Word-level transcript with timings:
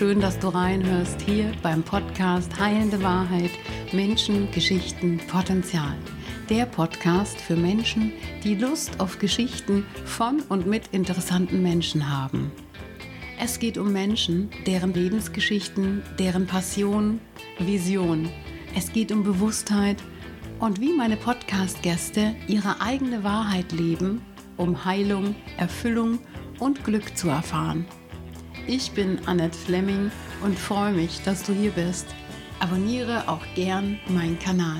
Schön, 0.00 0.18
dass 0.18 0.38
du 0.38 0.48
reinhörst 0.48 1.20
hier 1.20 1.52
beim 1.62 1.82
Podcast 1.82 2.58
Heilende 2.58 3.02
Wahrheit, 3.02 3.50
Menschen, 3.92 4.50
Geschichten, 4.50 5.20
Potenzial. 5.30 5.94
Der 6.48 6.64
Podcast 6.64 7.38
für 7.38 7.54
Menschen, 7.54 8.10
die 8.42 8.54
Lust 8.54 8.98
auf 8.98 9.18
Geschichten 9.18 9.84
von 10.06 10.40
und 10.48 10.66
mit 10.66 10.86
interessanten 10.92 11.62
Menschen 11.62 12.08
haben. 12.08 12.50
Es 13.38 13.58
geht 13.58 13.76
um 13.76 13.92
Menschen, 13.92 14.48
deren 14.66 14.94
Lebensgeschichten, 14.94 16.02
deren 16.18 16.46
Passion, 16.46 17.20
Vision. 17.58 18.30
Es 18.74 18.94
geht 18.94 19.12
um 19.12 19.22
Bewusstheit 19.22 19.98
und 20.60 20.80
wie 20.80 20.94
meine 20.94 21.18
Podcast-Gäste 21.18 22.34
ihre 22.48 22.80
eigene 22.80 23.22
Wahrheit 23.22 23.70
leben, 23.72 24.22
um 24.56 24.82
Heilung, 24.86 25.34
Erfüllung 25.58 26.20
und 26.58 26.84
Glück 26.84 27.18
zu 27.18 27.28
erfahren. 27.28 27.84
Ich 28.72 28.92
bin 28.92 29.18
Annette 29.26 29.58
Fleming 29.58 30.12
und 30.44 30.56
freue 30.56 30.92
mich, 30.92 31.24
dass 31.24 31.42
du 31.42 31.52
hier 31.52 31.72
bist. 31.72 32.06
Abonniere 32.60 33.24
auch 33.26 33.44
gern 33.56 33.98
meinen 34.06 34.38
Kanal. 34.38 34.76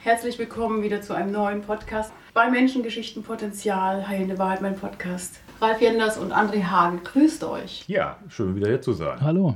Herzlich 0.00 0.38
willkommen 0.38 0.82
wieder 0.82 1.02
zu 1.02 1.12
einem 1.12 1.30
neuen 1.30 1.60
Podcast 1.60 2.14
bei 2.32 2.50
Menschengeschichten 2.50 3.22
Potenzial, 3.22 4.08
Heilende 4.08 4.38
Wahrheit, 4.38 4.62
mein 4.62 4.76
Podcast. 4.76 5.40
Ralf 5.60 5.82
Jenders 5.82 6.16
und 6.16 6.32
André 6.32 6.64
Hagel, 6.64 7.00
grüßt 7.04 7.44
euch. 7.44 7.84
Ja, 7.88 8.16
schön 8.30 8.56
wieder 8.56 8.68
hier 8.68 8.80
zu 8.80 8.94
sein. 8.94 9.20
Hallo. 9.20 9.54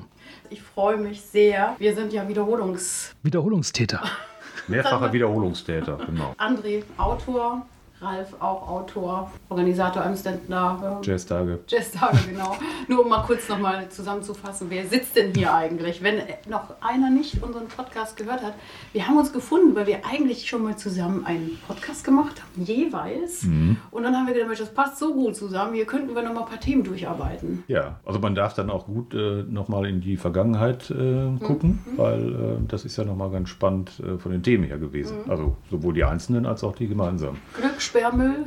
Ich 0.51 0.61
freue 0.61 0.99
mich 0.99 1.23
sehr. 1.23 1.75
Wir 1.79 1.95
sind 1.95 2.13
ja 2.13 2.29
Wiederholungs... 2.29 3.15
Wiederholungstäter. 3.23 4.03
Mehrfacher 4.69 5.13
Wiederholungstäter, 5.13 5.99
genau. 6.07 6.35
André, 6.39 6.85
Autor, 6.97 7.67
Ralf 8.03 8.35
auch 8.41 8.69
Autor, 8.69 9.31
Organisator 9.49 10.03
einem 10.03 10.17
Stand-Up. 10.17 11.05
Jazztage. 11.05 11.61
Jazztage, 11.69 12.19
genau. 12.29 12.57
Nur 12.89 13.05
um 13.05 13.09
mal 13.09 13.23
kurz 13.23 13.49
nochmal 13.49 13.89
zusammenzufassen, 13.89 14.69
wer 14.71 14.87
sitzt 14.87 15.17
denn 15.17 15.33
hier 15.35 15.55
eigentlich? 15.55 16.03
Wenn 16.03 16.23
noch 16.49 16.75
einer 16.81 17.11
nicht 17.11 17.43
unseren 17.43 17.69
Podcast 17.69 18.17
gehört 18.17 18.43
hat, 18.43 18.55
wir 18.93 19.07
haben 19.07 19.19
uns 19.19 19.33
gefunden, 19.33 19.75
weil 19.75 19.87
wir 19.87 20.05
eigentlich 20.05 20.49
schon 20.49 20.63
mal 20.63 20.77
zusammen 20.77 21.25
einen 21.25 21.59
Podcast 21.67 22.05
gemacht 22.05 22.43
haben, 22.43 22.65
jeweils. 22.65 23.45
Mhm. 23.45 23.77
Und 23.91 24.03
dann 24.03 24.17
haben 24.17 24.27
wir 24.27 24.35
gedacht, 24.35 24.61
das 24.61 24.75
passt 24.75 24.99
so 24.99 25.15
gut 25.15 25.37
zusammen, 25.37 25.75
hier 25.75 25.87
könnten 25.87 26.15
wir 26.15 26.23
nochmal 26.23 26.43
ein 26.45 26.49
paar 26.49 26.61
Themen 26.61 26.85
durcharbeiten. 26.85 27.65
Ja, 27.69 28.01
also 28.05 28.19
man 28.19 28.35
darf 28.35 28.55
dann 28.55 28.71
auch 28.71 28.87
gut 28.87 29.15
äh, 29.15 29.45
nochmal 29.45 29.87
in 29.87 30.01
die 30.01 30.17
Vergangenheit 30.17 30.91
äh, 30.91 31.39
gucken, 31.39 31.81
mhm. 31.85 31.99
weil 31.99 32.33
äh, 32.33 32.37
das 32.69 32.85
ist 32.85 32.97
ja 32.97 33.05
nochmal 33.05 33.31
ganz 33.31 33.49
spannend 33.49 33.91
äh, 34.01 34.19
von 34.19 34.33
den 34.33 34.43
Themen 34.43 34.65
her 34.65 34.79
gewesen. 34.79 35.19
Mhm. 35.25 35.31
Also 35.31 35.57
sowohl 35.71 35.95
die 35.95 36.05
einzelnen 36.05 36.47
als 36.47 36.65
auch 36.65 36.75
die 36.75 36.89
gemeinsamen. 36.89 37.39
Glück, 37.55 37.81
Sperrmüll. 37.93 38.47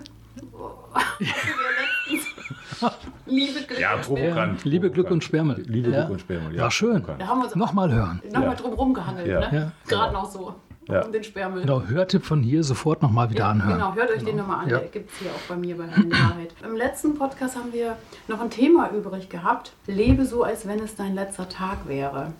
Liebe 3.27 3.61
Glück 3.61 3.79
ja, 3.79 3.95
provokant. 3.97 4.65
Ja, 4.65 4.71
Liebe 4.71 4.89
Glück 4.89 5.11
und 5.11 5.23
Sperrmüll. 5.23 5.63
Liebe 5.67 5.91
ja. 5.91 5.99
Glück 5.99 6.09
und 6.13 6.21
Sperrmüll, 6.21 6.55
ja. 6.55 6.63
War 6.63 6.71
schön. 6.71 7.05
Da 7.19 7.27
haben 7.27 7.41
wir 7.41 7.45
uns 7.45 7.55
nochmal 7.55 7.93
hören. 7.93 8.23
Nochmal 8.31 8.55
drum 8.55 8.73
rumgehangelt, 8.73 9.27
ja. 9.27 9.51
ne? 9.51 9.71
Gerade 9.87 10.13
noch 10.13 10.31
so. 10.31 10.55
Ja. 10.87 11.03
Um 11.05 11.11
den 11.11 11.23
Sperrmüll. 11.23 11.61
Genau, 11.61 11.83
Hörtipp 11.83 12.25
von 12.25 12.41
hier 12.41 12.63
sofort 12.63 13.03
nochmal 13.03 13.29
wieder 13.29 13.45
anhören. 13.45 13.73
Genau, 13.73 13.93
hört 13.93 14.09
euch 14.09 14.17
genau. 14.17 14.29
den 14.31 14.37
nochmal 14.37 14.63
an. 14.63 14.69
Der 14.69 14.79
gibt 14.79 15.11
es 15.11 15.17
hier 15.19 15.29
auch 15.29 15.47
bei 15.47 15.55
mir 15.55 15.77
bei 15.77 15.85
Herrn 15.85 16.11
Wahrheit. 16.11 16.55
Im 16.63 16.75
letzten 16.75 17.13
Podcast 17.13 17.55
haben 17.55 17.71
wir 17.71 17.97
noch 18.27 18.41
ein 18.41 18.49
Thema 18.49 18.89
übrig 18.91 19.29
gehabt. 19.29 19.73
Lebe 19.85 20.25
so, 20.25 20.43
als 20.43 20.67
wenn 20.67 20.79
es 20.79 20.95
dein 20.95 21.13
letzter 21.13 21.49
Tag 21.49 21.87
wäre. 21.87 22.33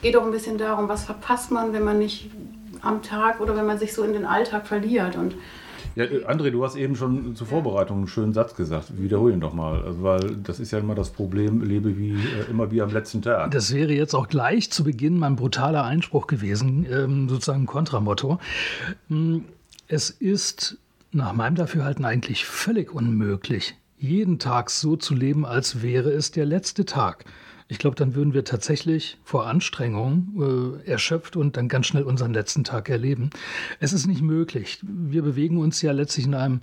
Geht 0.00 0.16
auch 0.16 0.24
ein 0.24 0.30
bisschen 0.30 0.58
darum, 0.58 0.88
was 0.88 1.04
verpasst 1.04 1.50
man, 1.50 1.72
wenn 1.72 1.82
man 1.82 1.98
nicht 1.98 2.30
am 2.82 3.02
Tag 3.02 3.40
oder 3.40 3.56
wenn 3.56 3.66
man 3.66 3.78
sich 3.78 3.92
so 3.92 4.04
in 4.04 4.12
den 4.12 4.26
Alltag 4.26 4.68
verliert. 4.68 5.16
Und 5.16 5.34
ja, 5.94 6.04
André, 6.28 6.50
du 6.50 6.64
hast 6.64 6.76
eben 6.76 6.96
schon 6.96 7.36
zur 7.36 7.46
Vorbereitung 7.46 7.98
einen 7.98 8.08
schönen 8.08 8.32
Satz 8.32 8.54
gesagt. 8.54 9.00
Wiederhole 9.00 9.32
ihn 9.32 9.40
doch 9.40 9.52
mal, 9.52 9.82
also, 9.82 10.02
weil 10.02 10.36
das 10.42 10.60
ist 10.60 10.70
ja 10.70 10.78
immer 10.78 10.94
das 10.94 11.10
Problem, 11.10 11.62
lebe 11.62 11.96
wie 11.98 12.12
äh, 12.12 12.50
immer 12.50 12.70
wie 12.70 12.82
am 12.82 12.90
letzten 12.90 13.22
Tag. 13.22 13.50
Das 13.50 13.74
wäre 13.74 13.92
jetzt 13.92 14.14
auch 14.14 14.28
gleich 14.28 14.70
zu 14.70 14.84
Beginn 14.84 15.18
mein 15.18 15.36
brutaler 15.36 15.84
Einspruch 15.84 16.26
gewesen, 16.26 16.86
ähm, 16.90 17.28
sozusagen 17.28 17.66
Kontramotto. 17.66 18.38
Hm, 19.08 19.44
es 19.88 20.10
ist 20.10 20.78
nach 21.12 21.32
meinem 21.34 21.56
Dafürhalten 21.56 22.04
eigentlich 22.04 22.46
völlig 22.46 22.94
unmöglich, 22.94 23.74
jeden 23.98 24.38
Tag 24.38 24.70
so 24.70 24.96
zu 24.96 25.14
leben, 25.14 25.44
als 25.44 25.82
wäre 25.82 26.10
es 26.10 26.30
der 26.30 26.46
letzte 26.46 26.84
Tag. 26.84 27.24
Ich 27.68 27.78
glaube, 27.78 27.96
dann 27.96 28.14
würden 28.14 28.34
wir 28.34 28.44
tatsächlich 28.44 29.18
vor 29.24 29.46
Anstrengung 29.46 30.80
äh, 30.84 30.90
erschöpft 30.90 31.36
und 31.36 31.56
dann 31.56 31.68
ganz 31.68 31.86
schnell 31.86 32.02
unseren 32.02 32.32
letzten 32.32 32.64
Tag 32.64 32.88
erleben. 32.88 33.30
Es 33.80 33.92
ist 33.92 34.06
nicht 34.06 34.22
möglich. 34.22 34.80
Wir 34.82 35.22
bewegen 35.22 35.58
uns 35.58 35.80
ja 35.82 35.92
letztlich 35.92 36.26
in 36.26 36.34
einem 36.34 36.60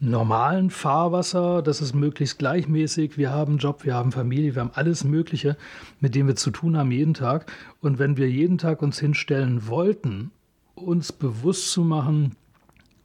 normalen 0.00 0.70
Fahrwasser, 0.70 1.62
das 1.62 1.80
ist 1.80 1.94
möglichst 1.94 2.38
gleichmäßig. 2.38 3.16
Wir 3.16 3.30
haben 3.30 3.58
Job, 3.58 3.84
wir 3.84 3.94
haben 3.94 4.12
Familie, 4.12 4.54
wir 4.54 4.62
haben 4.62 4.72
alles 4.74 5.04
Mögliche, 5.04 5.56
mit 6.00 6.14
dem 6.14 6.26
wir 6.26 6.36
zu 6.36 6.50
tun 6.50 6.76
haben 6.76 6.90
jeden 6.90 7.14
Tag. 7.14 7.50
Und 7.80 7.98
wenn 7.98 8.16
wir 8.16 8.28
jeden 8.28 8.58
Tag 8.58 8.82
uns 8.82 8.98
hinstellen 8.98 9.66
wollten, 9.68 10.30
uns 10.74 11.12
bewusst 11.12 11.70
zu 11.70 11.82
machen, 11.82 12.36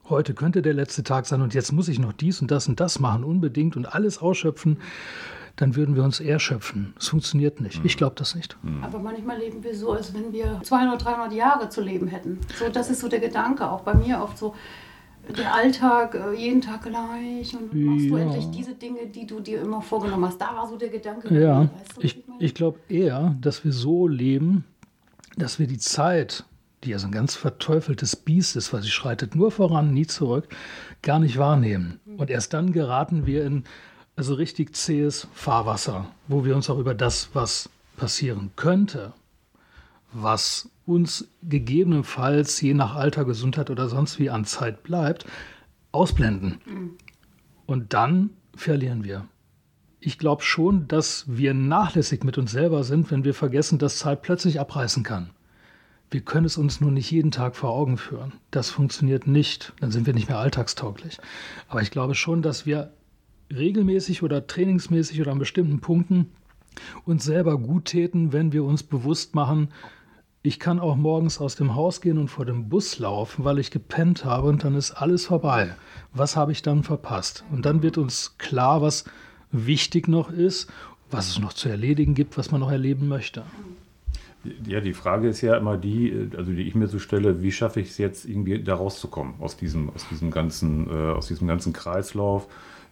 heute 0.10 0.34
könnte 0.34 0.62
der 0.62 0.74
letzte 0.74 1.04
Tag 1.04 1.26
sein 1.26 1.42
und 1.42 1.54
jetzt 1.54 1.72
muss 1.72 1.88
ich 1.88 2.00
noch 2.00 2.14
dies 2.14 2.42
und 2.42 2.52
das 2.52 2.68
und 2.68 2.80
das 2.80 3.00
machen, 3.00 3.24
unbedingt 3.24 3.78
und 3.78 3.86
alles 3.86 4.18
ausschöpfen, 4.18 4.80
dann 5.60 5.76
würden 5.76 5.94
wir 5.98 6.06
uns 6.06 6.22
erschöpfen. 6.22 6.94
Es 6.98 7.10
funktioniert 7.10 7.60
nicht. 7.60 7.84
Ich 7.84 7.98
glaube 7.98 8.16
das 8.16 8.34
nicht. 8.34 8.58
Mhm. 8.64 8.82
Aber 8.82 8.98
manchmal 8.98 9.40
leben 9.40 9.62
wir 9.62 9.76
so, 9.76 9.92
als 9.92 10.14
wenn 10.14 10.32
wir 10.32 10.62
200, 10.64 11.04
300 11.04 11.34
Jahre 11.34 11.68
zu 11.68 11.82
leben 11.82 12.08
hätten. 12.08 12.40
So, 12.58 12.70
das 12.70 12.90
ist 12.90 13.02
so 13.02 13.10
der 13.10 13.20
Gedanke, 13.20 13.70
auch 13.70 13.82
bei 13.82 13.94
mir 13.94 14.22
oft 14.22 14.38
so. 14.38 14.56
Der 15.38 15.54
Alltag, 15.54 16.16
äh, 16.16 16.34
jeden 16.34 16.62
Tag 16.62 16.84
gleich 16.84 17.54
und 17.54 17.74
machst 17.74 18.06
ja. 18.06 18.10
du 18.10 18.16
endlich 18.16 18.50
diese 18.52 18.74
Dinge, 18.74 19.08
die 19.08 19.28
du 19.28 19.42
dir 19.42 19.62
immer 19.62 19.82
vorgenommen 19.82 20.26
hast. 20.26 20.40
Da 20.40 20.56
war 20.56 20.66
so 20.66 20.78
der 20.78 20.88
Gedanke. 20.88 21.38
Ja, 21.38 21.64
weißt 21.64 21.98
du, 21.98 22.02
ich, 22.02 22.18
ich, 22.18 22.24
ich 22.40 22.54
glaube 22.54 22.80
eher, 22.88 23.36
dass 23.42 23.66
wir 23.66 23.74
so 23.74 24.08
leben, 24.08 24.64
dass 25.36 25.60
wir 25.60 25.68
die 25.68 25.78
Zeit, 25.78 26.46
die 26.86 26.92
ja 26.92 27.00
so 27.00 27.08
ein 27.08 27.12
ganz 27.12 27.36
verteufeltes 27.36 28.16
Biest 28.16 28.56
ist, 28.56 28.72
weil 28.72 28.82
sie 28.82 28.90
schreitet 28.90 29.36
nur 29.36 29.52
voran, 29.52 29.94
nie 29.94 30.08
zurück, 30.08 30.48
gar 31.02 31.20
nicht 31.20 31.38
wahrnehmen. 31.38 32.00
Und 32.18 32.30
erst 32.30 32.54
dann 32.54 32.72
geraten 32.72 33.26
wir 33.26 33.46
in 33.46 33.66
also 34.20 34.34
richtig 34.34 34.76
zähes 34.76 35.30
Fahrwasser, 35.34 36.12
wo 36.28 36.44
wir 36.44 36.54
uns 36.54 36.70
auch 36.70 36.78
über 36.78 36.94
das, 36.94 37.30
was 37.32 37.70
passieren 37.96 38.52
könnte, 38.58 39.14
was 40.12 40.70
uns 40.86 41.30
gegebenenfalls 41.42 42.60
je 42.60 42.74
nach 42.74 42.96
Alter, 42.96 43.24
Gesundheit 43.24 43.70
oder 43.70 43.88
sonst 43.88 44.20
wie 44.20 44.30
an 44.30 44.44
Zeit 44.44 44.84
bleibt, 44.84 45.26
ausblenden. 45.94 46.60
Mhm. 46.66 46.92
Und 47.66 47.94
dann 47.94 48.32
verlieren 48.58 49.06
wir. 49.06 49.26
Ich 50.02 50.20
glaube 50.20 50.44
schon, 50.44 50.90
dass 50.90 51.24
wir 51.30 51.54
nachlässig 51.54 52.26
mit 52.26 52.38
uns 52.38 52.52
selber 52.52 52.84
sind, 52.84 53.12
wenn 53.12 53.24
wir 53.24 53.34
vergessen, 53.34 53.80
dass 53.80 54.00
Zeit 54.00 54.22
plötzlich 54.22 54.60
abreißen 54.60 55.04
kann. 55.04 55.30
Wir 56.12 56.20
können 56.20 56.46
es 56.46 56.58
uns 56.58 56.82
nur 56.82 56.92
nicht 56.92 57.10
jeden 57.10 57.32
Tag 57.32 57.56
vor 57.56 57.70
Augen 57.70 57.98
führen. 57.98 58.34
Das 58.52 58.70
funktioniert 58.70 59.28
nicht. 59.28 59.72
Dann 59.80 59.92
sind 59.92 60.08
wir 60.08 60.14
nicht 60.14 60.28
mehr 60.28 60.40
alltagstauglich. 60.40 61.20
Aber 61.70 61.82
ich 61.82 61.92
glaube 61.92 62.16
schon, 62.16 62.42
dass 62.42 62.66
wir 62.66 62.92
regelmäßig 63.54 64.24
oder 64.24 64.46
trainingsmäßig 64.48 65.22
oder 65.22 65.32
an 65.32 65.40
bestimmten 65.40 65.80
Punkten 65.80 66.28
uns 67.06 67.24
selber 67.24 67.58
gut 67.58 67.86
täten, 67.86 68.32
wenn 68.32 68.54
wir 68.54 68.64
uns 68.64 68.84
bewusst 68.84 69.36
machen, 69.36 69.70
ich 70.42 70.60
kann 70.60 70.80
auch 70.80 70.96
morgens 70.96 71.40
aus 71.42 71.56
dem 71.56 71.76
Haus 71.76 72.00
gehen 72.00 72.18
und 72.18 72.30
vor 72.30 72.46
dem 72.46 72.70
Bus 72.70 72.98
laufen, 72.98 73.44
weil 73.44 73.60
ich 73.60 73.72
gepennt 73.72 74.24
habe 74.24 74.48
und 74.48 74.64
dann 74.64 74.76
ist 74.76 74.92
alles 74.92 75.26
vorbei. 75.26 75.76
Was 76.14 76.38
habe 76.38 76.54
ich 76.54 76.62
dann 76.62 76.84
verpasst? 76.84 77.44
Und 77.52 77.66
dann 77.66 77.84
wird 77.84 77.98
uns 77.98 78.38
klar, 78.38 78.82
was 78.82 79.04
wichtig 79.52 80.08
noch 80.08 80.32
ist, 80.32 80.72
was 81.12 81.28
es 81.28 81.40
noch 81.40 81.52
zu 81.52 81.68
erledigen 81.68 82.14
gibt, 82.14 82.38
was 82.38 82.52
man 82.52 82.62
noch 82.62 82.72
erleben 82.72 83.10
möchte. 83.10 83.44
Ja, 84.66 84.80
die 84.80 84.94
Frage 84.94 85.28
ist 85.28 85.42
ja 85.42 85.58
immer 85.58 85.76
die, 85.76 86.30
also 86.38 86.54
die 86.54 86.62
ich 86.62 86.76
mir 86.76 86.88
so 86.88 87.00
stelle, 87.00 87.42
wie 87.42 87.52
schaffe 87.52 87.82
ich 87.82 87.90
es 87.90 87.98
jetzt 87.98 88.24
irgendwie 88.24 88.64
da 88.64 88.76
rauszukommen 88.76 89.34
aus 89.40 89.58
diesem, 89.58 89.90
aus 89.90 90.08
diesem 90.10 90.32
ganzen, 90.32 90.90
äh, 90.90 91.12
aus 91.12 91.28
diesem 91.28 91.48
ganzen 91.48 91.74
Kreislauf? 91.74 92.48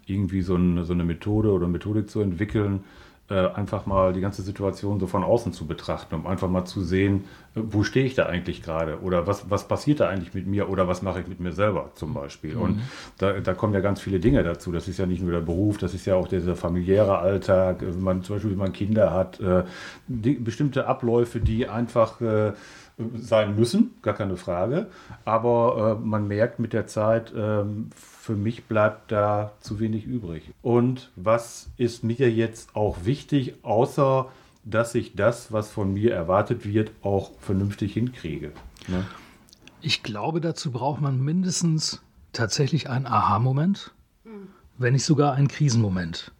Irgendwie 0.07 0.41
so 0.41 0.55
eine, 0.55 0.83
so 0.85 0.93
eine 0.93 1.03
Methode 1.03 1.51
oder 1.51 1.67
Methodik 1.67 2.09
zu 2.09 2.21
entwickeln, 2.21 2.83
äh, 3.29 3.45
einfach 3.55 3.85
mal 3.85 4.13
die 4.13 4.21
ganze 4.21 4.41
Situation 4.41 5.01
so 5.01 5.07
von 5.07 5.21
außen 5.21 5.51
zu 5.51 5.67
betrachten, 5.67 6.15
um 6.15 6.27
einfach 6.27 6.47
mal 6.47 6.63
zu 6.63 6.81
sehen, 6.81 7.25
äh, 7.55 7.59
wo 7.61 7.83
stehe 7.83 8.05
ich 8.05 8.15
da 8.15 8.27
eigentlich 8.27 8.63
gerade 8.63 9.01
oder 9.01 9.27
was, 9.27 9.49
was 9.49 9.67
passiert 9.67 9.99
da 9.99 10.07
eigentlich 10.07 10.33
mit 10.33 10.47
mir 10.47 10.69
oder 10.69 10.87
was 10.87 11.01
mache 11.01 11.19
ich 11.19 11.27
mit 11.27 11.41
mir 11.41 11.51
selber 11.51 11.91
zum 11.95 12.13
Beispiel. 12.13 12.55
Mhm. 12.55 12.61
Und 12.61 12.81
da, 13.17 13.33
da 13.41 13.53
kommen 13.53 13.73
ja 13.73 13.81
ganz 13.81 13.99
viele 13.99 14.21
Dinge 14.21 14.43
dazu. 14.43 14.71
Das 14.71 14.87
ist 14.87 14.97
ja 14.97 15.05
nicht 15.05 15.21
nur 15.21 15.33
der 15.33 15.41
Beruf, 15.41 15.77
das 15.77 15.93
ist 15.93 16.05
ja 16.05 16.15
auch 16.15 16.29
dieser 16.29 16.55
familiäre 16.55 17.19
Alltag, 17.19 17.81
wenn 17.81 18.01
man 18.01 18.23
zum 18.23 18.37
Beispiel, 18.37 18.51
wenn 18.51 18.59
man 18.59 18.71
Kinder 18.71 19.11
hat, 19.11 19.41
äh, 19.41 19.65
die, 20.07 20.35
bestimmte 20.35 20.87
Abläufe, 20.87 21.41
die 21.41 21.67
einfach 21.67 22.21
sein 23.15 23.55
müssen, 23.55 23.91
gar 24.01 24.13
keine 24.13 24.37
Frage. 24.37 24.87
Aber 25.25 25.99
man 26.01 26.27
merkt 26.27 26.59
mit 26.59 26.73
der 26.73 26.87
Zeit, 26.87 27.33
ähm, 27.35 27.89
für 28.27 28.35
mich 28.35 28.65
bleibt 28.65 29.13
da 29.13 29.53
zu 29.61 29.79
wenig 29.79 30.03
übrig. 30.05 30.51
Und 30.61 31.11
was 31.15 31.69
ist 31.77 32.03
mir 32.03 32.29
jetzt 32.29 32.75
auch 32.75 33.05
wichtig, 33.05 33.53
außer 33.63 34.29
dass 34.65 34.95
ich 34.95 35.15
das, 35.15 35.53
was 35.53 35.71
von 35.71 35.93
mir 35.93 36.13
erwartet 36.13 36.65
wird, 36.65 36.91
auch 37.03 37.31
vernünftig 37.39 37.93
hinkriege? 37.93 38.51
Ne? 38.89 39.07
Ich 39.79 40.03
glaube, 40.03 40.41
dazu 40.41 40.71
braucht 40.73 40.99
man 40.99 41.21
mindestens 41.21 42.01
tatsächlich 42.33 42.89
einen 42.89 43.05
Aha-Moment. 43.05 43.93
wenn 44.77 44.91
nicht 44.91 45.05
sogar 45.05 45.33
ein 45.33 45.47
Krisenmoment. 45.47 46.33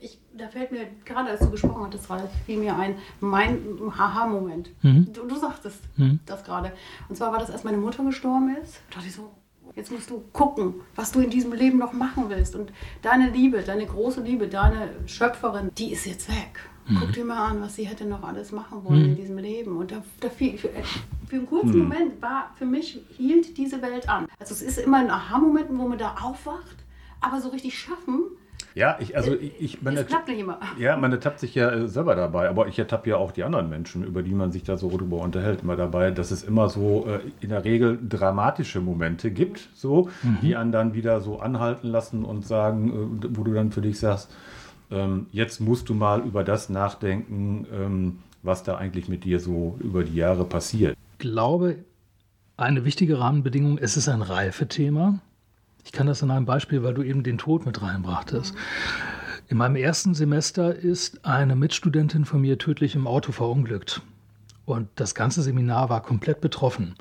Ich, 0.00 0.18
da 0.38 0.48
fällt 0.48 0.72
mir, 0.72 0.86
gerade 1.04 1.28
als 1.28 1.40
du 1.40 1.50
gesprochen 1.50 1.84
hattest, 1.84 2.08
war, 2.08 2.26
fiel 2.46 2.58
mir 2.58 2.74
ein, 2.76 2.96
mein 3.20 3.58
Haha-Moment. 3.96 4.70
Du, 4.82 5.28
du 5.28 5.36
sagtest 5.36 5.80
das 6.24 6.44
gerade. 6.44 6.72
Und 7.10 7.16
zwar 7.16 7.30
war 7.30 7.40
das, 7.40 7.50
als 7.50 7.62
meine 7.62 7.76
Mutter 7.76 8.02
gestorben 8.04 8.56
ist. 8.56 8.80
Da 8.88 8.94
dachte 8.96 9.08
ich 9.08 9.14
so, 9.14 9.30
jetzt 9.74 9.90
musst 9.92 10.10
du 10.10 10.22
gucken, 10.32 10.74
was 10.94 11.12
du 11.12 11.20
in 11.20 11.30
diesem 11.30 11.52
Leben 11.52 11.78
noch 11.78 11.92
machen 11.92 12.24
willst. 12.28 12.54
Und 12.54 12.72
deine 13.02 13.30
Liebe, 13.30 13.62
deine 13.62 13.86
große 13.86 14.20
Liebe, 14.22 14.48
deine 14.48 14.90
Schöpferin, 15.06 15.70
die 15.76 15.92
ist 15.92 16.06
jetzt 16.06 16.28
weg. 16.28 16.60
Guck 16.98 17.12
dir 17.12 17.24
mal 17.24 17.50
an, 17.50 17.60
was 17.60 17.76
sie 17.76 17.84
hätte 17.84 18.06
noch 18.06 18.22
alles 18.22 18.50
machen 18.50 18.82
wollen 18.82 19.04
in 19.04 19.16
diesem 19.16 19.36
Leben. 19.36 19.76
Und 19.76 19.92
da, 19.92 20.02
da 20.20 20.30
für, 20.30 20.56
für 20.56 20.70
einen 21.36 21.46
kurzen 21.46 21.80
Moment 21.80 22.22
war 22.22 22.50
für 22.56 22.64
mich, 22.64 22.98
hielt 23.10 23.58
diese 23.58 23.82
Welt 23.82 24.08
an. 24.08 24.26
Also 24.38 24.54
es 24.54 24.62
ist 24.62 24.78
immer 24.78 24.96
ein 24.96 25.10
Aha-Moment, 25.10 25.66
wo 25.70 25.86
man 25.86 25.98
da 25.98 26.16
aufwacht, 26.22 26.76
aber 27.20 27.42
so 27.42 27.50
richtig 27.50 27.78
schaffen, 27.78 28.22
Ja, 28.78 28.96
ich, 29.00 29.16
also 29.16 29.34
ich, 29.34 29.60
ich 29.60 29.82
man, 29.82 29.96
es 29.96 30.06
klappt 30.06 30.28
nicht 30.28 30.38
immer. 30.38 30.60
ja, 30.78 30.96
man 30.96 31.10
ertappt 31.10 31.40
sich 31.40 31.52
ja 31.56 31.68
äh, 31.68 31.88
selber 31.88 32.14
dabei, 32.14 32.48
aber 32.48 32.68
ich 32.68 32.78
ertappe 32.78 33.10
ja 33.10 33.16
auch 33.16 33.32
die 33.32 33.42
anderen 33.42 33.68
Menschen, 33.68 34.04
über 34.04 34.22
die 34.22 34.32
man 34.32 34.52
sich 34.52 34.62
da 34.62 34.76
so 34.76 34.88
drüber 34.96 35.16
unterhält, 35.16 35.62
immer 35.62 35.74
dabei, 35.74 36.12
dass 36.12 36.30
es 36.30 36.44
immer 36.44 36.68
so 36.68 37.08
äh, 37.08 37.18
in 37.40 37.48
der 37.48 37.64
Regel 37.64 37.98
dramatische 38.00 38.80
Momente 38.80 39.32
gibt, 39.32 39.68
so, 39.74 40.10
die 40.42 40.54
einen 40.54 40.70
dann 40.70 40.94
wieder 40.94 41.20
so 41.20 41.40
anhalten 41.40 41.88
lassen 41.88 42.24
und 42.24 42.46
sagen, 42.46 43.18
äh, 43.20 43.28
wo 43.30 43.42
du 43.42 43.52
dann 43.52 43.72
für 43.72 43.80
dich 43.80 43.98
sagst, 43.98 44.30
ähm, 44.92 45.26
jetzt 45.32 45.60
musst 45.60 45.88
du 45.88 45.94
mal 45.94 46.20
über 46.20 46.44
das 46.44 46.68
nachdenken, 46.68 47.66
ähm, 47.72 48.18
was 48.44 48.62
da 48.62 48.76
eigentlich 48.76 49.08
mit 49.08 49.24
dir 49.24 49.40
so 49.40 49.76
über 49.80 50.04
die 50.04 50.14
Jahre 50.14 50.44
passiert. 50.44 50.96
glaube, 51.18 51.78
eine 52.56 52.84
wichtige 52.84 53.18
Rahmenbedingung, 53.18 53.78
es 53.78 53.96
ist 53.96 54.08
ein 54.08 54.22
Reifethema. 54.22 55.18
Ich 55.88 55.92
kann 55.92 56.06
das 56.06 56.22
an 56.22 56.30
einem 56.30 56.44
Beispiel, 56.44 56.82
weil 56.82 56.92
du 56.92 57.02
eben 57.02 57.22
den 57.22 57.38
Tod 57.38 57.64
mit 57.64 57.80
reinbrachtest. 57.80 58.54
In 59.48 59.56
meinem 59.56 59.74
ersten 59.74 60.12
Semester 60.12 60.76
ist 60.76 61.24
eine 61.24 61.56
Mitstudentin 61.56 62.26
von 62.26 62.42
mir 62.42 62.58
tödlich 62.58 62.94
im 62.94 63.06
Auto 63.06 63.32
verunglückt. 63.32 64.02
Und 64.66 64.90
das 64.96 65.14
ganze 65.14 65.40
Seminar 65.40 65.88
war 65.88 66.02
komplett 66.02 66.42
betroffen. 66.42 66.94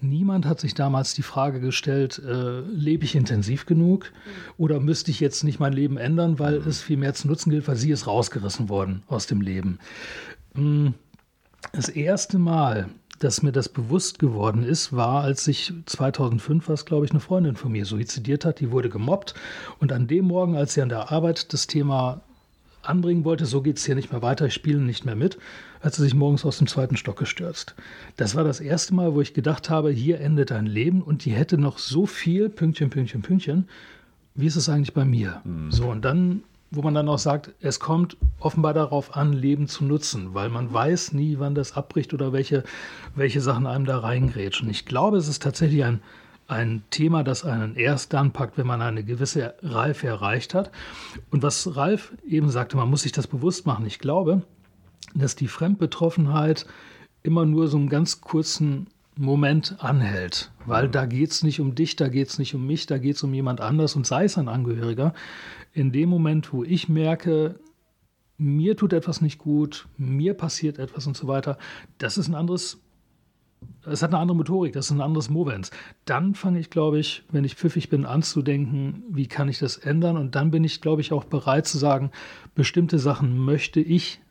Niemand 0.00 0.46
hat 0.46 0.60
sich 0.60 0.74
damals 0.74 1.12
die 1.14 1.24
Frage 1.24 1.58
gestellt, 1.58 2.22
äh, 2.24 2.60
lebe 2.60 3.04
ich 3.04 3.16
intensiv 3.16 3.66
genug 3.66 4.12
oder 4.58 4.78
müsste 4.78 5.10
ich 5.10 5.18
jetzt 5.18 5.42
nicht 5.42 5.58
mein 5.58 5.72
Leben 5.72 5.96
ändern, 5.96 6.38
weil 6.38 6.54
es 6.58 6.80
viel 6.80 6.98
mehr 6.98 7.14
zu 7.14 7.26
nutzen 7.26 7.50
gilt, 7.50 7.66
weil 7.66 7.74
sie 7.74 7.90
ist 7.90 8.06
rausgerissen 8.06 8.68
worden 8.68 9.02
aus 9.08 9.26
dem 9.26 9.40
Leben. 9.40 9.80
Das 11.72 11.88
erste 11.88 12.38
Mal, 12.38 12.90
dass 13.20 13.42
mir 13.42 13.52
das 13.52 13.68
bewusst 13.68 14.18
geworden 14.18 14.64
ist, 14.64 14.94
war, 14.94 15.22
als 15.22 15.44
sich 15.44 15.72
2005, 15.86 16.68
was 16.68 16.86
glaube 16.86 17.04
ich, 17.04 17.12
eine 17.12 17.20
Freundin 17.20 17.54
von 17.54 17.70
mir 17.70 17.84
suizidiert 17.84 18.44
hat. 18.44 18.60
Die 18.60 18.72
wurde 18.72 18.88
gemobbt. 18.88 19.34
Und 19.78 19.92
an 19.92 20.08
dem 20.08 20.24
Morgen, 20.24 20.56
als 20.56 20.74
sie 20.74 20.82
an 20.82 20.88
der 20.88 21.12
Arbeit 21.12 21.52
das 21.52 21.66
Thema 21.66 22.22
anbringen 22.82 23.24
wollte, 23.24 23.44
so 23.44 23.60
geht 23.60 23.76
es 23.76 23.84
hier 23.84 23.94
nicht 23.94 24.10
mehr 24.10 24.22
weiter, 24.22 24.46
ich 24.46 24.54
spiele 24.54 24.80
nicht 24.80 25.04
mehr 25.04 25.16
mit, 25.16 25.38
hat 25.82 25.94
sie 25.94 26.02
sich 26.02 26.14
morgens 26.14 26.46
aus 26.46 26.58
dem 26.58 26.66
zweiten 26.66 26.96
Stock 26.96 27.18
gestürzt. 27.18 27.74
Das 28.16 28.34
war 28.34 28.42
das 28.42 28.58
erste 28.58 28.94
Mal, 28.94 29.14
wo 29.14 29.20
ich 29.20 29.34
gedacht 29.34 29.68
habe, 29.68 29.90
hier 29.90 30.20
endet 30.20 30.50
ein 30.50 30.66
Leben 30.66 31.02
und 31.02 31.26
die 31.26 31.32
hätte 31.32 31.58
noch 31.58 31.76
so 31.76 32.06
viel, 32.06 32.48
Pünktchen, 32.48 32.88
Pünktchen, 32.88 33.20
Pünktchen, 33.20 33.68
wie 34.34 34.46
ist 34.46 34.56
es 34.56 34.70
eigentlich 34.70 34.94
bei 34.94 35.04
mir? 35.04 35.42
So, 35.70 35.90
und 35.90 36.04
dann, 36.06 36.42
wo 36.70 36.82
man 36.82 36.94
dann 36.94 37.08
auch 37.08 37.18
sagt, 37.18 37.50
es 37.60 37.80
kommt 37.80 38.16
offenbar 38.38 38.74
darauf 38.74 39.16
an, 39.16 39.32
Leben 39.32 39.66
zu 39.66 39.84
nutzen, 39.84 40.34
weil 40.34 40.48
man 40.48 40.72
weiß 40.72 41.12
nie, 41.12 41.38
wann 41.38 41.54
das 41.54 41.76
abbricht 41.76 42.14
oder 42.14 42.32
welche, 42.32 42.62
welche 43.14 43.40
Sachen 43.40 43.66
einem 43.66 43.86
da 43.86 43.98
reingrätschen. 43.98 44.70
Ich 44.70 44.86
glaube, 44.86 45.16
es 45.16 45.26
ist 45.26 45.42
tatsächlich 45.42 45.84
ein, 45.84 46.00
ein 46.46 46.82
Thema, 46.90 47.24
das 47.24 47.44
einen 47.44 47.74
erst 47.74 48.12
dann 48.12 48.32
packt, 48.32 48.56
wenn 48.56 48.66
man 48.66 48.82
eine 48.82 49.02
gewisse 49.02 49.54
Reife 49.62 50.06
erreicht 50.06 50.54
hat. 50.54 50.70
Und 51.30 51.42
was 51.42 51.76
Ralf 51.76 52.12
eben 52.26 52.50
sagte, 52.50 52.76
man 52.76 52.88
muss 52.88 53.02
sich 53.02 53.12
das 53.12 53.26
bewusst 53.26 53.66
machen. 53.66 53.86
Ich 53.86 53.98
glaube, 53.98 54.42
dass 55.14 55.34
die 55.34 55.48
Fremdbetroffenheit 55.48 56.66
immer 57.22 57.44
nur 57.46 57.66
so 57.68 57.78
einen 57.78 57.88
ganz 57.88 58.20
kurzen 58.20 58.86
Moment 59.20 59.76
anhält, 59.80 60.50
weil 60.64 60.88
da 60.88 61.04
geht 61.04 61.30
es 61.30 61.42
nicht 61.42 61.60
um 61.60 61.74
dich, 61.74 61.94
da 61.94 62.08
geht 62.08 62.28
es 62.28 62.38
nicht 62.38 62.54
um 62.54 62.66
mich, 62.66 62.86
da 62.86 62.96
geht 62.96 63.16
es 63.16 63.22
um 63.22 63.34
jemand 63.34 63.60
anders 63.60 63.94
und 63.94 64.06
sei 64.06 64.24
es 64.24 64.38
ein 64.38 64.48
Angehöriger. 64.48 65.12
In 65.74 65.92
dem 65.92 66.08
Moment, 66.08 66.54
wo 66.54 66.64
ich 66.64 66.88
merke, 66.88 67.60
mir 68.38 68.78
tut 68.78 68.94
etwas 68.94 69.20
nicht 69.20 69.36
gut, 69.36 69.88
mir 69.98 70.32
passiert 70.32 70.78
etwas 70.78 71.06
und 71.06 71.18
so 71.18 71.28
weiter, 71.28 71.58
das 71.98 72.16
ist 72.16 72.28
ein 72.28 72.34
anderes, 72.34 72.80
es 73.84 74.02
hat 74.02 74.14
eine 74.14 74.20
andere 74.20 74.38
Motorik, 74.38 74.72
das 74.72 74.86
ist 74.86 74.92
ein 74.92 75.02
anderes 75.02 75.28
Movens. 75.28 75.70
Dann 76.06 76.34
fange 76.34 76.58
ich, 76.58 76.70
glaube 76.70 76.98
ich, 76.98 77.22
wenn 77.30 77.44
ich 77.44 77.56
pfiffig 77.56 77.90
bin, 77.90 78.06
an 78.06 78.22
zu 78.22 78.40
denken, 78.40 79.02
wie 79.10 79.26
kann 79.26 79.50
ich 79.50 79.58
das 79.58 79.76
ändern 79.76 80.16
und 80.16 80.34
dann 80.34 80.50
bin 80.50 80.64
ich, 80.64 80.80
glaube 80.80 81.02
ich, 81.02 81.12
auch 81.12 81.24
bereit 81.24 81.66
zu 81.66 81.76
sagen, 81.76 82.10
bestimmte 82.54 82.98
Sachen 82.98 83.36
möchte 83.36 83.80
ich 83.80 84.22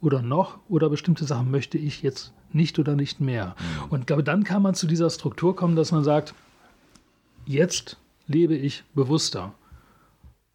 oder 0.00 0.20
noch 0.20 0.58
oder 0.68 0.90
bestimmte 0.90 1.26
Sachen 1.26 1.48
möchte 1.52 1.78
ich 1.78 2.02
jetzt 2.02 2.34
nicht 2.54 2.78
oder 2.78 2.94
nicht 2.94 3.20
mehr. 3.20 3.54
Und 3.90 4.00
ich 4.00 4.06
glaube, 4.06 4.22
dann 4.22 4.44
kann 4.44 4.62
man 4.62 4.74
zu 4.74 4.86
dieser 4.86 5.10
Struktur 5.10 5.56
kommen, 5.56 5.76
dass 5.76 5.92
man 5.92 6.04
sagt, 6.04 6.34
jetzt 7.46 7.96
lebe 8.26 8.54
ich 8.54 8.84
bewusster. 8.94 9.52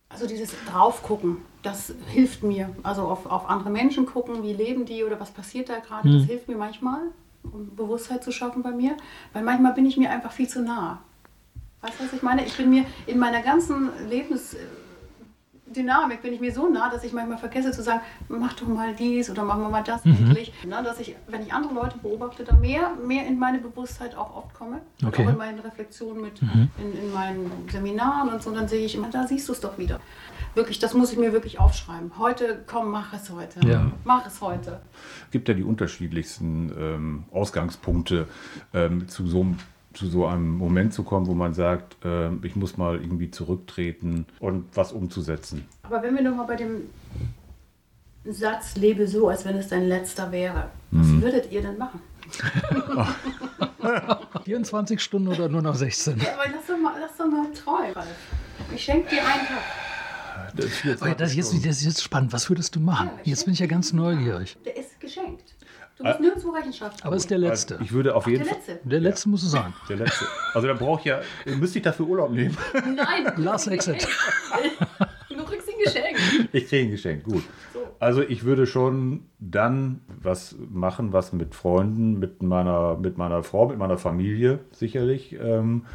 Also 0.09 0.25
dieses 0.25 0.51
Draufgucken, 0.65 1.37
das 1.63 1.93
hilft 2.07 2.43
mir. 2.43 2.69
Also 2.83 3.03
auf, 3.03 3.25
auf 3.25 3.49
andere 3.49 3.69
Menschen 3.69 4.05
gucken, 4.05 4.43
wie 4.43 4.53
leben 4.53 4.85
die 4.85 5.03
oder 5.03 5.19
was 5.19 5.31
passiert 5.31 5.69
da 5.69 5.79
gerade, 5.79 6.11
das 6.11 6.25
hilft 6.25 6.47
mir 6.47 6.55
manchmal, 6.55 7.01
um 7.43 7.75
Bewusstheit 7.75 8.23
zu 8.23 8.31
schaffen 8.31 8.63
bei 8.63 8.71
mir. 8.71 8.95
Weil 9.33 9.43
manchmal 9.43 9.73
bin 9.73 9.85
ich 9.85 9.97
mir 9.97 10.09
einfach 10.09 10.31
viel 10.31 10.47
zu 10.47 10.61
nah. 10.61 11.01
Weißt 11.81 11.99
du, 11.99 12.05
was 12.05 12.13
ich 12.13 12.23
meine? 12.23 12.45
Ich 12.45 12.55
bin 12.55 12.69
mir 12.69 12.85
in 13.05 13.19
meiner 13.19 13.41
ganzen 13.41 13.89
Lebensdynamik 15.77 16.21
bin 16.21 16.33
ich 16.33 16.39
mir 16.39 16.51
so 16.51 16.67
nah, 16.69 16.89
dass 16.89 17.03
ich 17.03 17.13
manchmal 17.13 17.37
vergesse 17.37 17.71
zu 17.71 17.83
sagen, 17.83 18.01
mach 18.29 18.53
doch 18.53 18.67
mal 18.67 18.93
dies 18.95 19.29
oder 19.29 19.43
machen 19.43 19.61
wir 19.61 19.69
mal 19.69 19.83
das 19.83 20.05
endlich. 20.05 20.53
Na, 20.65 20.81
dass 20.81 20.99
ich, 20.99 21.15
wenn 21.27 21.41
ich 21.41 21.53
andere 21.53 21.73
Leute 21.73 21.97
beobachte, 21.97 22.43
da 22.43 22.55
mehr, 22.55 22.93
mehr 23.05 23.27
in 23.27 23.37
meine 23.37 23.59
Bewusstheit 23.59 24.15
auch 24.15 24.35
oft 24.35 24.53
komme. 24.53 24.81
Okay. 25.05 25.25
Auch 25.25 25.29
in 25.29 25.37
meinen 25.37 25.59
Reflexionen 25.59 26.21
mit, 26.21 26.41
in, 26.41 26.97
in 26.97 27.13
meinen 27.13 27.51
Seminaren 27.71 28.29
und 28.29 28.41
so, 28.41 28.51
dann 28.51 28.67
sehe 28.67 28.85
ich 28.85 28.95
immer, 28.95 29.09
da 29.09 29.27
siehst 29.27 29.47
du 29.47 29.53
es 29.53 29.59
doch 29.59 29.77
wieder. 29.77 29.99
Wirklich, 30.55 30.79
das 30.79 30.93
muss 30.93 31.11
ich 31.11 31.19
mir 31.19 31.33
wirklich 31.33 31.59
aufschreiben. 31.59 32.11
Heute, 32.17 32.63
komm, 32.65 32.89
mach 32.91 33.13
es 33.13 33.29
heute. 33.29 33.59
Ja. 33.67 33.91
Mach 34.03 34.25
es 34.25 34.41
heute. 34.41 34.79
gibt 35.31 35.47
ja 35.49 35.53
die 35.53 35.63
unterschiedlichsten 35.63 36.71
ähm, 36.77 37.23
Ausgangspunkte 37.31 38.27
ähm, 38.73 39.07
zu, 39.07 39.27
so, 39.27 39.41
einem- 39.41 39.57
zu 39.97 40.07
so 40.07 40.27
einem 40.27 40.51
Moment 40.57 40.93
zu 40.93 41.03
kommen, 41.03 41.25
wo 41.27 41.33
man 41.33 41.53
sagt, 41.53 41.97
ähm, 42.03 42.41
ich 42.43 42.55
muss 42.55 42.77
mal 42.77 42.95
irgendwie 42.95 43.31
zurücktreten 43.31 44.25
und 44.39 44.65
was 44.75 44.91
umzusetzen. 44.91 45.65
Aber 45.83 46.03
wenn 46.03 46.15
wir 46.15 46.21
nochmal 46.21 46.45
bei 46.47 46.55
dem 46.55 46.83
Satz, 48.25 48.75
lebe 48.75 49.07
so, 49.07 49.29
als 49.29 49.45
wenn 49.45 49.55
es 49.57 49.69
dein 49.69 49.87
letzter 49.87 50.31
wäre, 50.31 50.69
was 50.91 51.07
würdet 51.21 51.51
ihr 51.51 51.61
denn 51.61 51.77
machen? 51.77 52.01
24 54.43 55.01
Stunden 55.01 55.29
oder 55.29 55.49
nur 55.49 55.61
noch 55.61 55.75
16? 55.75 56.19
Ja, 56.19 56.33
aber 56.33 56.43
lass 56.53 56.67
doch 56.67 56.77
mal, 56.77 56.93
lass 56.99 57.17
doch 57.17 57.25
mal 57.27 57.47
träumen. 57.53 57.93
Ralf. 57.93 58.07
Ich 58.75 58.83
schenke 58.83 59.09
dir 59.09 59.21
einen 59.21 59.47
Tag. 59.47 60.55
Das 60.55 60.65
ist 60.65 60.83
jetzt 60.83 61.01
Oh 61.01 61.05
ja, 61.05 61.15
das, 61.15 61.31
ist 61.31 61.37
jetzt, 61.37 61.65
das 61.65 61.77
ist 61.77 61.85
jetzt 61.85 62.03
spannend. 62.03 62.33
Was 62.33 62.49
würdest 62.49 62.75
du 62.75 62.79
machen? 62.79 63.09
Ja, 63.17 63.31
Jetzt 63.31 63.45
bin 63.45 63.53
ich 63.53 63.59
ja 63.59 63.65
ganz 63.65 63.93
neugierig. 63.93 64.57
Der 64.65 64.77
ist 64.77 64.99
geschenkt. 64.99 65.55
Du 65.97 66.03
musst 66.03 66.19
nirgendwo 66.19 66.49
Rechenschaft 66.51 67.03
Aber 67.05 67.15
es 67.15 67.23
ist 67.23 67.31
der 67.31 67.39
letzte. 67.39 67.79
Ich 67.81 67.91
würde 67.91 68.15
auf 68.15 68.27
jeden 68.27 68.43
Der 68.43 68.47
Fall. 68.53 68.57
letzte. 68.57 68.79
Der 68.87 68.99
letzte 68.99 69.29
muss 69.29 69.43
es 69.43 69.51
sein. 69.51 69.73
Der 69.89 69.97
letzte. 69.97 70.25
Also 70.53 70.67
da 70.67 70.73
brauche 70.73 70.99
ich 70.99 71.05
ja, 71.05 71.21
müsste 71.57 71.79
ich 71.79 71.83
dafür 71.83 72.05
Urlaub 72.07 72.31
nehmen. 72.31 72.55
Nein. 72.73 73.31
du 73.35 73.41
Last 73.41 73.67
Exit. 73.67 74.07
Du 75.29 75.43
kriegst 75.43 75.69
ihn 75.69 75.75
geschenkt. 75.83 76.49
Ich 76.51 76.67
kriege 76.67 76.87
ein 76.87 76.91
Geschenk, 76.91 77.23
gut. 77.23 77.43
So. 77.71 77.79
Also 77.99 78.23
ich 78.23 78.43
würde 78.43 78.65
schon 78.65 79.27
dann 79.39 80.01
was 80.07 80.55
machen, 80.71 81.13
was 81.13 81.31
mit 81.31 81.53
Freunden, 81.53 82.17
mit 82.17 82.41
meiner, 82.41 82.97
mit 82.97 83.19
meiner 83.19 83.43
Frau, 83.43 83.67
mit 83.69 83.77
meiner 83.77 83.99
Familie 83.99 84.59
sicherlich. 84.71 85.33
Ähm, 85.39 85.85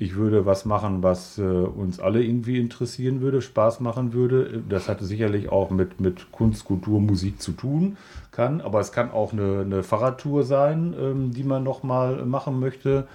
ich 0.00 0.14
würde 0.14 0.46
was 0.46 0.64
machen, 0.64 1.02
was 1.02 1.38
äh, 1.38 1.42
uns 1.42 1.98
alle 1.98 2.22
irgendwie 2.22 2.60
interessieren 2.60 3.20
würde, 3.20 3.42
Spaß 3.42 3.80
machen 3.80 4.12
würde. 4.12 4.62
Das 4.68 4.88
hatte 4.88 5.04
sicherlich 5.04 5.50
auch 5.50 5.70
mit, 5.70 6.00
mit 6.00 6.30
Kunst, 6.30 6.64
Kultur, 6.64 7.00
Musik 7.00 7.42
zu 7.42 7.50
tun 7.50 7.96
kann. 8.30 8.60
Aber 8.60 8.78
es 8.78 8.92
kann 8.92 9.10
auch 9.10 9.32
eine, 9.32 9.62
eine 9.62 9.82
Fahrradtour 9.82 10.44
sein, 10.44 10.94
ähm, 10.96 11.32
die 11.32 11.42
man 11.42 11.64
noch 11.64 11.82
mal 11.82 12.24
machen 12.24 12.60
möchte 12.60 13.08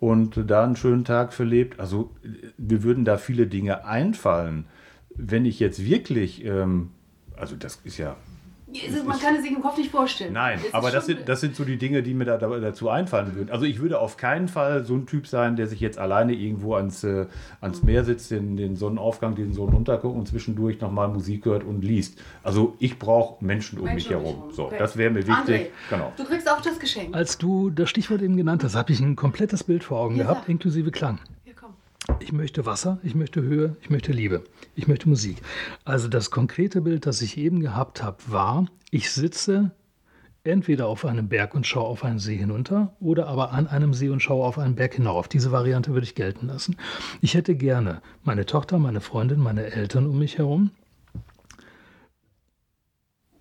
und 0.00 0.50
da 0.50 0.64
einen 0.64 0.74
schönen 0.74 1.04
Tag 1.04 1.34
verlebt. 1.34 1.78
Also 1.78 2.10
mir 2.56 2.82
würden 2.82 3.04
da 3.04 3.18
viele 3.18 3.46
Dinge 3.46 3.84
einfallen. 3.84 4.64
Wenn 5.14 5.44
ich 5.44 5.60
jetzt 5.60 5.84
wirklich, 5.84 6.46
ähm, 6.46 6.92
also 7.36 7.56
das 7.56 7.78
ist 7.84 7.98
ja 7.98 8.16
Man 9.06 9.18
kann 9.20 9.34
es 9.36 9.42
sich 9.42 9.52
im 9.52 9.60
Kopf 9.60 9.76
nicht 9.76 9.90
vorstellen. 9.90 10.32
Nein, 10.32 10.58
ist 10.64 10.74
aber 10.74 10.90
das 10.90 11.06
sind, 11.06 11.28
das 11.28 11.40
sind 11.40 11.54
so 11.56 11.64
die 11.64 11.76
Dinge, 11.76 12.02
die 12.02 12.14
mir 12.14 12.24
da, 12.24 12.38
da, 12.38 12.48
dazu 12.58 12.88
einfallen 12.88 13.34
würden. 13.34 13.50
Also 13.50 13.64
ich 13.66 13.80
würde 13.80 13.98
auf 14.00 14.16
keinen 14.16 14.48
Fall 14.48 14.84
so 14.84 14.94
ein 14.94 15.06
Typ 15.06 15.26
sein, 15.26 15.56
der 15.56 15.66
sich 15.66 15.80
jetzt 15.80 15.98
alleine 15.98 16.32
irgendwo 16.34 16.74
ans, 16.74 17.04
äh, 17.04 17.26
ans 17.60 17.82
Meer 17.82 18.04
sitzt, 18.04 18.30
den, 18.30 18.56
den 18.56 18.76
Sonnenaufgang, 18.76 19.34
den 19.34 19.52
Sonnenuntergang 19.52 20.12
und 20.12 20.26
zwischendurch 20.28 20.80
nochmal 20.80 21.08
Musik 21.08 21.44
hört 21.44 21.64
und 21.64 21.82
liest. 21.82 22.18
Also 22.42 22.74
ich 22.78 22.98
brauche 22.98 23.44
Menschen 23.44 23.78
um 23.78 23.84
Menschen 23.84 23.94
mich 23.96 24.16
um 24.16 24.22
herum. 24.22 24.36
herum. 24.38 24.52
So, 24.52 24.62
Okay. 24.66 24.76
das 24.78 24.96
wäre 24.96 25.10
mir 25.10 25.20
André, 25.24 25.48
wichtig. 25.48 25.70
Genau. 25.90 26.12
Du 26.16 26.24
kriegst 26.24 26.50
auch 26.50 26.60
das 26.60 26.78
Geschenk. 26.78 27.14
Als 27.14 27.36
du 27.38 27.68
das 27.70 27.90
Stichwort 27.90 28.22
eben 28.22 28.36
genannt 28.36 28.64
hast, 28.64 28.74
habe 28.74 28.92
ich 28.92 29.00
ein 29.00 29.16
komplettes 29.16 29.64
Bild 29.64 29.84
vor 29.84 29.98
Augen 30.00 30.16
Ja, 30.16 30.24
gehabt, 30.24 30.48
inklusive 30.48 30.90
Klang. 30.90 31.18
Ich 32.20 32.32
möchte 32.32 32.66
Wasser, 32.66 32.98
ich 33.02 33.14
möchte 33.14 33.42
Höhe, 33.42 33.76
ich 33.80 33.90
möchte 33.90 34.12
Liebe, 34.12 34.44
ich 34.74 34.88
möchte 34.88 35.08
Musik. 35.08 35.36
Also 35.84 36.08
das 36.08 36.30
konkrete 36.30 36.80
Bild, 36.80 37.06
das 37.06 37.22
ich 37.22 37.36
eben 37.36 37.60
gehabt 37.60 38.02
habe, 38.02 38.18
war, 38.26 38.66
ich 38.90 39.10
sitze 39.10 39.70
entweder 40.44 40.88
auf 40.88 41.04
einem 41.04 41.28
Berg 41.28 41.54
und 41.54 41.66
schaue 41.66 41.86
auf 41.86 42.04
einen 42.04 42.18
See 42.18 42.36
hinunter 42.36 42.96
oder 43.00 43.28
aber 43.28 43.52
an 43.52 43.68
einem 43.68 43.94
See 43.94 44.08
und 44.08 44.20
schaue 44.20 44.44
auf 44.44 44.58
einen 44.58 44.74
Berg 44.74 44.94
hinauf. 44.94 45.28
Diese 45.28 45.52
Variante 45.52 45.92
würde 45.92 46.04
ich 46.04 46.14
gelten 46.14 46.48
lassen. 46.48 46.76
Ich 47.20 47.34
hätte 47.34 47.54
gerne 47.54 48.02
meine 48.24 48.46
Tochter, 48.46 48.78
meine 48.78 49.00
Freundin, 49.00 49.38
meine 49.38 49.70
Eltern 49.72 50.06
um 50.06 50.18
mich 50.18 50.38
herum. 50.38 50.70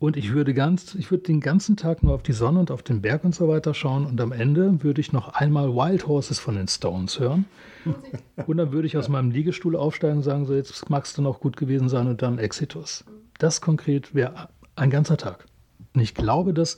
Und 0.01 0.17
ich 0.17 0.34
würde 0.34 0.55
ganz, 0.55 0.96
ich 0.96 1.12
würde 1.12 1.25
den 1.25 1.41
ganzen 1.41 1.77
Tag 1.77 2.01
nur 2.01 2.15
auf 2.15 2.24
die 2.24 2.34
Sonne 2.34 2.60
und 2.60 2.72
auf 2.72 2.81
den 2.81 3.03
Berg 3.03 3.24
und 3.24 3.36
so 3.36 3.48
weiter 3.48 3.75
schauen 3.75 4.08
und 4.08 4.20
am 4.20 4.31
Ende 4.31 4.81
würde 4.84 5.00
ich 5.00 5.13
noch 5.13 5.36
einmal 5.36 5.75
Wild 5.75 6.08
Horses 6.08 6.39
von 6.39 6.55
den 6.55 6.67
Stones 6.67 7.20
hören. 7.20 7.46
Und 8.48 8.58
dann 8.58 8.72
würde 8.72 8.88
ich 8.88 8.98
aus 8.98 9.10
meinem 9.10 9.29
Liegestuhl 9.29 9.75
aufsteigen 9.75 10.17
und 10.17 10.24
sagen, 10.24 10.46
so 10.46 10.55
jetzt 10.55 10.89
magst 10.89 11.17
du 11.17 11.22
noch 11.22 11.39
gut 11.39 11.55
gewesen 11.55 11.89
sein 11.89 12.08
und 12.08 12.22
dann 12.22 12.38
Exitus. 12.38 13.03
Das 13.38 13.62
konkret 13.62 14.13
wäre 14.13 14.50
ein 14.75 14.89
ganzer 14.89 15.17
Tag. 15.17 15.46
Und 15.93 16.01
ich 16.01 16.13
glaube, 16.15 16.53
dass 16.53 16.77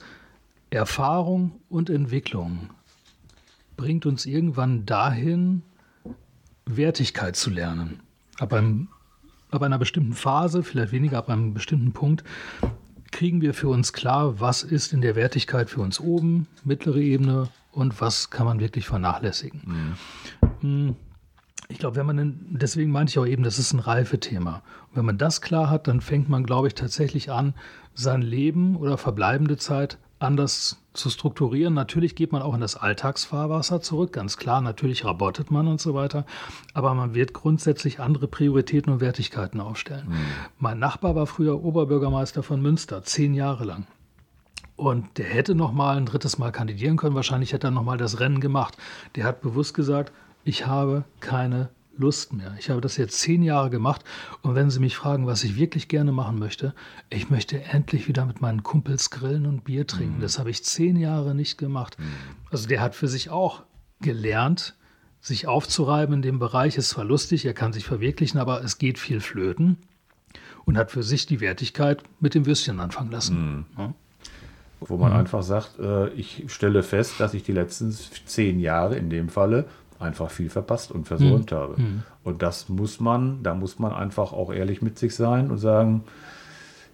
Erfahrung 0.70 1.52
und 1.68 1.88
Entwicklung 1.88 2.70
bringt 3.76 4.06
uns 4.06 4.26
irgendwann 4.26 4.84
dahin, 4.86 5.62
Wertigkeit 6.66 7.36
zu 7.36 7.50
lernen. 7.50 8.00
Ab, 8.38 8.52
einem, 8.52 8.88
ab 9.50 9.62
einer 9.62 9.78
bestimmten 9.78 10.12
Phase, 10.12 10.62
vielleicht 10.62 10.92
weniger 10.92 11.18
ab 11.18 11.30
einem 11.30 11.54
bestimmten 11.54 11.92
Punkt, 11.92 12.24
kriegen 13.14 13.40
wir 13.40 13.54
für 13.54 13.68
uns 13.68 13.92
klar, 13.92 14.40
was 14.40 14.64
ist 14.64 14.92
in 14.92 15.00
der 15.00 15.14
Wertigkeit 15.14 15.70
für 15.70 15.80
uns 15.80 16.00
oben, 16.00 16.48
mittlere 16.64 16.98
Ebene 16.98 17.48
und 17.70 18.00
was 18.00 18.30
kann 18.30 18.44
man 18.44 18.58
wirklich 18.58 18.88
vernachlässigen. 18.88 19.96
Mhm. 20.60 20.96
Ich 21.68 21.78
glaube, 21.78 21.94
wenn 21.94 22.06
man, 22.06 22.46
deswegen 22.50 22.90
meinte 22.90 23.12
ich 23.12 23.18
auch 23.20 23.26
eben, 23.26 23.44
das 23.44 23.60
ist 23.60 23.72
ein 23.72 23.78
Reifethema. 23.78 24.62
Und 24.90 24.96
wenn 24.96 25.04
man 25.04 25.16
das 25.16 25.40
klar 25.40 25.70
hat, 25.70 25.86
dann 25.86 26.00
fängt 26.00 26.28
man, 26.28 26.42
glaube 26.42 26.66
ich, 26.66 26.74
tatsächlich 26.74 27.30
an, 27.30 27.54
sein 27.94 28.20
Leben 28.20 28.74
oder 28.74 28.98
verbleibende 28.98 29.58
Zeit 29.58 29.98
anders 30.18 30.78
zu 30.92 31.10
strukturieren. 31.10 31.74
Natürlich 31.74 32.14
geht 32.14 32.32
man 32.32 32.42
auch 32.42 32.54
in 32.54 32.60
das 32.60 32.76
Alltagsfahrwasser 32.76 33.80
zurück, 33.80 34.12
ganz 34.12 34.36
klar. 34.36 34.60
Natürlich 34.60 35.04
rabottet 35.04 35.50
man 35.50 35.66
und 35.68 35.80
so 35.80 35.94
weiter. 35.94 36.24
Aber 36.72 36.94
man 36.94 37.14
wird 37.14 37.32
grundsätzlich 37.32 38.00
andere 38.00 38.28
Prioritäten 38.28 38.92
und 38.92 39.00
Wertigkeiten 39.00 39.60
aufstellen. 39.60 40.08
Mhm. 40.08 40.26
Mein 40.58 40.78
Nachbar 40.78 41.14
war 41.14 41.26
früher 41.26 41.62
Oberbürgermeister 41.62 42.42
von 42.42 42.62
Münster, 42.62 43.02
zehn 43.02 43.34
Jahre 43.34 43.64
lang. 43.64 43.86
Und 44.76 45.18
der 45.18 45.26
hätte 45.26 45.54
noch 45.54 45.72
mal 45.72 45.96
ein 45.96 46.06
drittes 46.06 46.38
Mal 46.38 46.50
kandidieren 46.52 46.96
können. 46.96 47.14
Wahrscheinlich 47.14 47.52
hätte 47.52 47.68
er 47.68 47.72
noch 47.72 47.84
mal 47.84 47.98
das 47.98 48.20
Rennen 48.20 48.40
gemacht. 48.40 48.76
Der 49.14 49.24
hat 49.24 49.40
bewusst 49.40 49.74
gesagt, 49.74 50.12
ich 50.44 50.66
habe 50.66 51.04
keine 51.20 51.68
Lust 51.96 52.32
mehr. 52.32 52.54
Ich 52.58 52.70
habe 52.70 52.80
das 52.80 52.96
jetzt 52.96 53.18
zehn 53.18 53.42
Jahre 53.42 53.70
gemacht 53.70 54.02
und 54.42 54.54
wenn 54.54 54.70
Sie 54.70 54.80
mich 54.80 54.96
fragen, 54.96 55.26
was 55.26 55.44
ich 55.44 55.56
wirklich 55.56 55.88
gerne 55.88 56.12
machen 56.12 56.38
möchte, 56.38 56.74
ich 57.10 57.30
möchte 57.30 57.62
endlich 57.62 58.08
wieder 58.08 58.26
mit 58.26 58.40
meinen 58.40 58.62
Kumpels 58.62 59.10
grillen 59.10 59.46
und 59.46 59.64
Bier 59.64 59.86
trinken. 59.86 60.18
Mhm. 60.18 60.22
Das 60.22 60.38
habe 60.38 60.50
ich 60.50 60.64
zehn 60.64 60.96
Jahre 60.96 61.34
nicht 61.34 61.58
gemacht. 61.58 61.98
Mhm. 61.98 62.04
Also 62.50 62.68
der 62.68 62.80
hat 62.80 62.94
für 62.94 63.08
sich 63.08 63.30
auch 63.30 63.62
gelernt, 64.00 64.76
sich 65.20 65.46
aufzureiben 65.46 66.16
in 66.16 66.22
dem 66.22 66.38
Bereich. 66.38 66.76
Ist 66.76 66.90
zwar 66.90 67.04
lustig, 67.04 67.44
er 67.46 67.54
kann 67.54 67.72
sich 67.72 67.84
verwirklichen, 67.84 68.38
aber 68.38 68.62
es 68.62 68.78
geht 68.78 68.98
viel 68.98 69.20
flöten 69.20 69.78
und 70.64 70.76
hat 70.76 70.90
für 70.90 71.02
sich 71.02 71.26
die 71.26 71.40
Wertigkeit 71.40 72.02
mit 72.20 72.34
dem 72.34 72.46
Würstchen 72.46 72.80
anfangen 72.80 73.10
lassen. 73.10 73.36
Mhm. 73.36 73.64
Ja? 73.78 73.94
Wo 74.80 74.96
man 74.96 75.12
mhm. 75.12 75.18
einfach 75.18 75.42
sagt, 75.42 75.78
äh, 75.78 76.08
ich 76.10 76.44
stelle 76.48 76.82
fest, 76.82 77.14
dass 77.18 77.32
ich 77.34 77.42
die 77.42 77.52
letzten 77.52 77.90
zehn 77.92 78.60
Jahre 78.60 78.96
in 78.96 79.08
dem 79.08 79.28
Falle 79.28 79.66
einfach 79.98 80.30
viel 80.30 80.50
verpasst 80.50 80.90
und 80.90 81.06
versäumt 81.06 81.50
mhm. 81.50 81.56
habe. 81.56 81.80
Mhm. 81.80 82.02
Und 82.22 82.42
das 82.42 82.68
muss 82.68 83.00
man, 83.00 83.42
da 83.42 83.54
muss 83.54 83.78
man 83.78 83.92
einfach 83.92 84.32
auch 84.32 84.52
ehrlich 84.52 84.82
mit 84.82 84.98
sich 84.98 85.14
sein 85.14 85.50
und 85.50 85.58
sagen, 85.58 86.04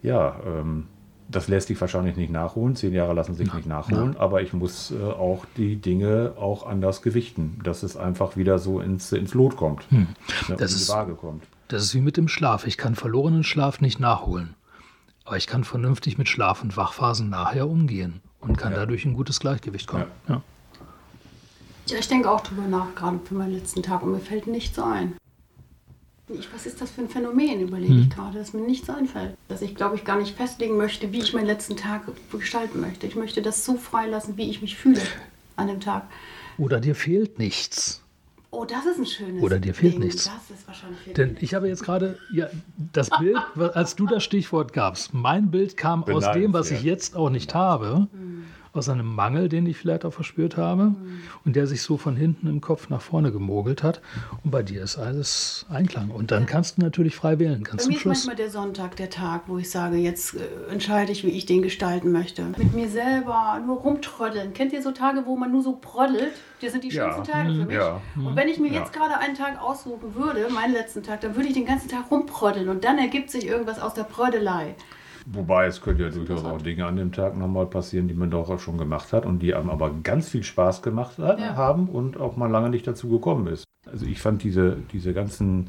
ja, 0.03 0.37
ähm, 0.47 0.87
das 1.31 1.49
lässt 1.49 1.69
sich 1.69 1.81
wahrscheinlich 1.81 2.17
nicht 2.17 2.33
nachholen. 2.33 2.75
Zehn 2.75 2.93
Jahre 2.93 3.15
lassen 3.15 3.35
sich 3.35 3.53
nicht 3.55 3.67
nachholen, 3.67 4.15
ja. 4.15 4.21
aber 4.21 4.43
ich 4.43 4.53
muss 4.53 4.91
äh, 4.91 5.01
auch 5.01 5.45
die 5.57 5.77
Dinge 5.77 6.33
auch 6.37 6.67
anders 6.67 7.03
gewichten, 7.03 7.61
dass 7.63 7.83
es 7.83 7.97
einfach 7.97 8.37
wieder 8.37 8.59
so 8.59 8.81
ins, 8.81 9.13
ins 9.13 9.35
Lot 9.35 9.57
kommt, 9.57 9.89
hm. 9.91 10.09
ne, 10.49 10.57
das 10.57 10.73
ist, 10.73 10.89
Waage 10.89 11.15
kommt. 11.15 11.45
Das 11.69 11.83
ist 11.83 11.95
wie 11.95 12.01
mit 12.01 12.17
dem 12.17 12.27
Schlaf. 12.27 12.67
Ich 12.67 12.77
kann 12.77 12.97
verlorenen 12.97 13.45
Schlaf 13.45 13.81
nicht 13.81 14.01
nachholen, 14.01 14.55
aber 15.25 15.37
ich 15.37 15.47
kann 15.47 15.63
vernünftig 15.63 16.19
mit 16.19 16.29
Schlaf- 16.29 16.63
und 16.63 16.77
Wachphasen 16.77 17.31
nachher 17.31 17.69
umgehen 17.69 18.21
und 18.41 18.59
kann 18.59 18.73
ja. 18.73 18.79
dadurch 18.79 19.05
ein 19.05 19.15
gutes 19.15 19.39
Gleichgewicht 19.39 19.87
kommen. 19.87 20.07
Ja. 20.29 20.43
Ja, 21.91 21.99
ich 21.99 22.09
denke 22.09 22.31
auch 22.31 22.41
drüber 22.41 22.69
nach, 22.69 22.95
gerade 22.95 23.19
für 23.25 23.35
meinen 23.35 23.53
letzten 23.53 23.83
Tag, 23.83 24.03
und 24.03 24.13
mir 24.13 24.21
fällt 24.21 24.47
nichts 24.47 24.79
ein. 24.79 25.17
Ich, 26.29 26.53
was 26.55 26.65
ist 26.65 26.81
das 26.81 26.91
für 26.91 27.01
ein 27.01 27.09
Phänomen, 27.09 27.61
überlege 27.61 27.93
hm. 27.93 28.03
ich 28.03 28.11
gerade, 28.11 28.39
dass 28.39 28.53
mir 28.53 28.61
nichts 28.61 28.89
einfällt. 28.89 29.37
Dass 29.49 29.63
ich, 29.63 29.75
glaube 29.75 29.97
ich, 29.97 30.05
gar 30.05 30.17
nicht 30.17 30.37
festlegen 30.37 30.77
möchte, 30.77 31.13
wie 31.13 31.19
ich 31.19 31.35
meinen 31.35 31.47
letzten 31.47 31.77
Tag 31.77 32.03
gestalten 32.31 32.81
möchte. 32.81 33.09
Ich 33.09 33.17
möchte 33.17 33.43
das 33.43 33.65
so 33.65 33.77
freilassen, 33.77 34.37
wie 34.37 34.49
ich 34.49 34.63
mich 34.63 34.77
fühle 34.77 35.01
an 35.57 35.67
dem 35.67 35.81
Tag. 35.81 36.05
Oder 36.57 36.79
dir 36.79 36.95
fehlt 36.95 37.41
nichts. 37.41 38.03
Oh, 38.53 38.65
das 38.65 38.87
ist 38.87 38.99
ein 38.99 39.07
schönes 39.07 39.43
Oder 39.43 39.59
dir 39.59 39.75
fehlt 39.75 39.95
Ding. 39.95 40.03
nichts. 40.03 40.25
Das 40.25 40.57
ist 40.57 40.67
wahrscheinlich 40.67 41.13
Denn 41.15 41.37
ich 41.41 41.55
habe 41.55 41.69
jetzt 41.69 41.83
gerade 41.83 42.19
ja, 42.33 42.49
das 42.93 43.11
Bild, 43.11 43.39
als 43.75 43.97
du 43.97 44.07
das 44.07 44.23
Stichwort 44.23 44.73
gabst, 44.73 45.15
mein 45.15 45.51
Bild 45.51 45.77
kam 45.77 46.05
aus 46.05 46.31
dem, 46.33 46.53
was 46.53 46.71
ich 46.71 46.83
jetzt 46.83 47.17
auch 47.17 47.31
nicht 47.31 47.55
habe. 47.55 48.09
Hm 48.13 48.45
aus 48.73 48.89
einem 48.89 49.07
Mangel, 49.07 49.49
den 49.49 49.67
ich 49.67 49.77
vielleicht 49.77 50.05
auch 50.05 50.13
verspürt 50.13 50.57
habe 50.57 50.85
mhm. 50.85 51.23
und 51.45 51.57
der 51.57 51.67
sich 51.67 51.83
so 51.83 51.97
von 51.97 52.15
hinten 52.15 52.47
im 52.47 52.61
Kopf 52.61 52.89
nach 52.89 53.01
vorne 53.01 53.33
gemogelt 53.33 53.83
hat. 53.83 54.01
Und 54.45 54.53
bei 54.53 54.63
dir 54.63 54.83
ist 54.83 54.97
alles 54.97 55.67
Einklang. 55.71 56.11
Und 56.11 56.31
dann 56.31 56.47
kannst 56.47 56.79
du 56.79 56.83
natürlich 56.83 57.17
frei 57.17 57.39
wählen. 57.39 57.65
Ganz 57.65 57.85
bei 57.85 57.93
mir 57.93 57.99
Schluss. 57.99 58.19
ist 58.19 58.27
manchmal 58.27 58.45
der 58.45 58.51
Sonntag 58.51 58.97
der 58.97 59.11
Tag, 59.11 59.43
wo 59.49 59.59
ich 59.59 59.71
sage, 59.71 59.97
jetzt 59.97 60.35
äh, 60.35 60.73
entscheide 60.73 61.11
ich, 61.11 61.25
wie 61.25 61.31
ich 61.31 61.47
den 61.47 61.63
gestalten 61.63 62.13
möchte. 62.13 62.45
Mit 62.57 62.73
mir 62.75 62.89
selber 62.89 63.61
nur 63.67 63.79
rumtröddeln. 63.79 64.55
Kennt 64.55 64.73
ihr 64.73 64.83
so 64.83 64.93
Tage, 64.93 65.27
wo 65.27 65.37
man 65.37 65.51
nur 65.51 65.63
so 65.63 65.79
proddelt? 65.81 66.33
Das 66.61 66.73
sind 66.73 66.85
die 66.85 66.91
ja. 66.91 67.13
schönsten 67.13 67.33
Tage 67.33 67.53
für 67.53 67.65
mich. 67.65 67.77
Ja. 67.77 68.01
Und 68.17 68.37
wenn 68.37 68.49
ich 68.49 68.59
mir 68.59 68.71
ja. 68.71 68.81
jetzt 68.81 68.93
gerade 68.93 69.19
einen 69.19 69.35
Tag 69.35 69.61
aussuchen 69.61 70.15
würde, 70.15 70.49
meinen 70.53 70.75
letzten 70.75 71.03
Tag, 71.03 71.23
dann 71.23 71.35
würde 71.35 71.49
ich 71.49 71.55
den 71.55 71.67
ganzen 71.67 71.89
Tag 71.89 72.11
rumpröddeln 72.11 72.69
und 72.69 72.85
dann 72.85 72.99
ergibt 72.99 73.31
sich 73.31 73.47
irgendwas 73.47 73.81
aus 73.81 73.95
der 73.95 74.05
Prödelei. 74.05 74.75
Wobei 75.27 75.67
es 75.67 75.81
könnte 75.81 76.05
ja 76.05 76.11
durchaus 76.11 76.45
auch 76.45 76.61
Dinge 76.61 76.87
an 76.87 76.97
dem 76.97 77.13
Tag 77.13 77.37
nochmal 77.37 77.67
passieren, 77.67 78.09
die 78.09 78.15
man 78.15 78.31
doch 78.31 78.49
auch 78.51 78.59
schon 78.59 78.79
gemacht 78.79 79.13
hat 79.13 79.27
und 79.27 79.41
die 79.41 79.55
einem 79.55 79.71
aber 79.71 79.91
ganz 80.03 80.29
viel 80.29 80.43
Spaß 80.43 80.83
gemacht 80.83 81.19
hat, 81.19 81.41
ja. 81.41 81.57
haben 81.57 81.89
und 81.89 82.19
auch 82.19 82.37
mal 82.37 82.51
lange 82.51 82.71
nicht 82.71 82.87
dazu 82.87 83.09
gekommen 83.09 83.47
ist. 83.47 83.65
Also 83.91 84.07
ich 84.07 84.21
fand 84.21 84.43
diese, 84.43 84.77
diese 84.93 85.15
ganzen 85.15 85.69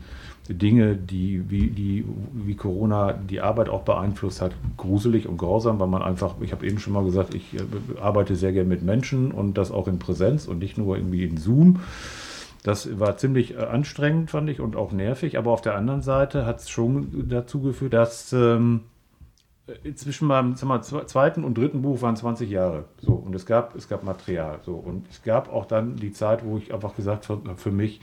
Dinge, 0.49 0.95
die 0.95 1.49
wie, 1.49 1.69
die 1.69 2.05
wie 2.33 2.55
Corona 2.55 3.13
die 3.13 3.41
Arbeit 3.41 3.69
auch 3.69 3.83
beeinflusst 3.83 4.41
hat, 4.41 4.53
gruselig 4.75 5.27
und 5.27 5.37
grausam, 5.37 5.79
weil 5.79 5.87
man 5.87 6.01
einfach, 6.01 6.35
ich 6.41 6.51
habe 6.51 6.65
eben 6.67 6.79
schon 6.79 6.93
mal 6.93 7.05
gesagt, 7.05 7.33
ich 7.33 7.55
äh, 7.55 7.61
arbeite 8.01 8.35
sehr 8.35 8.51
gerne 8.51 8.67
mit 8.67 8.83
Menschen 8.83 9.31
und 9.31 9.57
das 9.57 9.71
auch 9.71 9.87
in 9.87 9.99
Präsenz 9.99 10.47
und 10.47 10.59
nicht 10.59 10.77
nur 10.77 10.97
irgendwie 10.97 11.23
in 11.23 11.37
Zoom. 11.37 11.79
Das 12.63 12.99
war 12.99 13.17
ziemlich 13.17 13.55
äh, 13.55 13.63
anstrengend, 13.63 14.29
fand 14.29 14.49
ich, 14.49 14.59
und 14.59 14.75
auch 14.75 14.91
nervig. 14.91 15.37
Aber 15.37 15.51
auf 15.51 15.61
der 15.61 15.75
anderen 15.75 16.01
Seite 16.01 16.45
hat 16.45 16.59
es 16.59 16.69
schon 16.69 17.27
dazu 17.29 17.61
geführt, 17.61 17.93
dass 17.93 18.33
ähm, 18.33 18.81
äh, 18.81 18.90
zwischen 19.95 20.27
meinem 20.27 20.55
mal, 20.63 20.81
zweiten 20.81 21.43
und 21.43 21.57
dritten 21.57 21.81
Buch 21.81 22.01
waren 22.01 22.15
20 22.15 22.49
Jahre. 22.49 22.85
So, 22.99 23.13
und 23.13 23.35
es 23.35 23.45
gab, 23.45 23.75
es 23.75 23.87
gab 23.87 24.03
Material. 24.03 24.59
So, 24.63 24.75
und 24.75 25.07
es 25.09 25.23
gab 25.23 25.51
auch 25.51 25.65
dann 25.65 25.95
die 25.95 26.11
Zeit, 26.11 26.45
wo 26.45 26.57
ich 26.57 26.73
einfach 26.73 26.95
gesagt 26.95 27.29
habe, 27.29 27.55
für 27.55 27.71
mich, 27.71 28.01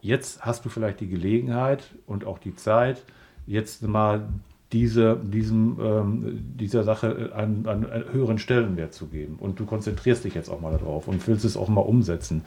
jetzt 0.00 0.44
hast 0.44 0.64
du 0.64 0.68
vielleicht 0.68 1.00
die 1.00 1.08
Gelegenheit 1.08 1.94
und 2.06 2.24
auch 2.24 2.38
die 2.38 2.54
Zeit, 2.54 3.04
jetzt 3.46 3.82
mal 3.82 4.28
diese, 4.72 5.16
diesem, 5.16 5.78
ähm, 5.80 6.56
dieser 6.56 6.82
Sache 6.82 7.32
einen, 7.34 7.66
einen, 7.68 7.86
höheren 8.10 8.38
Stellenwert 8.38 8.94
zu 8.94 9.06
geben. 9.06 9.36
Und 9.38 9.60
du 9.60 9.66
konzentrierst 9.66 10.24
dich 10.24 10.34
jetzt 10.34 10.48
auch 10.48 10.60
mal 10.60 10.72
darauf 10.72 11.08
und 11.08 11.26
willst 11.28 11.44
es 11.44 11.56
auch 11.56 11.68
mal 11.68 11.82
umsetzen. 11.82 12.42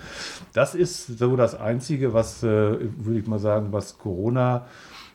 Das 0.54 0.74
ist 0.74 1.20
so 1.20 1.36
das 1.36 1.54
Einzige, 1.54 2.14
was, 2.14 2.42
äh, 2.42 2.48
würde 2.48 3.20
ich 3.20 3.28
mal 3.28 3.40
sagen, 3.40 3.68
was 3.72 4.00
Corona 4.00 4.66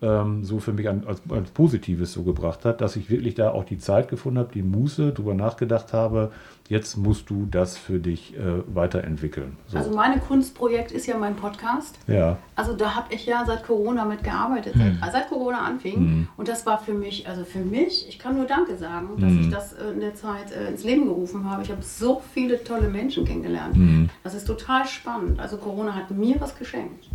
ähm, 0.02 0.45
so 0.45 0.59
für 0.61 0.73
mich 0.73 0.88
als, 0.88 1.23
als 1.28 1.50
Positives 1.50 2.12
so 2.12 2.23
gebracht 2.23 2.64
hat, 2.64 2.80
dass 2.80 2.97
ich 2.97 3.11
wirklich 3.11 3.35
da 3.35 3.50
auch 3.50 3.64
die 3.64 3.78
Zeit 3.78 4.09
gefunden 4.09 4.38
habe, 4.38 4.50
die 4.52 4.62
Muße, 4.62 5.12
darüber 5.12 5.35
nachgedacht 5.35 5.92
habe, 5.92 6.30
jetzt 6.69 6.97
musst 6.97 7.28
du 7.28 7.47
das 7.50 7.76
für 7.76 7.99
dich 7.99 8.37
äh, 8.37 8.62
weiterentwickeln. 8.73 9.57
So. 9.66 9.76
Also 9.76 9.90
mein 9.90 10.21
Kunstprojekt 10.21 10.92
ist 10.92 11.07
ja 11.07 11.19
mein 11.19 11.35
Podcast. 11.35 11.99
Ja. 12.07 12.38
Also 12.54 12.75
da 12.75 12.95
habe 12.95 13.12
ich 13.12 13.26
ja 13.26 13.45
seit 13.45 13.64
Corona 13.64 14.04
mitgearbeitet, 14.04 14.75
hm. 14.75 14.99
seit, 15.00 15.12
seit, 15.12 15.28
Corona 15.28 15.62
anfing. 15.62 15.97
Hm. 15.97 16.28
Und 16.37 16.49
das 16.49 16.64
war 16.66 16.78
für 16.78 16.95
mich, 16.95 17.28
also 17.28 17.45
für 17.45 17.59
mich, 17.59 18.09
ich 18.09 18.19
kann 18.19 18.37
nur 18.37 18.47
Danke 18.47 18.76
sagen, 18.76 19.09
dass 19.19 19.30
hm. 19.30 19.40
ich 19.40 19.50
das 19.50 19.73
äh, 19.73 19.90
in 19.92 20.00
der 20.00 20.14
Zeit 20.14 20.52
äh, 20.52 20.69
ins 20.69 20.85
Leben 20.85 21.07
gerufen 21.07 21.50
habe. 21.50 21.62
Ich 21.62 21.71
habe 21.71 21.83
so 21.83 22.23
viele 22.33 22.62
tolle 22.62 22.88
Menschen 22.88 23.25
kennengelernt. 23.25 23.75
Hm. 23.75 24.09
Das 24.23 24.35
ist 24.35 24.47
total 24.47 24.87
spannend. 24.87 25.40
Also 25.40 25.57
Corona 25.57 25.95
hat 25.95 26.11
mir 26.12 26.37
was 26.40 26.57
geschenkt. 26.57 27.09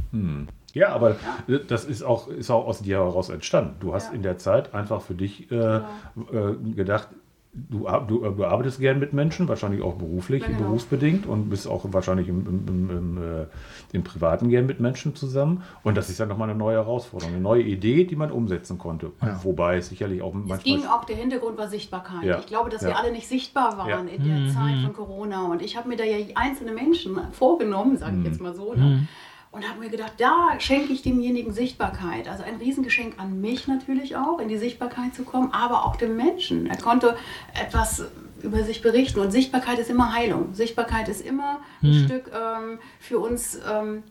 Ja, 0.76 0.90
aber 0.90 1.16
ja. 1.48 1.58
das 1.58 1.86
ist 1.86 2.04
auch, 2.04 2.28
ist 2.28 2.52
auch 2.52 2.68
aus 2.68 2.82
dir 2.82 2.98
heraus 2.98 3.30
entstanden. 3.30 3.78
Du 3.80 3.94
hast 3.94 4.10
ja. 4.10 4.14
in 4.14 4.22
der 4.22 4.38
Zeit 4.38 4.76
einfach 4.76 5.02
für 5.02 5.16
dich 5.16 5.50
äh, 5.50 5.56
ja. 5.56 5.88
äh, 6.32 6.74
gedacht, 6.76 7.08
du, 7.54 7.88
du, 8.08 8.30
du 8.30 8.46
arbeitest 8.46 8.80
gern 8.80 9.00
mit 9.00 9.14
Menschen, 9.14 9.48
wahrscheinlich 9.48 9.82
auch 9.82 9.96
beruflich, 9.96 10.44
genau. 10.44 10.60
berufsbedingt 10.60 11.26
und 11.26 11.50
bist 11.50 11.66
auch 11.66 11.86
wahrscheinlich 11.94 12.28
im, 12.28 12.46
im, 12.46 12.68
im, 12.68 12.90
im, 12.90 13.18
äh, 13.18 13.46
im 13.94 14.04
Privaten 14.04 14.50
gern 14.50 14.66
mit 14.66 14.82
Menschen 14.82 15.16
zusammen. 15.16 15.64
Und 15.84 15.96
das 15.96 16.10
ist 16.10 16.20
ja 16.20 16.26
nochmal 16.26 16.50
eine 16.50 16.60
neue 16.60 16.76
Herausforderung, 16.76 17.36
eine 17.36 17.42
neue 17.42 17.64
Idee, 17.64 18.04
die 18.04 18.18
man 18.18 18.30
umsetzen 18.30 18.78
konnte. 18.78 19.14
Ja. 19.22 19.40
Wobei 19.44 19.78
es 19.78 19.88
sicherlich 19.88 20.22
auch 20.22 20.34
manchmal. 20.34 20.58
Es 20.58 20.64
ging 20.66 20.86
auch, 20.86 21.06
der 21.06 21.16
Hintergrund 21.16 21.58
war 21.58 21.70
Sichtbarkeit. 21.70 22.24
Ja. 22.24 22.40
Ich 22.40 22.48
glaube, 22.48 22.70
dass 22.70 22.84
wir 22.84 22.98
alle 22.98 23.14
nicht 23.14 23.30
sichtbar 23.30 23.78
waren 23.78 24.10
in 24.10 24.26
der 24.26 24.38
mhm. 24.38 24.50
Zeit 24.50 24.76
von 24.84 24.94
Corona. 24.94 25.46
Und 25.46 25.62
ich 25.62 25.78
habe 25.78 25.88
mir 25.88 25.96
da 25.96 26.04
ja 26.04 26.18
einzelne 26.36 26.74
Menschen 26.74 27.18
vorgenommen, 27.32 27.98
sage 27.98 28.18
ich 28.18 28.20
mhm. 28.20 28.26
jetzt 28.26 28.42
mal 28.42 28.54
so. 28.54 28.74
Ne? 28.74 29.08
Und 29.56 29.70
habe 29.70 29.80
mir 29.80 29.90
gedacht, 29.90 30.16
da 30.18 30.60
schenke 30.60 30.92
ich 30.92 31.02
demjenigen 31.02 31.54
Sichtbarkeit. 31.54 32.28
Also 32.28 32.44
ein 32.44 32.58
Riesengeschenk 32.58 33.14
an 33.18 33.40
mich 33.40 33.70
natürlich 33.70 34.18
auch, 34.18 34.40
in 34.40 34.50
die 34.50 34.58
Sichtbarkeit 34.58 35.16
zu 35.16 35.24
kommen, 35.24 35.54
aber 35.54 35.86
auch 35.86 35.96
dem 35.96 36.18
Menschen. 36.18 36.68
Er 36.68 36.76
konnte 36.76 37.16
etwas 37.54 38.04
über 38.44 38.64
sich 38.64 38.82
berichten 38.82 39.22
und 39.22 39.32
Sichtbarkeit 39.32 39.80
ist 39.80 39.90
immer 39.90 40.14
Heilung. 40.14 40.54
Sichtbarkeit 40.54 41.08
ist 41.08 41.22
immer 41.22 41.62
ein 41.82 41.94
hm. 41.94 42.06
Stück 42.06 42.32
ähm, 42.34 42.80
für 43.00 43.20
uns, 43.20 43.58
ähm, 43.72 44.04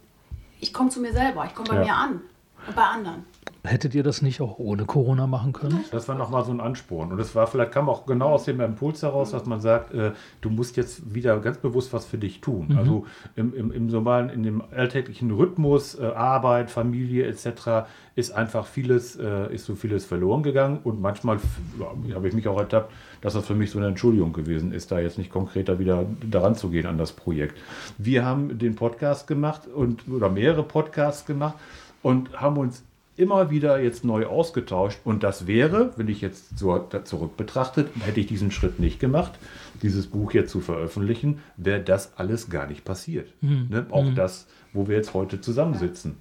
ich 0.60 0.72
komme 0.72 0.88
zu 0.88 1.00
mir 1.00 1.12
selber, 1.12 1.44
ich 1.44 1.54
komme 1.54 1.68
bei 1.68 1.76
ja. 1.76 1.84
mir 1.84 1.94
an 1.94 2.20
und 2.66 2.74
bei 2.74 2.82
anderen. 2.82 3.26
Hättet 3.66 3.94
ihr 3.94 4.02
das 4.02 4.20
nicht 4.20 4.42
auch 4.42 4.58
ohne 4.58 4.84
Corona 4.84 5.26
machen 5.26 5.54
können? 5.54 5.82
Das 5.90 6.06
war 6.06 6.14
nochmal 6.14 6.44
so 6.44 6.52
ein 6.52 6.60
Ansporn. 6.60 7.10
Und 7.12 7.18
es 7.18 7.34
war, 7.34 7.46
vielleicht 7.46 7.72
kam 7.72 7.88
auch 7.88 8.04
genau 8.04 8.32
aus 8.32 8.44
dem 8.44 8.60
Impuls 8.60 9.02
heraus, 9.02 9.30
dass 9.30 9.46
man 9.46 9.58
sagt, 9.58 9.94
äh, 9.94 10.12
du 10.42 10.50
musst 10.50 10.76
jetzt 10.76 11.14
wieder 11.14 11.40
ganz 11.40 11.56
bewusst 11.56 11.94
was 11.94 12.04
für 12.04 12.18
dich 12.18 12.42
tun. 12.42 12.66
Mhm. 12.68 12.78
Also 12.78 13.06
im, 13.36 13.54
im, 13.54 13.72
im 13.72 13.86
normalen, 13.86 14.28
in 14.28 14.42
dem 14.42 14.62
alltäglichen 14.70 15.30
Rhythmus, 15.30 15.98
äh, 15.98 16.04
Arbeit, 16.04 16.70
Familie 16.70 17.26
etc. 17.26 17.88
ist 18.14 18.32
einfach 18.32 18.66
vieles, 18.66 19.16
äh, 19.16 19.54
ist 19.54 19.64
so 19.64 19.76
vieles 19.76 20.04
verloren 20.04 20.42
gegangen. 20.42 20.80
Und 20.84 21.00
manchmal 21.00 21.38
ja, 21.80 22.16
habe 22.16 22.28
ich 22.28 22.34
mich 22.34 22.46
auch 22.46 22.58
ertappt, 22.58 22.92
dass 23.22 23.32
das 23.32 23.46
für 23.46 23.54
mich 23.54 23.70
so 23.70 23.78
eine 23.78 23.88
Entschuldigung 23.88 24.34
gewesen 24.34 24.72
ist, 24.72 24.92
da 24.92 24.98
jetzt 24.98 25.16
nicht 25.16 25.30
konkreter 25.32 25.78
wieder 25.78 26.04
daran 26.22 26.54
zu 26.54 26.68
gehen 26.68 26.84
an 26.84 26.98
das 26.98 27.12
Projekt. 27.12 27.56
Wir 27.96 28.26
haben 28.26 28.58
den 28.58 28.74
Podcast 28.74 29.26
gemacht 29.26 29.66
und 29.66 30.06
oder 30.06 30.28
mehrere 30.28 30.64
Podcasts 30.64 31.24
gemacht 31.24 31.54
und 32.02 32.38
haben 32.38 32.58
uns 32.58 32.84
immer 33.16 33.50
wieder 33.50 33.80
jetzt 33.80 34.04
neu 34.04 34.26
ausgetauscht. 34.26 34.98
Und 35.04 35.22
das 35.22 35.46
wäre, 35.46 35.92
wenn 35.96 36.08
ich 36.08 36.20
jetzt 36.20 36.58
so 36.58 36.78
zurück 37.04 37.36
betrachtet, 37.36 37.90
hätte 38.00 38.20
ich 38.20 38.26
diesen 38.26 38.50
Schritt 38.50 38.80
nicht 38.80 39.00
gemacht, 39.00 39.32
dieses 39.82 40.06
Buch 40.06 40.32
jetzt 40.32 40.50
zu 40.50 40.60
veröffentlichen, 40.60 41.40
wäre 41.56 41.80
das 41.80 42.16
alles 42.16 42.50
gar 42.50 42.66
nicht 42.66 42.84
passiert. 42.84 43.32
Mhm. 43.40 43.66
Ne? 43.70 43.86
Auch 43.90 44.04
mhm. 44.04 44.14
das, 44.14 44.46
wo 44.72 44.88
wir 44.88 44.96
jetzt 44.96 45.14
heute 45.14 45.40
zusammensitzen. 45.40 46.16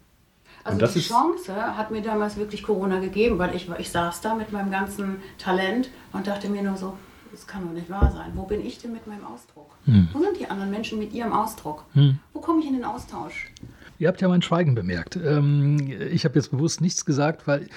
Also 0.63 0.88
die 0.88 1.01
Chance 1.01 1.53
hat 1.53 1.91
mir 1.91 2.01
damals 2.01 2.38
wirklich 2.38 2.63
Corona 2.63 3.00
gegeben, 3.00 3.38
weil 3.38 3.53
ich, 3.53 3.69
ich 3.77 3.89
saß 3.89 4.21
da 4.21 4.33
mit 4.33 4.53
meinem 4.53 4.71
ganzen 4.71 5.17
Talent 5.38 5.89
und 6.13 6.27
dachte 6.27 6.47
mir 6.47 6.63
nur 6.63 6.77
so, 6.77 6.97
das 7.33 7.47
kann 7.47 7.65
doch 7.67 7.73
nicht 7.73 7.89
wahr 7.89 8.12
sein. 8.12 8.31
Wo 8.35 8.43
bin 8.43 8.65
ich 8.65 8.77
denn 8.77 8.93
mit 8.93 9.05
meinem 9.07 9.25
Ausdruck? 9.25 9.71
Hm. 9.85 10.07
Wo 10.13 10.19
sind 10.19 10.39
die 10.39 10.47
anderen 10.47 10.69
Menschen 10.69 11.00
mit 11.00 11.13
ihrem 11.13 11.33
Ausdruck? 11.33 11.83
Hm. 11.93 12.19
Wo 12.31 12.39
komme 12.39 12.62
ich 12.62 12.67
in 12.67 12.73
den 12.73 12.85
Austausch? 12.85 13.51
Ihr 14.03 14.10
habt 14.10 14.19
ja 14.19 14.27
mein 14.27 14.41
Schweigen 14.41 14.75
bemerkt. 14.75 15.15
Ähm, 15.15 15.77
ich 16.12 16.25
habe 16.25 16.36
jetzt 16.36 16.51
bewusst 16.51 16.81
nichts 16.81 17.05
gesagt, 17.05 17.48
weil, 17.48 17.69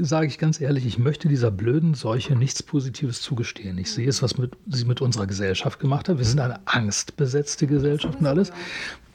sage 0.00 0.26
ich 0.26 0.38
ganz 0.38 0.60
ehrlich, 0.60 0.84
ich 0.84 0.98
möchte 0.98 1.28
dieser 1.28 1.52
blöden 1.52 1.94
Seuche 1.94 2.34
nichts 2.34 2.64
Positives 2.64 3.22
zugestehen. 3.22 3.78
Ich 3.78 3.92
sehe 3.92 4.08
es, 4.08 4.24
was 4.24 4.38
mit, 4.38 4.56
sie 4.66 4.86
mit 4.86 5.00
unserer 5.00 5.28
Gesellschaft 5.28 5.78
gemacht 5.78 6.08
hat. 6.08 6.18
Wir 6.18 6.24
sind 6.24 6.40
eine 6.40 6.58
angstbesetzte 6.66 7.68
Gesellschaft 7.68 8.18
und 8.18 8.26
alles. 8.26 8.50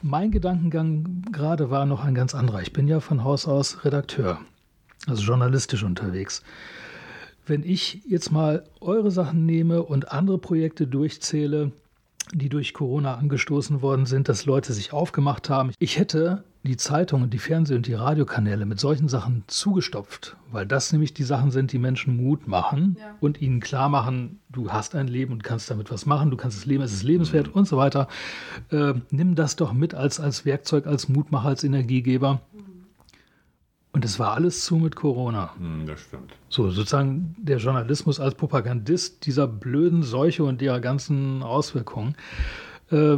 Mein 0.00 0.30
Gedankengang 0.30 1.20
gerade 1.32 1.68
war 1.68 1.84
noch 1.84 2.02
ein 2.02 2.14
ganz 2.14 2.34
anderer. 2.34 2.62
Ich 2.62 2.72
bin 2.72 2.88
ja 2.88 3.00
von 3.00 3.22
Haus 3.22 3.46
aus 3.46 3.84
Redakteur, 3.84 4.40
also 5.06 5.22
journalistisch 5.22 5.82
unterwegs. 5.82 6.42
Wenn 7.44 7.62
ich 7.62 8.00
jetzt 8.08 8.32
mal 8.32 8.64
eure 8.80 9.10
Sachen 9.10 9.44
nehme 9.44 9.82
und 9.82 10.12
andere 10.12 10.38
Projekte 10.38 10.86
durchzähle, 10.86 11.72
die 12.32 12.48
durch 12.48 12.74
Corona 12.74 13.16
angestoßen 13.16 13.82
worden 13.82 14.06
sind, 14.06 14.28
dass 14.28 14.46
Leute 14.46 14.72
sich 14.72 14.92
aufgemacht 14.92 15.48
haben. 15.48 15.72
Ich 15.78 15.98
hätte 15.98 16.44
die 16.66 16.76
Zeitungen, 16.76 17.30
die 17.30 17.38
Fernseh- 17.38 17.76
und 17.76 17.86
die 17.86 17.94
Radiokanäle 17.94 18.66
mit 18.66 18.80
solchen 18.80 19.08
Sachen 19.08 19.44
zugestopft, 19.46 20.36
weil 20.50 20.66
das 20.66 20.92
nämlich 20.92 21.14
die 21.14 21.22
Sachen 21.22 21.50
sind, 21.50 21.72
die 21.72 21.78
Menschen 21.78 22.16
Mut 22.16 22.48
machen 22.48 22.96
ja. 22.98 23.14
und 23.20 23.40
ihnen 23.40 23.60
klar 23.60 23.88
machen, 23.88 24.40
du 24.48 24.70
hast 24.70 24.94
ein 24.94 25.06
Leben 25.06 25.32
und 25.32 25.44
kannst 25.44 25.70
damit 25.70 25.90
was 25.90 26.06
machen, 26.06 26.30
du 26.30 26.36
kannst 26.36 26.58
es 26.58 26.66
leben, 26.66 26.82
es 26.82 26.92
ist 26.92 27.02
lebenswert 27.04 27.48
und 27.48 27.68
so 27.68 27.76
weiter. 27.76 28.08
Äh, 28.70 28.94
nimm 29.10 29.34
das 29.36 29.56
doch 29.56 29.72
mit 29.72 29.94
als, 29.94 30.18
als 30.18 30.44
Werkzeug, 30.44 30.86
als 30.86 31.08
Mutmacher, 31.08 31.48
als 31.48 31.64
Energiegeber. 31.64 32.40
Und 33.96 34.04
es 34.04 34.18
war 34.18 34.34
alles 34.34 34.62
zu 34.62 34.76
mit 34.76 34.94
Corona. 34.94 35.54
Hm, 35.56 35.86
das 35.86 36.00
stimmt. 36.00 36.34
So, 36.50 36.68
sozusagen 36.68 37.34
der 37.38 37.56
Journalismus 37.56 38.20
als 38.20 38.34
Propagandist 38.34 39.24
dieser 39.24 39.48
blöden 39.48 40.02
Seuche 40.02 40.44
und 40.44 40.60
ihrer 40.60 40.80
ganzen 40.80 41.42
Auswirkungen. 41.42 42.14
Äh, 42.90 43.16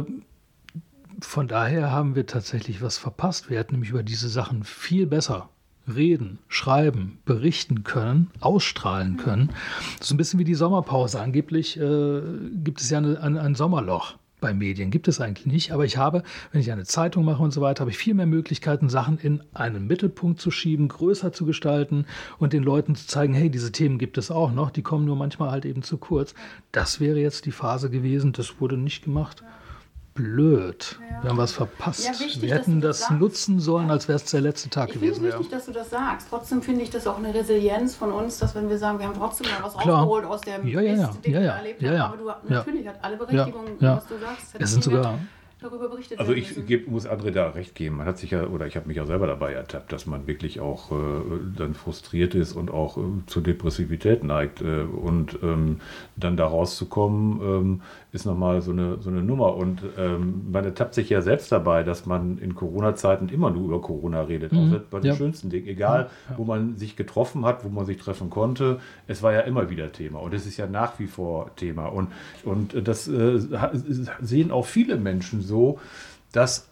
von 1.19 1.49
daher 1.49 1.91
haben 1.91 2.15
wir 2.15 2.27
tatsächlich 2.27 2.81
was 2.81 2.97
verpasst. 2.97 3.49
Wir 3.49 3.57
hätten 3.57 3.73
nämlich 3.73 3.89
über 3.89 4.03
diese 4.03 4.29
Sachen 4.29 4.63
viel 4.63 5.05
besser 5.05 5.49
reden, 5.93 6.39
schreiben, 6.47 7.19
berichten 7.25 7.83
können, 7.83 8.31
ausstrahlen 8.39 9.17
können. 9.17 9.49
Das 9.97 10.07
ist 10.07 10.13
ein 10.13 10.17
bisschen 10.17 10.39
wie 10.39 10.45
die 10.45 10.55
Sommerpause. 10.55 11.19
Angeblich 11.19 11.77
äh, 11.77 12.21
gibt 12.53 12.79
es 12.79 12.89
ja 12.89 12.99
eine, 12.99 13.19
ein, 13.21 13.37
ein 13.37 13.55
Sommerloch 13.55 14.15
bei 14.39 14.53
Medien 14.53 14.91
gibt 14.91 15.07
es 15.07 15.19
eigentlich 15.21 15.45
nicht, 15.45 15.71
aber 15.71 15.85
ich 15.85 15.97
habe, 15.97 16.23
wenn 16.51 16.61
ich 16.61 16.71
eine 16.71 16.85
Zeitung 16.85 17.25
mache 17.25 17.43
und 17.43 17.51
so 17.51 17.61
weiter, 17.61 17.81
habe 17.81 17.91
ich 17.91 17.97
viel 17.97 18.13
mehr 18.13 18.25
Möglichkeiten, 18.25 18.89
Sachen 18.89 19.17
in 19.17 19.41
einen 19.53 19.87
Mittelpunkt 19.87 20.39
zu 20.39 20.51
schieben, 20.51 20.87
größer 20.87 21.31
zu 21.31 21.45
gestalten 21.45 22.05
und 22.37 22.53
den 22.53 22.63
Leuten 22.63 22.95
zu 22.95 23.07
zeigen, 23.07 23.33
hey, 23.33 23.49
diese 23.49 23.71
Themen 23.71 23.97
gibt 23.97 24.17
es 24.17 24.31
auch 24.31 24.51
noch, 24.51 24.71
die 24.71 24.81
kommen 24.81 25.05
nur 25.05 25.15
manchmal 25.15 25.51
halt 25.51 25.65
eben 25.65 25.83
zu 25.83 25.97
kurz. 25.97 26.33
Das 26.71 26.99
wäre 26.99 27.19
jetzt 27.19 27.45
die 27.45 27.51
Phase 27.51 27.89
gewesen, 27.89 28.33
das 28.33 28.59
wurde 28.59 28.77
nicht 28.77 29.03
gemacht 29.03 29.43
blöd. 30.19 30.99
Ja. 30.99 31.23
Wir 31.23 31.29
haben 31.29 31.37
was 31.37 31.53
verpasst. 31.53 32.05
Ja, 32.05 32.11
wichtig, 32.11 32.41
wir 32.41 32.53
hätten 32.53 32.81
das, 32.81 32.99
das 32.99 33.11
nutzen 33.11 33.59
sollen, 33.59 33.89
als 33.89 34.07
wäre 34.07 34.17
es 34.17 34.25
der 34.25 34.41
letzte 34.41 34.69
Tag 34.69 34.89
ich 34.89 34.95
gewesen. 34.95 35.25
Es 35.25 35.33
ist 35.33 35.39
wichtig, 35.39 35.49
dass 35.49 35.65
du 35.65 35.71
das 35.71 35.89
sagst. 35.89 36.27
Trotzdem 36.29 36.61
finde 36.61 36.83
ich 36.83 36.89
das 36.89 37.07
auch 37.07 37.17
eine 37.17 37.33
Resilienz 37.33 37.95
von 37.95 38.11
uns, 38.11 38.37
dass 38.37 38.53
wenn 38.55 38.69
wir 38.69 38.77
sagen, 38.77 38.99
wir 38.99 39.07
haben 39.07 39.15
trotzdem 39.15 39.47
mal 39.47 39.63
was 39.63 39.77
Klar. 39.77 39.99
rausgeholt 39.99 40.25
aus 40.25 40.41
dem 40.41 40.67
ja, 40.67 40.81
ja, 40.81 41.07
Mist, 41.07 41.25
den 41.25 41.33
wir 41.33 41.39
erlebt 41.41 41.83
haben. 41.83 42.01
Aber 42.01 42.17
du, 42.17 42.53
natürlich 42.53 42.87
hat 42.87 42.95
alle 43.01 43.17
Berechtigung, 43.17 43.65
was 43.79 44.07
du 44.07 44.19
sagst. 44.19 44.55
Es 44.59 44.71
sind 44.71 44.83
sogar 44.83 45.19
darüber 45.61 45.89
berichtet 45.89 46.19
Also 46.19 46.33
ich 46.33 46.65
geb, 46.65 46.87
muss 46.87 47.07
André 47.07 47.31
da 47.31 47.49
recht 47.49 47.75
geben. 47.75 47.97
Man 47.97 48.07
hat 48.07 48.17
sich 48.17 48.31
ja, 48.31 48.47
oder 48.47 48.67
ich 48.67 48.75
habe 48.75 48.87
mich 48.87 48.97
ja 48.97 49.05
selber 49.05 49.27
dabei 49.27 49.53
ertappt, 49.53 49.91
dass 49.91 50.05
man 50.05 50.27
wirklich 50.27 50.59
auch 50.59 50.91
äh, 50.91 50.95
dann 51.57 51.73
frustriert 51.73 52.35
ist 52.35 52.53
und 52.53 52.71
auch 52.71 52.97
äh, 52.97 53.01
zur 53.25 53.43
Depressivität 53.43 54.23
neigt. 54.23 54.61
Äh, 54.61 54.83
und 54.83 55.39
ähm, 55.43 55.81
dann 56.15 56.37
da 56.37 56.47
rauszukommen, 56.47 57.41
ähm, 57.41 57.81
ist 58.11 58.25
nochmal 58.25 58.61
so 58.61 58.71
eine, 58.71 58.97
so 59.01 59.09
eine 59.09 59.21
Nummer. 59.21 59.55
Und 59.55 59.81
ähm, 59.97 60.47
man 60.51 60.63
ertappt 60.63 60.93
sich 60.93 61.09
ja 61.09 61.21
selbst 61.21 61.51
dabei, 61.51 61.83
dass 61.83 62.05
man 62.05 62.37
in 62.37 62.55
Corona-Zeiten 62.55 63.29
immer 63.29 63.51
nur 63.51 63.65
über 63.65 63.81
Corona 63.81 64.21
redet. 64.21 64.53
Mhm. 64.53 64.73
Auch 64.73 64.79
bei 64.89 64.99
den 64.99 65.11
ja. 65.11 65.15
schönsten 65.15 65.49
Dingen. 65.49 65.67
Egal, 65.67 66.09
ja. 66.29 66.37
wo 66.37 66.45
man 66.45 66.77
sich 66.77 66.95
getroffen 66.95 67.45
hat, 67.45 67.65
wo 67.65 67.69
man 67.69 67.85
sich 67.85 67.97
treffen 67.97 68.29
konnte. 68.29 68.79
Es 69.07 69.21
war 69.21 69.33
ja 69.33 69.41
immer 69.41 69.69
wieder 69.69 69.91
Thema. 69.91 70.19
Und 70.19 70.33
es 70.33 70.45
ist 70.45 70.57
ja 70.57 70.67
nach 70.67 70.99
wie 70.99 71.07
vor 71.07 71.55
Thema. 71.55 71.87
Und, 71.87 72.07
und 72.45 72.87
das 72.87 73.07
äh, 73.07 73.39
sehen 74.21 74.51
auch 74.51 74.65
viele 74.65 74.95
Menschen 74.97 75.41
so, 75.49 75.79
dass 76.31 76.69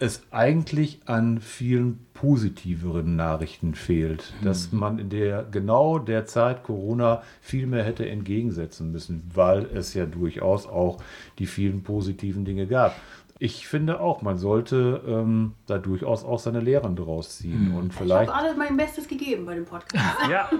es 0.00 0.22
eigentlich 0.30 1.00
an 1.04 1.40
vielen 1.40 1.98
positiveren 2.14 3.16
Nachrichten 3.16 3.74
fehlt, 3.74 4.32
mhm. 4.40 4.44
dass 4.46 4.72
man 4.72 4.98
in 4.98 5.10
der 5.10 5.44
genau 5.44 5.98
der 5.98 6.24
Zeit 6.24 6.64
Corona 6.64 7.22
viel 7.42 7.66
mehr 7.66 7.84
hätte 7.84 8.08
entgegensetzen 8.08 8.90
müssen, 8.92 9.22
weil 9.34 9.66
es 9.66 9.92
ja 9.92 10.06
durchaus 10.06 10.66
auch 10.66 11.02
die 11.38 11.46
vielen 11.46 11.82
positiven 11.82 12.46
Dinge 12.46 12.66
gab 12.66 12.96
ich 13.42 13.66
finde 13.66 14.00
auch, 14.00 14.20
man 14.20 14.36
sollte 14.36 15.00
ähm, 15.08 15.52
da 15.66 15.78
durchaus 15.78 16.24
auch 16.24 16.38
seine 16.38 16.60
Lehren 16.60 16.94
draus 16.94 17.38
ziehen. 17.38 17.70
Mhm. 17.70 17.74
Und 17.74 17.94
vielleicht 17.94 18.24
ich 18.24 18.28
habe 18.28 18.44
alles 18.44 18.56
mein 18.58 18.76
Bestes 18.76 19.08
gegeben 19.08 19.46
bei 19.46 19.54
dem 19.54 19.64
Podcast. 19.64 20.18
ja, 20.30 20.50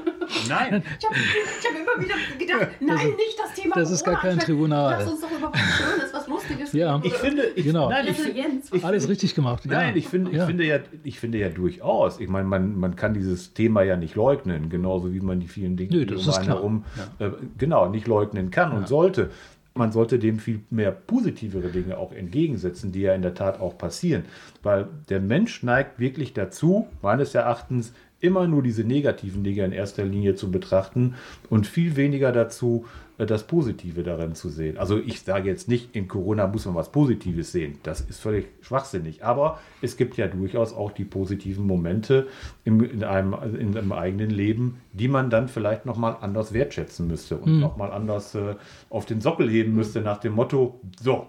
nein. 0.49 0.83
Ich 0.99 1.07
habe 1.07 1.15
hab 1.15 1.97
immer 1.99 2.03
wieder 2.03 2.15
gedacht, 2.39 2.71
nein, 2.81 2.97
das 2.97 3.05
nicht 3.05 3.39
das 3.39 3.55
Thema 3.55 3.75
Das 3.75 3.91
ist 3.91 4.03
gar 4.03 4.19
kein 4.19 4.39
Tribunal. 4.39 4.97
Lass 4.99 5.13
uns 5.13 5.21
doch 5.21 5.31
über 5.31 5.53
was 5.53 5.61
Schönes, 5.61 6.15
was 6.15 6.27
Lustiges 6.27 6.73
ja. 6.73 6.99
Ich 7.03 7.13
finde, 7.13 7.43
ich, 7.55 7.65
genau. 7.67 7.91
nein, 7.91 8.07
ich, 8.09 8.73
ich, 8.73 8.85
alles 8.85 9.11
richtig 9.11 9.35
gemacht. 9.35 9.67
Ja. 9.67 9.73
Nein, 9.73 9.97
ich 9.97 10.09
finde, 10.09 10.33
ja. 10.33 10.39
ich, 10.39 10.47
finde 10.47 10.65
ja, 10.65 10.79
ich 11.05 11.21
finde 11.21 11.39
ja 11.39 11.51
durchaus. 11.51 12.19
Ich 12.19 12.29
meine, 12.29 12.49
man, 12.49 12.79
man 12.79 12.97
kann 12.97 13.13
dieses 13.13 13.53
Thema 13.53 13.83
ja 13.83 13.97
nicht 13.97 14.15
leugnen, 14.15 14.71
genauso 14.71 15.13
wie 15.13 15.21
man 15.21 15.39
die 15.39 15.49
vielen 15.49 15.77
Dinge, 15.77 15.95
Nö, 15.95 16.07
die 16.07 16.15
um 16.15 16.31
einen 16.31 16.47
herum, 16.47 16.85
ja. 17.19 17.27
äh, 17.27 17.33
genau, 17.59 17.91
nicht 17.91 18.07
leugnen 18.07 18.51
kann 18.51 18.73
und 18.73 18.89
sollte 18.89 19.31
man 19.75 19.93
sollte 19.93 20.19
dem 20.19 20.39
viel 20.39 20.61
mehr 20.71 20.91
positivere 20.91 21.69
Dinge 21.69 21.99
auch 21.99 22.13
entgegensetzen, 22.13 22.93
die 22.93 23.03
ja 23.03 23.15
in 23.15 23.23
der 23.23 23.35
Tat 23.35 23.61
auch 23.61 23.79
passieren. 23.79 24.25
Weil 24.63 24.89
der 25.09 25.21
Mensch 25.21 25.63
neigt 25.63 25.99
wirklich 25.99 26.33
dazu, 26.33 26.89
meines 27.03 27.35
Erachtens, 27.35 27.93
immer 28.21 28.47
nur 28.47 28.63
diese 28.63 28.85
negativen 28.85 29.45
Dinge 29.45 29.65
in 29.65 29.73
erster 29.73 30.05
Linie 30.05 30.35
zu 30.35 30.51
betrachten 30.51 31.15
und 31.49 31.67
viel 31.67 31.97
weniger 31.97 32.33
dazu, 32.33 32.85
das 33.27 33.47
Positive 33.47 34.03
darin 34.03 34.35
zu 34.35 34.49
sehen. 34.49 34.79
Also 34.79 34.99
ich 34.99 35.23
sage 35.23 35.49
jetzt 35.49 35.69
nicht, 35.69 35.95
in 35.95 36.09
Corona 36.09 36.47
muss 36.47 36.67
man 36.67 36.75
was 36.75 36.91
Positives 36.91 37.53
sehen. 37.53 37.79
Das 37.83 38.01
ist 38.01 38.21
völlig 38.21 38.49
schwachsinnig. 38.61 39.25
Aber 39.25 39.59
es 39.83 39.97
gibt 39.97 40.17
ja 40.17 40.27
durchaus 40.29 40.73
auch 40.73 40.93
die 40.93 41.05
positiven 41.05 41.67
Momente 41.67 42.29
im, 42.65 42.83
in, 42.83 43.05
einem, 43.05 43.35
in 43.59 43.77
einem 43.77 43.93
eigenen 43.93 44.31
Leben, 44.31 44.81
die 44.93 45.09
man 45.09 45.31
dann 45.31 45.49
vielleicht 45.49 45.87
nochmal 45.87 46.17
anders 46.21 46.53
wertschätzen 46.53 47.07
müsste 47.07 47.37
und 47.37 47.55
mhm. 47.55 47.61
nochmal 47.61 47.93
anders 47.93 48.35
äh, 48.35 48.57
auf 48.89 49.07
den 49.07 49.21
Sockel 49.21 49.49
heben 49.51 49.75
müsste 49.75 50.01
nach 50.01 50.19
dem 50.19 50.35
Motto, 50.35 50.81
so, 51.01 51.27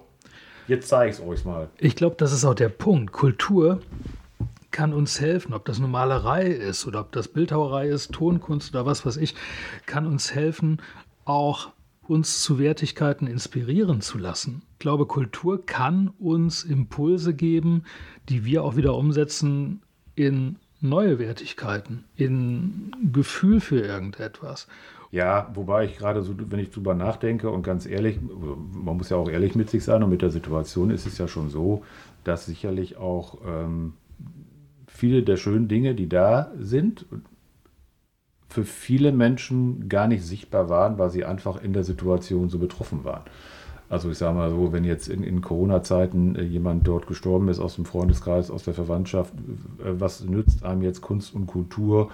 jetzt 0.67 0.87
zeige 0.87 1.11
ich 1.11 1.19
es 1.19 1.25
euch 1.25 1.45
mal. 1.45 1.69
Ich 1.77 1.95
glaube, 1.95 2.15
das 2.17 2.31
ist 2.33 2.45
auch 2.45 2.55
der 2.55 2.69
Punkt. 2.69 3.11
Kultur 3.11 3.79
kann 4.71 4.93
uns 4.93 5.19
helfen, 5.19 5.53
ob 5.53 5.65
das 5.65 5.77
eine 5.77 5.87
Malerei 5.87 6.47
ist 6.47 6.87
oder 6.87 7.01
ob 7.01 7.11
das 7.11 7.27
Bildhauerei 7.27 7.87
ist, 7.87 8.13
Tonkunst 8.13 8.73
oder 8.73 8.85
was 8.85 9.05
weiß 9.05 9.17
ich, 9.17 9.35
kann 9.85 10.07
uns 10.07 10.33
helfen, 10.33 10.81
auch 11.25 11.69
uns 12.11 12.43
zu 12.43 12.59
Wertigkeiten 12.59 13.25
inspirieren 13.25 14.01
zu 14.01 14.17
lassen. 14.17 14.63
Ich 14.73 14.79
glaube, 14.79 15.05
Kultur 15.05 15.65
kann 15.65 16.09
uns 16.19 16.65
Impulse 16.65 17.33
geben, 17.33 17.83
die 18.27 18.43
wir 18.43 18.65
auch 18.65 18.75
wieder 18.75 18.95
umsetzen 18.95 19.81
in 20.15 20.57
neue 20.81 21.19
Wertigkeiten, 21.19 22.03
in 22.17 22.91
Gefühl 23.13 23.61
für 23.61 23.79
irgendetwas. 23.79 24.67
Ja, 25.11 25.51
wobei 25.53 25.85
ich 25.85 25.97
gerade 25.97 26.21
so, 26.21 26.35
wenn 26.37 26.59
ich 26.59 26.71
drüber 26.71 26.95
nachdenke 26.95 27.49
und 27.49 27.63
ganz 27.63 27.85
ehrlich, 27.85 28.19
man 28.21 28.97
muss 28.97 29.09
ja 29.09 29.15
auch 29.15 29.29
ehrlich 29.29 29.55
mit 29.55 29.69
sich 29.69 29.85
sein 29.85 30.03
und 30.03 30.09
mit 30.09 30.21
der 30.21 30.31
Situation 30.31 30.89
ist 30.89 31.07
es 31.07 31.17
ja 31.17 31.29
schon 31.29 31.49
so, 31.49 31.85
dass 32.25 32.45
sicherlich 32.45 32.97
auch 32.97 33.37
ähm, 33.47 33.93
viele 34.85 35.23
der 35.23 35.37
schönen 35.37 35.69
Dinge, 35.69 35.95
die 35.95 36.09
da 36.09 36.51
sind, 36.59 37.05
für 38.51 38.65
viele 38.65 39.13
Menschen 39.13 39.87
gar 39.87 40.07
nicht 40.07 40.23
sichtbar 40.23 40.67
waren, 40.67 40.97
weil 40.97 41.09
sie 41.09 41.23
einfach 41.23 41.63
in 41.63 41.71
der 41.71 41.85
Situation 41.85 42.49
so 42.49 42.59
betroffen 42.59 43.05
waren. 43.05 43.23
Also 43.91 44.09
ich 44.09 44.17
sage 44.17 44.37
mal 44.37 44.49
so, 44.49 44.71
wenn 44.71 44.85
jetzt 44.85 45.09
in, 45.09 45.21
in 45.21 45.41
Corona-Zeiten 45.41 46.37
äh, 46.37 46.43
jemand 46.43 46.87
dort 46.87 47.07
gestorben 47.07 47.49
ist 47.49 47.59
aus 47.59 47.75
dem 47.75 47.83
Freundeskreis, 47.83 48.49
aus 48.49 48.63
der 48.63 48.73
Verwandtschaft, 48.73 49.33
äh, 49.79 49.99
was 49.99 50.23
nützt 50.23 50.63
einem 50.63 50.81
jetzt 50.81 51.01
Kunst 51.01 51.35
und 51.35 51.45
Kultur 51.45 52.09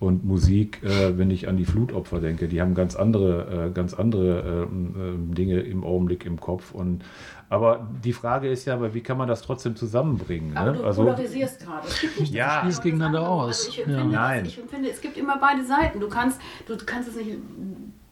und 0.00 0.24
Musik, 0.24 0.82
äh, 0.82 1.18
wenn 1.18 1.30
ich 1.30 1.46
an 1.46 1.58
die 1.58 1.66
Flutopfer 1.66 2.20
denke? 2.20 2.48
Die 2.48 2.62
haben 2.62 2.74
ganz 2.74 2.96
andere, 2.96 3.70
ganz 3.74 3.92
andere 3.92 4.68
Dinge 4.70 5.60
im 5.60 5.84
Augenblick 5.84 6.24
im 6.24 6.40
Kopf 6.40 6.72
und 6.72 7.04
aber 7.50 7.88
die 8.04 8.12
Frage 8.12 8.50
ist 8.50 8.66
ja, 8.66 8.74
aber 8.74 8.92
wie 8.92 9.00
kann 9.00 9.16
man 9.16 9.26
das 9.26 9.40
trotzdem 9.40 9.74
zusammenbringen? 9.74 10.56
Aber 10.56 10.72
ne? 10.72 10.78
du 10.78 10.84
also, 10.84 11.02
polarisierst 11.02 11.60
gerade. 11.60 11.88
Ja. 12.24 12.62
Du 12.68 12.80
gegeneinander 12.80 13.26
aus. 13.26 13.66
Also 13.66 13.70
ich, 13.70 13.78
empfinde, 13.78 14.00
ja. 14.00 14.20
Nein. 14.20 14.44
ich 14.44 14.58
empfinde, 14.58 14.90
es 14.90 15.00
gibt 15.00 15.16
immer 15.16 15.38
beide 15.38 15.64
Seiten. 15.64 15.98
Du 15.98 16.08
kannst, 16.08 16.38
du 16.66 16.76
kannst 16.84 17.08
es 17.08 17.16
nicht 17.16 17.38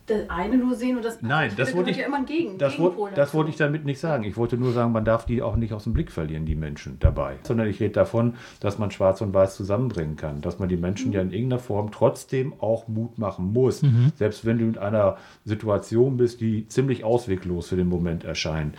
das 0.07 0.31
eine 0.31 0.57
nur 0.57 0.75
sehen 0.75 0.97
und 0.97 1.05
das 1.05 1.21
Nein, 1.21 1.53
das 1.57 1.75
wollte 1.75 1.91
ich, 1.91 1.97
ja 1.97 2.07
immer 2.07 2.25
Gegen, 2.25 2.59
das, 2.59 2.79
wollte, 2.79 3.15
das 3.15 3.35
wollte 3.35 3.51
ich 3.51 3.57
damit 3.57 3.85
nicht 3.85 3.99
sagen. 3.99 4.25
Ich 4.25 4.37
wollte 4.37 4.57
nur 4.57 4.73
sagen, 4.73 4.93
man 4.93 5.05
darf 5.05 5.27
die 5.27 5.43
auch 5.43 5.57
nicht 5.57 5.73
aus 5.73 5.85
dem 5.85 5.93
Blick 5.93 6.11
verlieren, 6.11 6.47
die 6.47 6.55
Menschen 6.55 6.99
dabei. 7.01 7.37
Sondern 7.43 7.69
ich 7.69 7.81
rede 7.81 7.93
davon, 7.93 8.35
dass 8.61 8.79
man 8.79 8.91
Schwarz 8.91 9.21
und 9.21 9.35
Weiß 9.35 9.57
zusammenbringen 9.57 10.17
kann. 10.17 10.41
Dass 10.41 10.59
man 10.59 10.69
die 10.69 10.77
Menschen 10.77 11.09
mhm. 11.09 11.15
ja 11.15 11.21
in 11.23 11.33
irgendeiner 11.33 11.61
Form 11.61 11.91
trotzdem 11.91 12.55
auch 12.59 12.89
Mut 12.89 13.19
machen 13.19 13.53
muss. 13.53 13.83
Mhm. 13.83 14.13
Selbst 14.15 14.45
wenn 14.45 14.59
du 14.59 14.65
in 14.67 14.79
einer 14.79 15.17
Situation 15.45 16.17
bist, 16.17 16.41
die 16.41 16.69
ziemlich 16.69 17.05
ausweglos 17.05 17.69
für 17.69 17.77
den 17.77 17.89
Moment 17.89 18.25
erscheint 18.25 18.77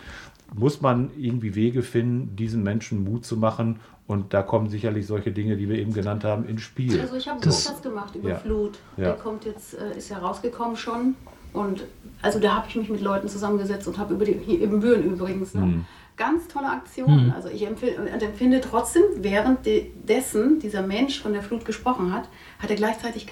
muss 0.54 0.80
man 0.80 1.10
irgendwie 1.18 1.54
Wege 1.54 1.82
finden, 1.82 2.34
diesen 2.36 2.62
Menschen 2.62 3.04
Mut 3.04 3.24
zu 3.24 3.36
machen. 3.36 3.80
Und 4.08 4.32
da 4.32 4.42
kommen 4.42 4.70
sicherlich 4.70 5.06
solche 5.06 5.32
Dinge, 5.32 5.58
die 5.58 5.68
wir 5.68 5.76
eben 5.76 5.92
genannt 5.92 6.24
haben, 6.24 6.48
ins 6.48 6.62
Spiel. 6.62 6.98
Also 6.98 7.16
ich 7.16 7.28
habe 7.28 7.44
was 7.44 7.82
gemacht 7.82 8.16
über 8.16 8.30
ja. 8.30 8.36
Flut. 8.36 8.78
Ja. 8.96 9.04
Der 9.04 9.12
kommt 9.12 9.44
jetzt, 9.44 9.74
äh, 9.74 9.98
ist 9.98 10.08
ja 10.08 10.16
rausgekommen 10.16 10.76
schon. 10.76 11.14
Und 11.52 11.84
also 12.22 12.40
da 12.40 12.54
habe 12.54 12.66
ich 12.70 12.76
mich 12.76 12.88
mit 12.88 13.02
Leuten 13.02 13.28
zusammengesetzt 13.28 13.86
und 13.86 13.98
habe 13.98 14.14
über 14.14 14.24
die, 14.24 14.32
hier 14.32 14.62
im 14.62 14.80
Bühren 14.80 15.04
übrigens, 15.04 15.52
ne? 15.52 15.60
mhm. 15.60 15.84
ganz 16.16 16.48
tolle 16.48 16.70
Aktionen. 16.70 17.26
Mhm. 17.26 17.32
Also 17.32 17.50
ich 17.50 17.66
empfinde, 17.66 18.08
empfinde 18.08 18.62
trotzdem, 18.62 19.02
während 19.16 19.60
dessen 20.08 20.58
dieser 20.58 20.80
Mensch 20.80 21.20
von 21.20 21.34
der 21.34 21.42
Flut 21.42 21.66
gesprochen 21.66 22.10
hat, 22.10 22.30
hat 22.60 22.70
er 22.70 22.76
gleichzeitig 22.76 23.26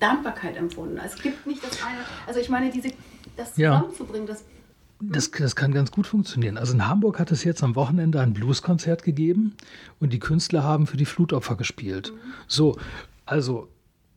Dankbarkeit 0.00 0.56
empfunden. 0.56 0.98
Also 0.98 1.16
es 1.16 1.22
gibt 1.22 1.46
nicht 1.46 1.62
das 1.62 1.82
eine, 1.82 1.98
also 2.26 2.40
ich 2.40 2.48
meine, 2.48 2.70
diese, 2.70 2.88
das 3.36 3.54
zusammenzubringen, 3.54 4.26
das 4.26 4.44
das, 5.10 5.30
das 5.32 5.56
kann 5.56 5.72
ganz 5.72 5.90
gut 5.90 6.06
funktionieren. 6.06 6.56
Also 6.56 6.74
in 6.74 6.86
Hamburg 6.86 7.18
hat 7.18 7.32
es 7.32 7.44
jetzt 7.44 7.62
am 7.62 7.74
Wochenende 7.74 8.20
ein 8.20 8.32
Blueskonzert 8.32 9.02
gegeben 9.02 9.54
und 10.00 10.12
die 10.12 10.18
Künstler 10.18 10.62
haben 10.62 10.86
für 10.86 10.96
die 10.96 11.04
Flutopfer 11.04 11.56
gespielt. 11.56 12.12
Mhm. 12.12 12.32
So, 12.46 12.78
also 13.26 13.68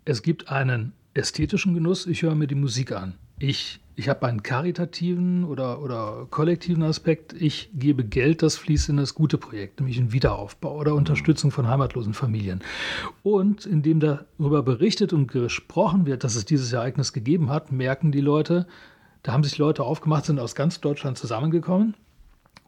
es 0.05 0.21
gibt 0.21 0.49
einen 0.49 0.93
ästhetischen 1.13 1.73
Genuss, 1.73 2.05
ich 2.05 2.21
höre 2.21 2.35
mir 2.35 2.47
die 2.47 2.55
Musik 2.55 2.91
an. 2.91 3.15
Ich, 3.39 3.79
ich 3.95 4.07
habe 4.07 4.27
einen 4.27 4.43
karitativen 4.43 5.43
oder, 5.43 5.81
oder 5.81 6.27
kollektiven 6.29 6.83
Aspekt. 6.83 7.33
Ich 7.33 7.69
gebe 7.73 8.05
Geld, 8.05 8.43
das 8.43 8.55
fließt 8.55 8.89
in 8.89 8.97
das 8.97 9.13
gute 9.13 9.37
Projekt, 9.37 9.79
nämlich 9.79 9.97
in 9.97 10.13
Wiederaufbau 10.13 10.77
oder 10.77 10.95
Unterstützung 10.95 11.51
von 11.51 11.67
heimatlosen 11.67 12.13
Familien. 12.13 12.61
Und 13.23 13.65
indem 13.65 13.99
darüber 13.99 14.63
berichtet 14.63 15.11
und 15.11 15.27
gesprochen 15.27 16.05
wird, 16.05 16.23
dass 16.23 16.35
es 16.35 16.45
dieses 16.45 16.71
Ereignis 16.71 17.11
gegeben 17.11 17.49
hat, 17.49 17.71
merken 17.71 18.11
die 18.11 18.21
Leute, 18.21 18.67
da 19.25 19.33
haben 19.33 19.43
sich 19.43 19.57
Leute 19.57 19.81
aufgemacht, 19.81 20.25
sind 20.25 20.39
aus 20.39 20.53
ganz 20.53 20.81
Deutschland 20.81 21.17
zusammengekommen 21.17 21.95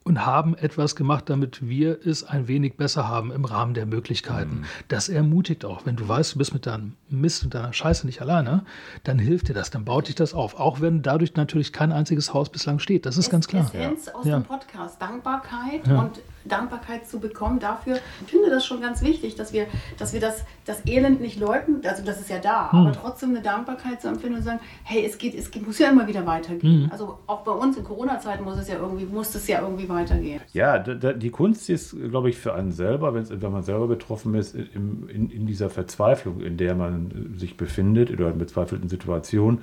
und 0.03 0.25
haben 0.25 0.57
etwas 0.57 0.95
gemacht, 0.95 1.29
damit 1.29 1.69
wir 1.69 1.99
es 2.03 2.23
ein 2.23 2.47
wenig 2.47 2.77
besser 2.77 3.07
haben 3.07 3.31
im 3.31 3.45
Rahmen 3.45 3.75
der 3.75 3.85
Möglichkeiten. 3.85 4.61
Mhm. 4.61 4.65
Das 4.87 5.07
ermutigt 5.07 5.65
auch. 5.65 5.85
Wenn 5.85 5.97
du 5.97 6.07
weißt, 6.07 6.33
du 6.33 6.39
bist 6.39 6.55
mit 6.55 6.65
deinem 6.65 6.93
Mist 7.09 7.43
und 7.43 7.53
deiner 7.53 7.73
Scheiße 7.73 8.07
nicht 8.07 8.21
alleine, 8.21 8.65
dann 9.03 9.19
hilft 9.19 9.49
dir 9.49 9.53
das, 9.53 9.69
dann 9.69 9.85
baut 9.85 10.07
dich 10.07 10.15
das 10.15 10.33
auf. 10.33 10.59
Auch 10.59 10.81
wenn 10.81 11.03
dadurch 11.03 11.35
natürlich 11.35 11.73
kein 11.73 11.91
einziges 11.91 12.33
Haus 12.33 12.49
bislang 12.49 12.79
steht. 12.79 13.05
Das 13.05 13.17
ist 13.17 13.25
es, 13.25 13.31
ganz 13.31 13.47
klar. 13.47 13.65
Essenz 13.65 14.07
ja. 14.07 14.15
aus 14.15 14.25
ja. 14.25 14.39
dem 14.39 14.45
Podcast. 14.45 14.99
Dankbarkeit 14.99 15.85
ja. 15.85 15.99
und 15.99 16.19
Dankbarkeit 16.47 17.07
zu 17.07 17.19
bekommen 17.19 17.59
dafür. 17.59 17.99
Ich 18.25 18.31
finde 18.31 18.49
das 18.49 18.65
schon 18.65 18.81
ganz 18.81 19.01
wichtig, 19.01 19.35
dass 19.35 19.53
wir, 19.53 19.67
dass 19.97 20.13
wir 20.13 20.19
das, 20.19 20.43
das 20.65 20.85
Elend 20.85 21.21
nicht 21.21 21.39
leugnen, 21.39 21.81
also 21.85 22.03
das 22.03 22.19
ist 22.19 22.29
ja 22.29 22.39
da, 22.39 22.71
hm. 22.71 22.79
aber 22.79 22.91
trotzdem 22.93 23.29
eine 23.29 23.41
Dankbarkeit 23.41 24.01
zu 24.01 24.07
empfinden 24.07 24.37
und 24.37 24.43
sagen, 24.43 24.59
hey, 24.83 25.05
es 25.05 25.17
geht, 25.17 25.35
es 25.35 25.53
muss 25.61 25.79
ja 25.79 25.89
immer 25.89 26.07
wieder 26.07 26.25
weitergehen. 26.25 26.83
Hm. 26.83 26.91
Also 26.91 27.19
auch 27.27 27.41
bei 27.41 27.51
uns 27.51 27.77
in 27.77 27.83
Corona-Zeiten 27.83 28.43
muss 28.43 28.57
es 28.57 28.67
ja 28.67 28.77
irgendwie, 28.77 29.05
muss 29.05 29.33
es 29.35 29.47
ja 29.47 29.61
irgendwie 29.61 29.89
weitergehen. 29.89 30.41
Ja, 30.53 30.79
die 30.79 31.29
Kunst 31.29 31.69
ist, 31.69 31.95
glaube 32.09 32.29
ich, 32.29 32.37
für 32.37 32.53
einen 32.53 32.71
selber, 32.71 33.13
wenn 33.13 33.51
man 33.51 33.63
selber 33.63 33.87
betroffen 33.87 34.35
ist, 34.35 34.55
in, 34.55 35.09
in, 35.09 35.29
in 35.29 35.45
dieser 35.45 35.69
Verzweiflung, 35.69 36.41
in 36.41 36.57
der 36.57 36.75
man 36.75 37.35
sich 37.37 37.57
befindet, 37.57 38.11
oder 38.11 38.29
in 38.29 38.37
bezweifelten 38.37 38.89
Situationen, 38.89 39.59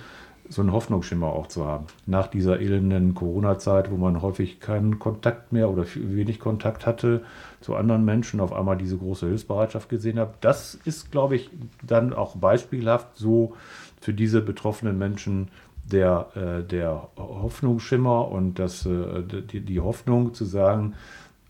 so 0.49 0.61
einen 0.61 0.73
Hoffnungsschimmer 0.73 1.27
auch 1.27 1.47
zu 1.47 1.67
haben. 1.67 1.87
Nach 2.07 2.27
dieser 2.27 2.61
elenden 2.61 3.15
Corona-Zeit, 3.15 3.91
wo 3.91 3.97
man 3.97 4.21
häufig 4.23 4.61
keinen 4.61 4.99
Kontakt 4.99 5.53
mehr 5.53 5.71
oder 5.71 5.85
wenig 5.95 6.39
Kontakt 6.39 6.87
hatte 6.87 7.23
zu 7.61 7.75
anderen 7.75 8.05
Menschen, 8.05 8.41
auf 8.41 8.53
einmal 8.53 8.77
diese 8.77 8.99
große 8.99 9.27
Hilfsbereitschaft 9.27 9.89
gesehen 9.89 10.19
hat. 10.19 10.35
Das 10.43 10.75
ist, 10.85 11.11
glaube 11.11 11.37
ich, 11.37 11.51
dann 11.83 12.13
auch 12.13 12.37
beispielhaft 12.37 13.17
so 13.17 13.55
für 14.01 14.13
diese 14.13 14.43
betroffenen 14.43 14.99
Menschen 14.99 15.49
der, 15.91 16.29
äh, 16.35 16.63
der 16.63 17.09
Hoffnungsschimmer 17.17 18.29
und 18.29 18.59
das, 18.59 18.87
äh, 18.87 19.23
die, 19.23 19.61
die 19.61 19.81
Hoffnung 19.81 20.35
zu 20.35 20.45
sagen, 20.45 20.95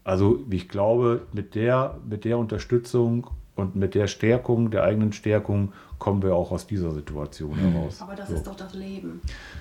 also 0.04 0.40
ich 0.50 0.68
glaube, 0.68 1.22
mit 1.32 1.54
der, 1.54 1.98
mit 2.08 2.24
der 2.24 2.38
Unterstützung 2.38 3.28
und 3.56 3.76
mit 3.76 3.94
der 3.94 4.06
Stärkung, 4.06 4.70
der 4.70 4.84
eigenen 4.84 5.12
Stärkung, 5.12 5.72
kommen 5.98 6.22
wir 6.22 6.34
auch 6.34 6.50
aus 6.50 6.66
dieser 6.66 6.90
Situation 6.90 7.52
mhm. 7.52 7.72
heraus. 7.72 8.02
Aber 8.02 8.14
das 8.14 8.28
so. 8.28 8.34
ist 8.34 8.46
doch 8.46 8.56
das 8.56 8.74
Leben. 8.74 9.20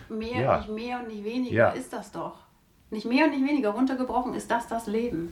Mehr, 0.10 0.42
ja. 0.42 0.58
nicht 0.58 0.70
mehr 0.70 1.00
und 1.00 1.08
nicht 1.08 1.24
weniger 1.24 1.56
ja. 1.56 1.70
ist 1.70 1.94
das 1.94 2.12
doch. 2.12 2.38
Nicht 2.90 3.06
mehr 3.06 3.26
und 3.26 3.32
nicht 3.32 3.48
weniger. 3.48 3.70
Runtergebrochen 3.70 4.34
ist 4.34 4.50
das 4.52 4.68
das 4.68 4.88
Leben. 4.88 5.32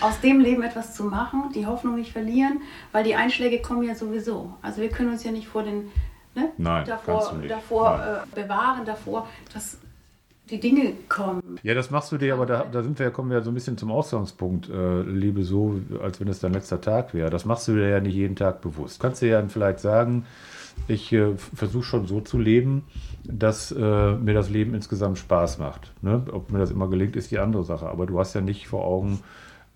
Aus 0.00 0.20
dem 0.20 0.40
Leben 0.40 0.62
etwas 0.62 0.94
zu 0.94 1.04
machen, 1.04 1.50
die 1.54 1.66
Hoffnung 1.66 1.94
nicht 1.94 2.12
verlieren, 2.12 2.60
weil 2.92 3.02
die 3.02 3.14
Einschläge 3.14 3.62
kommen 3.62 3.82
ja 3.82 3.94
sowieso. 3.94 4.52
Also 4.60 4.82
wir 4.82 4.90
können 4.90 5.10
uns 5.10 5.24
ja 5.24 5.32
nicht 5.32 5.48
vor 5.48 5.62
den 5.62 5.90
ne, 6.34 6.50
Nein, 6.58 6.84
davor, 6.86 7.34
davor 7.48 7.96
Nein. 7.96 8.16
Äh, 8.16 8.42
bewahren, 8.42 8.84
davor, 8.84 9.26
dass 9.54 9.78
die 10.50 10.60
Dinge 10.60 10.92
kommen. 11.08 11.42
Ja, 11.62 11.74
das 11.74 11.90
machst 11.90 12.12
du 12.12 12.18
dir, 12.18 12.34
aber 12.34 12.46
da, 12.46 12.64
da 12.70 12.82
sind 12.82 12.98
wir, 12.98 13.10
kommen 13.10 13.30
wir 13.30 13.38
ja 13.38 13.42
so 13.42 13.50
ein 13.50 13.54
bisschen 13.54 13.76
zum 13.76 13.90
Ausgangspunkt, 13.90 14.68
äh, 14.68 15.02
lebe 15.02 15.42
so, 15.42 15.80
als 16.02 16.20
wenn 16.20 16.28
es 16.28 16.40
dein 16.40 16.52
letzter 16.52 16.80
Tag 16.80 17.14
wäre. 17.14 17.30
Das 17.30 17.44
machst 17.44 17.66
du 17.68 17.74
dir 17.74 17.88
ja 17.88 18.00
nicht 18.00 18.14
jeden 18.14 18.36
Tag 18.36 18.60
bewusst. 18.60 19.00
Kannst 19.00 19.22
du 19.22 19.26
ja 19.26 19.44
vielleicht 19.48 19.80
sagen, 19.80 20.24
ich 20.88 21.12
äh, 21.12 21.36
versuche 21.36 21.84
schon 21.84 22.06
so 22.06 22.20
zu 22.20 22.38
leben, 22.38 22.84
dass 23.24 23.72
äh, 23.72 24.12
mir 24.12 24.34
das 24.34 24.50
Leben 24.50 24.74
insgesamt 24.74 25.18
Spaß 25.18 25.58
macht. 25.58 25.92
Ne? 26.02 26.22
Ob 26.30 26.50
mir 26.50 26.58
das 26.58 26.70
immer 26.70 26.88
gelingt, 26.88 27.16
ist 27.16 27.30
die 27.30 27.38
andere 27.38 27.64
Sache. 27.64 27.88
Aber 27.88 28.06
du 28.06 28.18
hast 28.20 28.34
ja 28.34 28.40
nicht 28.40 28.68
vor 28.68 28.84
Augen, 28.84 29.20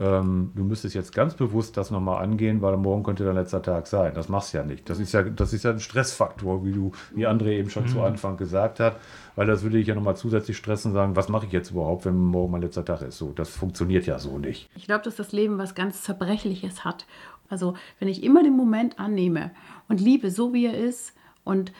ähm, 0.00 0.50
du 0.54 0.64
müsstest 0.64 0.94
jetzt 0.94 1.14
ganz 1.14 1.34
bewusst 1.34 1.76
das 1.76 1.90
nochmal 1.90 2.24
angehen, 2.24 2.62
weil 2.62 2.78
morgen 2.78 3.02
könnte 3.02 3.24
dein 3.24 3.34
letzter 3.34 3.60
Tag 3.60 3.86
sein. 3.86 4.14
Das 4.14 4.30
machst 4.30 4.54
du 4.54 4.58
ja 4.58 4.64
nicht. 4.64 4.88
Das 4.88 4.98
ist 4.98 5.12
ja, 5.12 5.22
das 5.22 5.52
ist 5.52 5.64
ja 5.64 5.72
ein 5.72 5.80
Stressfaktor, 5.80 6.64
wie 6.64 6.72
du, 6.72 6.92
wie 7.14 7.26
André 7.26 7.50
eben 7.50 7.68
schon 7.68 7.84
mhm. 7.84 7.88
zu 7.88 8.00
Anfang 8.00 8.38
gesagt 8.38 8.80
hat, 8.80 8.96
weil 9.36 9.46
das 9.46 9.62
würde 9.62 9.78
ich 9.78 9.86
ja 9.86 9.94
nochmal 9.94 10.16
zusätzlich 10.16 10.56
stressen 10.56 10.92
und 10.92 10.94
sagen, 10.94 11.16
was 11.16 11.28
mache 11.28 11.44
ich 11.44 11.52
jetzt 11.52 11.72
überhaupt, 11.72 12.06
wenn 12.06 12.16
morgen 12.16 12.50
mein 12.50 12.62
letzter 12.62 12.84
Tag 12.84 13.02
ist. 13.02 13.18
So, 13.18 13.32
das 13.32 13.50
funktioniert 13.50 14.06
ja 14.06 14.18
so 14.18 14.38
nicht. 14.38 14.70
Ich 14.74 14.86
glaube, 14.86 15.04
dass 15.04 15.16
das 15.16 15.32
Leben 15.32 15.58
was 15.58 15.74
ganz 15.74 16.02
Zerbrechliches 16.02 16.82
hat 16.82 17.04
Also 17.50 17.74
wenn 17.98 18.08
ich 18.08 18.22
immer 18.22 18.42
den 18.42 18.56
Moment 18.56 18.98
annehme 18.98 19.50
und 19.88 20.00
liebe, 20.00 20.30
so 20.30 20.54
wie 20.54 20.64
er 20.64 20.78
ist 20.78 21.14
und 21.44 21.72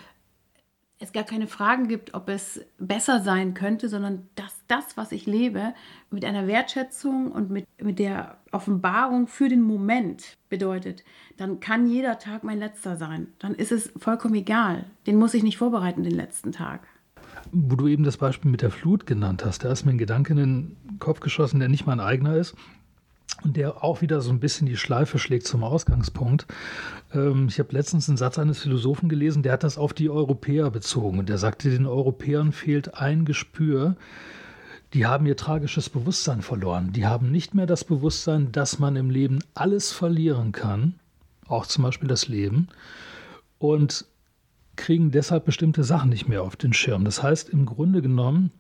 es 1.01 1.13
gar 1.13 1.25
keine 1.25 1.47
Fragen 1.47 1.89
gibt, 1.89 2.13
ob 2.13 2.29
es 2.29 2.61
besser 2.79 3.21
sein 3.21 3.55
könnte, 3.55 3.89
sondern 3.89 4.29
dass 4.35 4.55
das, 4.69 4.99
was 4.99 5.13
ich 5.13 5.27
lebe, 5.27 5.73
mit 6.11 6.27
einer 6.27 6.47
Wertschätzung 6.47 7.33
und 7.33 7.51
mit, 7.51 7.67
mit 7.83 7.99
der 7.99 8.37
Offenbarung 8.53 9.27
für 9.27 9.49
den 9.49 9.63
Moment 9.63 10.37
bedeutet, 10.51 11.03
dann 11.39 11.59
kann 11.59 11.89
jeder 11.89 12.19
Tag 12.19 12.45
mein 12.45 12.59
letzter 12.59 12.97
sein. 12.97 13.29
Dann 13.39 13.55
ist 13.55 13.73
es 13.73 13.93
vollkommen 13.97 14.35
egal. 14.35 14.85
Den 15.07 15.17
muss 15.17 15.33
ich 15.33 15.43
nicht 15.43 15.57
vorbereiten, 15.57 16.03
den 16.03 16.15
letzten 16.15 16.53
Tag. 16.53 16.87
Wo 17.51 17.77
du 17.77 17.89
eben 17.89 18.05
das 18.05 18.19
Beispiel 18.19 18.51
mit 18.51 18.61
der 18.61 18.71
Flut 18.71 19.07
genannt 19.07 19.43
hast, 19.45 19.65
da 19.65 19.73
ist 19.73 19.87
mir 19.87 19.93
ein 19.93 19.99
Gedanke 19.99 20.35
in 20.35 20.39
den 20.39 20.99
Kopf 20.99 21.21
geschossen, 21.21 21.61
der 21.61 21.71
nicht 21.71 21.87
mein 21.87 22.01
eigener 22.01 22.37
ist 22.37 22.55
und 23.43 23.57
der 23.57 23.83
auch 23.83 24.03
wieder 24.03 24.21
so 24.21 24.31
ein 24.31 24.41
bisschen 24.41 24.67
die 24.67 24.77
Schleife 24.77 25.19
schlägt 25.19 25.47
zum 25.47 25.65
Ausgangspunkt. 25.65 26.47
Ähm, 27.13 27.47
ich 27.49 27.59
habe 27.59 27.73
letztens 27.73 28.09
einen 28.09 28.17
Satz 28.17 28.39
eines 28.39 28.61
Philosophen 28.61 29.09
gelesen, 29.09 29.43
der 29.43 29.53
hat 29.53 29.65
das 29.65 29.79
auf 29.79 29.93
die 29.93 30.11
Europäer 30.11 30.71
bezogen 30.71 31.19
und 31.19 31.29
der 31.29 31.39
sagte, 31.39 31.71
den 31.71 31.87
Europäern 31.87 32.53
fehlt 32.53 32.95
ein 32.95 33.25
Gespür. 33.25 33.97
Die 34.93 35.07
haben 35.07 35.27
ihr 35.27 35.37
tragisches 35.37 35.89
Bewusstsein 35.89 36.43
verloren. 36.43 36.93
Die 36.93 37.07
haben 37.07 37.31
nicht 37.31 37.55
mehr 37.55 37.67
das 37.67 37.85
Bewusstsein, 37.85 38.51
dass 38.51 38.79
man 38.79 38.97
im 38.97 39.09
Leben 39.09 39.39
alles 39.55 39.93
verlieren 39.93 40.51
kann, 40.51 40.95
auch 41.47 41.67
zum 41.67 41.85
Beispiel 41.85 42.09
das 42.09 42.27
Leben, 42.27 42.69
und 43.59 44.05
kriegen 44.75 45.11
deshalb 45.11 45.45
bestimmte 45.45 45.85
Sachen 45.85 46.09
nicht 46.09 46.29
mehr 46.29 46.43
auf 46.43 46.57
den 46.57 46.73
Schirm. 46.73 47.05
Das 47.05 47.23
heißt, 47.23 47.51
im 47.51 47.67
Grunde 47.67 48.03
genommen 48.03 48.51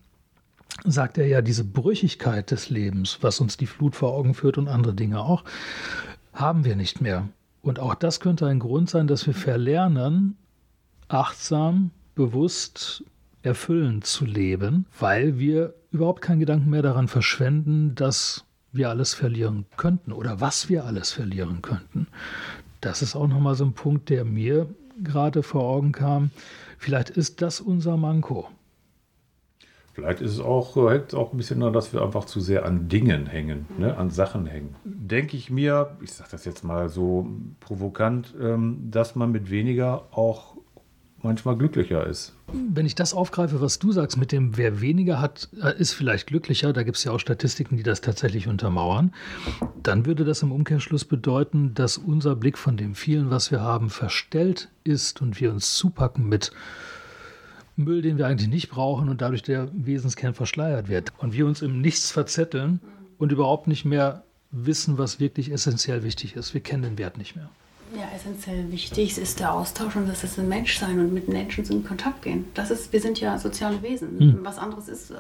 sagt 0.84 1.18
er 1.18 1.26
ja, 1.26 1.42
diese 1.42 1.64
Brüchigkeit 1.64 2.50
des 2.50 2.70
Lebens, 2.70 3.18
was 3.20 3.40
uns 3.40 3.56
die 3.56 3.66
Flut 3.66 3.96
vor 3.96 4.12
Augen 4.12 4.34
führt 4.34 4.58
und 4.58 4.68
andere 4.68 4.94
Dinge 4.94 5.20
auch, 5.20 5.44
haben 6.32 6.64
wir 6.64 6.76
nicht 6.76 7.00
mehr. 7.00 7.28
Und 7.62 7.78
auch 7.78 7.94
das 7.94 8.20
könnte 8.20 8.46
ein 8.46 8.58
Grund 8.58 8.88
sein, 8.88 9.06
dass 9.06 9.26
wir 9.26 9.34
verlernen, 9.34 10.36
achtsam, 11.08 11.90
bewusst, 12.14 13.04
erfüllend 13.42 14.06
zu 14.06 14.24
leben, 14.24 14.86
weil 14.98 15.38
wir 15.38 15.74
überhaupt 15.92 16.22
keinen 16.22 16.40
Gedanken 16.40 16.70
mehr 16.70 16.82
daran 16.82 17.08
verschwenden, 17.08 17.94
dass 17.94 18.44
wir 18.72 18.88
alles 18.88 19.14
verlieren 19.14 19.66
könnten 19.76 20.12
oder 20.12 20.40
was 20.40 20.68
wir 20.68 20.84
alles 20.84 21.10
verlieren 21.10 21.62
könnten. 21.62 22.06
Das 22.80 23.02
ist 23.02 23.16
auch 23.16 23.26
nochmal 23.26 23.54
so 23.54 23.64
ein 23.64 23.72
Punkt, 23.72 24.08
der 24.08 24.24
mir 24.24 24.68
gerade 25.02 25.42
vor 25.42 25.64
Augen 25.64 25.92
kam. 25.92 26.30
Vielleicht 26.78 27.10
ist 27.10 27.42
das 27.42 27.60
unser 27.60 27.96
Manko. 27.96 28.48
Vielleicht 30.00 30.22
ist 30.22 30.32
es 30.32 30.40
auch, 30.40 30.76
hängt 30.90 31.14
auch 31.14 31.32
ein 31.32 31.36
bisschen 31.36 31.60
daran, 31.60 31.74
dass 31.74 31.92
wir 31.92 32.00
einfach 32.00 32.24
zu 32.24 32.40
sehr 32.40 32.64
an 32.64 32.88
Dingen 32.88 33.26
hängen, 33.26 33.66
ne, 33.76 33.92
mhm. 33.92 33.98
an 33.98 34.10
Sachen 34.10 34.46
hängen. 34.46 34.74
Denke 34.84 35.36
ich 35.36 35.50
mir, 35.50 35.96
ich 36.00 36.12
sage 36.12 36.30
das 36.32 36.46
jetzt 36.46 36.64
mal 36.64 36.88
so 36.88 37.28
provokant, 37.60 38.34
ähm, 38.40 38.88
dass 38.90 39.14
man 39.14 39.30
mit 39.30 39.50
weniger 39.50 40.06
auch 40.10 40.56
manchmal 41.22 41.54
glücklicher 41.54 42.06
ist. 42.06 42.34
Wenn 42.50 42.86
ich 42.86 42.94
das 42.94 43.12
aufgreife, 43.12 43.60
was 43.60 43.78
du 43.78 43.92
sagst, 43.92 44.16
mit 44.16 44.32
dem, 44.32 44.56
wer 44.56 44.80
weniger 44.80 45.20
hat, 45.20 45.50
äh, 45.62 45.78
ist 45.78 45.92
vielleicht 45.92 46.28
glücklicher, 46.28 46.72
da 46.72 46.82
gibt 46.82 46.96
es 46.96 47.04
ja 47.04 47.12
auch 47.12 47.20
Statistiken, 47.20 47.76
die 47.76 47.82
das 47.82 48.00
tatsächlich 48.00 48.48
untermauern, 48.48 49.12
dann 49.82 50.06
würde 50.06 50.24
das 50.24 50.42
im 50.42 50.50
Umkehrschluss 50.50 51.04
bedeuten, 51.04 51.74
dass 51.74 51.98
unser 51.98 52.36
Blick 52.36 52.56
von 52.56 52.78
dem 52.78 52.94
vielen, 52.94 53.30
was 53.30 53.50
wir 53.50 53.60
haben, 53.60 53.90
verstellt 53.90 54.70
ist 54.82 55.20
und 55.20 55.38
wir 55.42 55.52
uns 55.52 55.74
zupacken 55.74 56.26
mit 56.26 56.52
Müll, 57.84 58.02
den 58.02 58.18
wir 58.18 58.26
eigentlich 58.26 58.48
nicht 58.48 58.70
brauchen 58.70 59.08
und 59.08 59.20
dadurch 59.20 59.42
der 59.42 59.68
Wesenskern 59.72 60.34
verschleiert 60.34 60.88
wird. 60.88 61.12
Und 61.18 61.32
wir 61.32 61.46
uns 61.46 61.62
im 61.62 61.80
Nichts 61.80 62.10
verzetteln 62.10 62.80
und 63.18 63.32
überhaupt 63.32 63.66
nicht 63.66 63.84
mehr 63.84 64.24
wissen, 64.50 64.98
was 64.98 65.20
wirklich 65.20 65.52
essentiell 65.52 66.02
wichtig 66.02 66.36
ist. 66.36 66.54
Wir 66.54 66.60
kennen 66.60 66.82
den 66.82 66.98
Wert 66.98 67.18
nicht 67.18 67.36
mehr. 67.36 67.50
Ja, 67.96 68.08
essentiell 68.14 68.70
wichtig 68.70 69.18
ist 69.18 69.40
der 69.40 69.52
Austausch 69.52 69.96
und 69.96 70.08
das 70.08 70.22
ist 70.22 70.38
ein 70.38 70.48
Menschsein 70.48 71.00
und 71.00 71.12
mit 71.12 71.28
Menschen 71.28 71.64
in 71.64 71.84
Kontakt 71.84 72.22
gehen. 72.22 72.44
Das 72.54 72.70
ist, 72.70 72.92
wir 72.92 73.00
sind 73.00 73.18
ja 73.18 73.36
soziale 73.36 73.82
Wesen. 73.82 74.18
Hm. 74.18 74.38
Was 74.44 74.58
anderes 74.58 74.86
ist, 74.86 75.12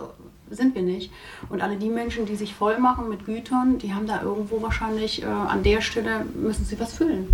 sind 0.50 0.74
wir 0.76 0.82
nicht. 0.82 1.10
Und 1.48 1.62
alle 1.62 1.76
die 1.76 1.88
Menschen, 1.88 2.26
die 2.26 2.36
sich 2.36 2.54
voll 2.54 2.78
machen 2.78 3.08
mit 3.08 3.26
Gütern, 3.26 3.78
die 3.78 3.92
haben 3.92 4.06
da 4.06 4.22
irgendwo 4.22 4.62
wahrscheinlich 4.62 5.22
äh, 5.22 5.26
an 5.26 5.64
der 5.64 5.80
Stelle 5.80 6.24
müssen 6.40 6.64
sie 6.64 6.78
was 6.78 6.92
füllen. 6.92 7.28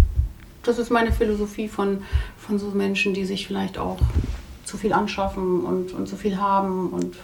Das 0.62 0.78
ist 0.78 0.90
meine 0.90 1.12
Philosophie 1.12 1.68
von, 1.68 2.02
von 2.38 2.58
so 2.58 2.70
Menschen, 2.70 3.12
die 3.12 3.26
sich 3.26 3.46
vielleicht 3.46 3.76
auch 3.76 3.98
zu 4.66 4.76
viel 4.76 4.92
anschaffen 4.92 5.64
und, 5.64 5.92
und 5.92 6.08
zu 6.08 6.16
viel 6.16 6.36
haben 6.36 6.90
und 6.90 7.16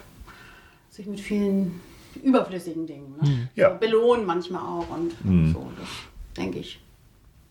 sich 0.90 1.06
mit 1.06 1.20
vielen 1.20 1.80
überflüssigen 2.22 2.86
Dingen 2.86 3.14
ne? 3.20 3.28
Mhm. 3.28 3.48
ja. 3.54 3.70
so 3.70 3.78
belohnen 3.78 4.26
manchmal 4.26 4.62
auch 4.62 4.86
und 4.90 5.24
mhm. 5.24 5.52
so, 5.52 5.66
das 5.78 5.88
denke 6.36 6.58
ich. 6.58 6.80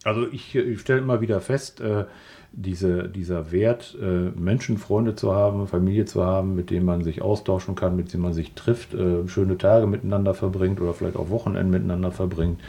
Also 0.04 0.27
ich, 0.32 0.56
ich 0.56 0.80
stelle 0.80 0.99
immer 0.99 1.21
wieder 1.21 1.41
fest, 1.41 1.80
äh, 1.82 2.06
diese, 2.54 3.08
dieser 3.08 3.51
Wert, 3.51 3.97
äh, 4.01 4.30
Menschenfreunde 4.32 5.15
zu 5.15 5.34
haben, 5.34 5.67
Familie 5.67 6.06
zu 6.06 6.23
haben, 6.23 6.56
mit 6.56 6.69
denen 6.69 6.86
man 6.86 7.04
sich 7.04 7.21
austauschen 7.21 7.75
kann, 7.75 7.95
mit 7.95 8.12
denen 8.12 8.23
man 8.23 8.34
sich 8.34 8.54
trifft, 8.54 8.93
äh, 8.93 9.27
schöne 9.27 9.58
Tage 9.58 9.88
miteinander 9.88 10.34
verbringt 10.34 10.82
oder 10.82 10.93
vielleicht 10.93 11.17
auch 11.17 11.30
Wochenende 11.30 11.71
miteinander 11.71 12.12
verbringt 12.12 12.60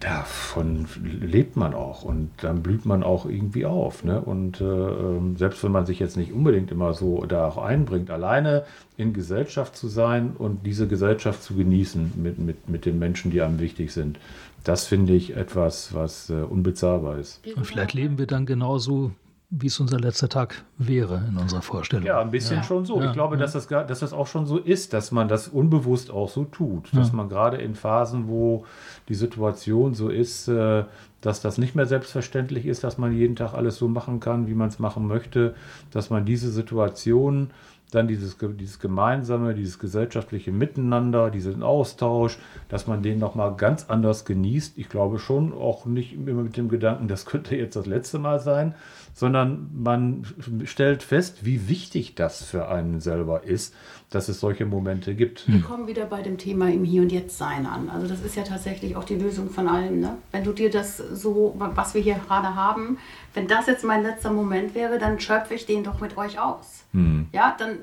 davon 0.00 0.86
lebt 1.02 1.56
man 1.56 1.74
auch 1.74 2.02
und 2.02 2.30
dann 2.42 2.62
blüht 2.62 2.84
man 2.84 3.02
auch 3.02 3.26
irgendwie 3.26 3.64
auf. 3.66 4.04
Ne? 4.04 4.20
Und 4.20 4.60
äh, 4.60 4.64
ähm, 4.64 5.36
selbst 5.36 5.62
wenn 5.64 5.72
man 5.72 5.86
sich 5.86 5.98
jetzt 5.98 6.16
nicht 6.16 6.32
unbedingt 6.32 6.70
immer 6.70 6.92
so 6.94 7.24
da 7.24 7.48
auch 7.48 7.58
einbringt, 7.58 8.10
alleine 8.10 8.64
in 8.96 9.12
Gesellschaft 9.12 9.76
zu 9.76 9.88
sein 9.88 10.32
und 10.36 10.66
diese 10.66 10.86
Gesellschaft 10.86 11.42
zu 11.42 11.54
genießen 11.54 12.12
mit, 12.16 12.38
mit, 12.38 12.68
mit 12.68 12.84
den 12.84 12.98
Menschen, 12.98 13.30
die 13.30 13.40
einem 13.40 13.58
wichtig 13.58 13.92
sind, 13.92 14.18
das 14.64 14.86
finde 14.86 15.14
ich 15.14 15.36
etwas, 15.36 15.94
was 15.94 16.30
äh, 16.30 16.34
unbezahlbar 16.34 17.18
ist. 17.18 17.40
Und 17.56 17.66
vielleicht 17.66 17.94
leben 17.94 18.18
wir 18.18 18.26
dann 18.26 18.46
genauso 18.46 19.12
wie 19.50 19.68
es 19.68 19.78
unser 19.78 20.00
letzter 20.00 20.28
Tag 20.28 20.64
wäre 20.76 21.22
in 21.28 21.36
unserer 21.36 21.62
Vorstellung. 21.62 22.04
Ja, 22.04 22.20
ein 22.20 22.30
bisschen 22.30 22.56
ja. 22.56 22.62
schon 22.64 22.84
so. 22.84 23.00
Ja, 23.00 23.06
ich 23.06 23.12
glaube, 23.12 23.36
ja. 23.36 23.40
dass, 23.40 23.52
das, 23.52 23.68
dass 23.68 24.00
das 24.00 24.12
auch 24.12 24.26
schon 24.26 24.44
so 24.46 24.58
ist, 24.58 24.92
dass 24.92 25.12
man 25.12 25.28
das 25.28 25.46
unbewusst 25.46 26.10
auch 26.10 26.28
so 26.28 26.44
tut. 26.44 26.88
Dass 26.92 27.12
man 27.12 27.28
gerade 27.28 27.58
in 27.58 27.76
Phasen, 27.76 28.26
wo 28.26 28.64
die 29.08 29.14
Situation 29.14 29.94
so 29.94 30.08
ist, 30.08 30.48
äh, 30.48 30.84
dass 31.20 31.40
das 31.40 31.58
nicht 31.58 31.76
mehr 31.76 31.86
selbstverständlich 31.86 32.66
ist, 32.66 32.82
dass 32.82 32.98
man 32.98 33.12
jeden 33.12 33.36
Tag 33.36 33.54
alles 33.54 33.76
so 33.76 33.88
machen 33.88 34.18
kann, 34.18 34.48
wie 34.48 34.54
man 34.54 34.68
es 34.68 34.78
machen 34.80 35.06
möchte, 35.06 35.54
dass 35.92 36.10
man 36.10 36.24
diese 36.24 36.50
Situation 36.50 37.50
dann 37.92 38.08
dieses, 38.08 38.36
dieses 38.38 38.80
gemeinsame, 38.80 39.54
dieses 39.54 39.78
gesellschaftliche 39.78 40.50
Miteinander, 40.50 41.30
diesen 41.30 41.62
Austausch, 41.62 42.38
dass 42.68 42.86
man 42.86 43.02
den 43.02 43.18
nochmal 43.18 43.54
ganz 43.56 43.86
anders 43.88 44.24
genießt. 44.24 44.76
Ich 44.76 44.88
glaube 44.88 45.18
schon, 45.18 45.52
auch 45.52 45.86
nicht 45.86 46.12
immer 46.12 46.42
mit 46.42 46.56
dem 46.56 46.68
Gedanken, 46.68 47.08
das 47.08 47.26
könnte 47.26 47.54
jetzt 47.56 47.76
das 47.76 47.86
letzte 47.86 48.18
Mal 48.18 48.40
sein, 48.40 48.74
sondern 49.16 49.70
man 49.72 50.26
stellt 50.64 51.02
fest, 51.02 51.46
wie 51.46 51.70
wichtig 51.70 52.14
das 52.16 52.44
für 52.44 52.68
einen 52.68 53.00
selber 53.00 53.44
ist, 53.44 53.74
dass 54.10 54.28
es 54.28 54.40
solche 54.40 54.66
Momente 54.66 55.14
gibt. 55.14 55.50
Wir 55.50 55.62
kommen 55.62 55.86
wieder 55.86 56.04
bei 56.04 56.20
dem 56.20 56.36
Thema 56.36 56.70
im 56.70 56.84
Hier 56.84 57.00
und 57.00 57.10
Jetzt 57.10 57.38
sein 57.38 57.64
an. 57.64 57.88
Also 57.88 58.06
das 58.06 58.20
ist 58.20 58.36
ja 58.36 58.42
tatsächlich 58.42 58.94
auch 58.94 59.04
die 59.04 59.14
Lösung 59.14 59.48
von 59.48 59.68
allem. 59.68 60.00
Ne? 60.00 60.18
Wenn 60.32 60.44
du 60.44 60.52
dir 60.52 60.70
das 60.70 60.98
so, 60.98 61.54
was 61.56 61.94
wir 61.94 62.02
hier 62.02 62.20
gerade 62.26 62.54
haben, 62.54 62.98
wenn 63.32 63.48
das 63.48 63.66
jetzt 63.66 63.84
mein 63.84 64.02
letzter 64.02 64.30
Moment 64.30 64.74
wäre, 64.74 64.98
dann 64.98 65.18
schöpfe 65.18 65.54
ich 65.54 65.64
den 65.64 65.82
doch 65.82 65.98
mit 65.98 66.18
euch 66.18 66.38
aus. 66.38 66.84
Hm. 66.92 67.28
Ja, 67.32 67.56
dann 67.58 67.78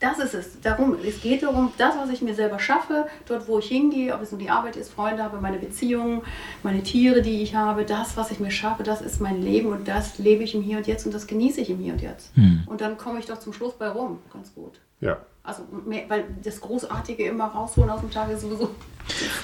das 0.00 0.18
ist 0.18 0.34
es. 0.34 0.60
Darum, 0.62 0.96
es 1.06 1.20
geht 1.20 1.42
darum, 1.42 1.72
das, 1.76 1.94
was 1.96 2.10
ich 2.10 2.22
mir 2.22 2.34
selber 2.34 2.58
schaffe, 2.58 3.06
dort, 3.26 3.46
wo 3.46 3.58
ich 3.58 3.66
hingehe, 3.66 4.14
ob 4.14 4.22
es 4.22 4.32
nur 4.32 4.40
die 4.40 4.50
Arbeit 4.50 4.76
ist, 4.76 4.92
Freunde 4.92 5.22
habe, 5.22 5.40
meine 5.40 5.58
Beziehungen, 5.58 6.22
meine 6.62 6.82
Tiere, 6.82 7.20
die 7.20 7.42
ich 7.42 7.54
habe, 7.54 7.84
das, 7.84 8.16
was 8.16 8.30
ich 8.30 8.40
mir 8.40 8.50
schaffe, 8.50 8.82
das 8.82 9.02
ist 9.02 9.20
mein 9.20 9.42
Leben 9.42 9.68
und 9.68 9.86
das 9.86 10.18
lebe 10.18 10.42
ich 10.42 10.54
im 10.54 10.62
Hier 10.62 10.78
und 10.78 10.86
Jetzt 10.86 11.04
und 11.04 11.14
das 11.14 11.26
genieße 11.26 11.60
ich 11.60 11.70
im 11.70 11.78
Hier 11.78 11.92
und 11.92 12.00
Jetzt. 12.00 12.34
Hm. 12.34 12.62
Und 12.66 12.80
dann 12.80 12.96
komme 12.96 13.18
ich 13.18 13.26
doch 13.26 13.38
zum 13.38 13.52
Schluss 13.52 13.74
bei 13.74 13.88
rum, 13.88 14.18
ganz 14.32 14.54
gut. 14.54 14.80
Ja. 15.00 15.18
Also, 15.42 15.62
mehr, 15.86 16.04
weil 16.08 16.24
das 16.44 16.60
Großartige 16.60 17.24
immer 17.24 17.46
rausholen 17.46 17.90
aus 17.90 18.00
dem 18.00 18.10
Tag 18.10 18.30
ist 18.30 18.42
sowieso. 18.42 18.74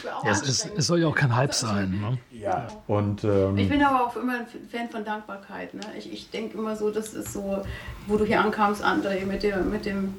Ja, 0.04 0.30
es, 0.30 0.42
ist, 0.42 0.70
es, 0.76 0.86
soll 0.86 1.00
ja 1.00 1.08
auch 1.08 1.14
kein 1.14 1.34
Hype 1.34 1.54
sein. 1.54 1.90
Ne? 2.00 2.18
Ja, 2.30 2.68
und. 2.86 3.24
Ähm, 3.24 3.56
ich 3.56 3.68
bin 3.68 3.82
aber 3.82 4.06
auch 4.06 4.16
immer 4.16 4.40
ein 4.40 4.46
Fan 4.70 4.90
von 4.90 5.04
Dankbarkeit. 5.04 5.74
Ne? 5.74 5.80
Ich, 5.96 6.12
ich 6.12 6.30
denke 6.30 6.58
immer 6.58 6.76
so, 6.76 6.90
das 6.90 7.14
ist 7.14 7.32
so, 7.32 7.62
wo 8.06 8.16
du 8.16 8.24
hier 8.24 8.40
ankamst, 8.40 8.84
André, 8.84 9.24
mit, 9.24 9.42
der, 9.42 9.62
mit 9.62 9.86
dem 9.86 10.14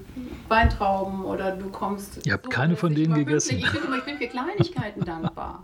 Weintrauben 0.47 1.23
oder 1.23 1.51
du 1.51 1.69
kommst. 1.69 2.25
Ihr 2.25 2.33
habt 2.33 2.45
so 2.45 2.49
keine 2.49 2.75
von 2.75 2.95
denen 2.95 3.13
gegessen. 3.13 3.57
Ich, 3.57 3.73
immer, 3.73 3.97
ich 3.97 4.03
bin 4.03 4.17
für 4.17 4.27
Kleinigkeiten 4.27 5.05
dankbar. 5.05 5.63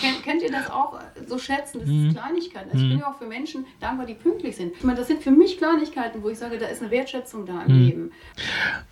Kennt, 0.00 0.22
kennt 0.22 0.42
ihr 0.42 0.50
das 0.50 0.70
auch 0.70 0.98
so 1.26 1.38
schätzen? 1.38 1.80
Das 1.80 1.88
mhm. 1.88 2.08
ist 2.08 2.16
Kleinigkeiten. 2.16 2.70
Also 2.70 2.84
ich 2.84 2.88
bin 2.88 2.96
mhm. 2.96 3.00
ja 3.00 3.10
auch 3.10 3.18
für 3.18 3.26
Menschen 3.26 3.66
dankbar, 3.80 4.06
die 4.06 4.14
pünktlich 4.14 4.56
sind. 4.56 4.72
Ich 4.76 4.84
meine, 4.84 4.98
das 4.98 5.08
sind 5.08 5.22
für 5.22 5.30
mich 5.30 5.58
Kleinigkeiten, 5.58 6.22
wo 6.22 6.30
ich 6.30 6.38
sage, 6.38 6.58
da 6.58 6.66
ist 6.66 6.82
eine 6.82 6.90
Wertschätzung 6.90 7.46
da 7.46 7.62
im 7.62 7.74
mhm. 7.74 7.86
Leben. 7.86 8.12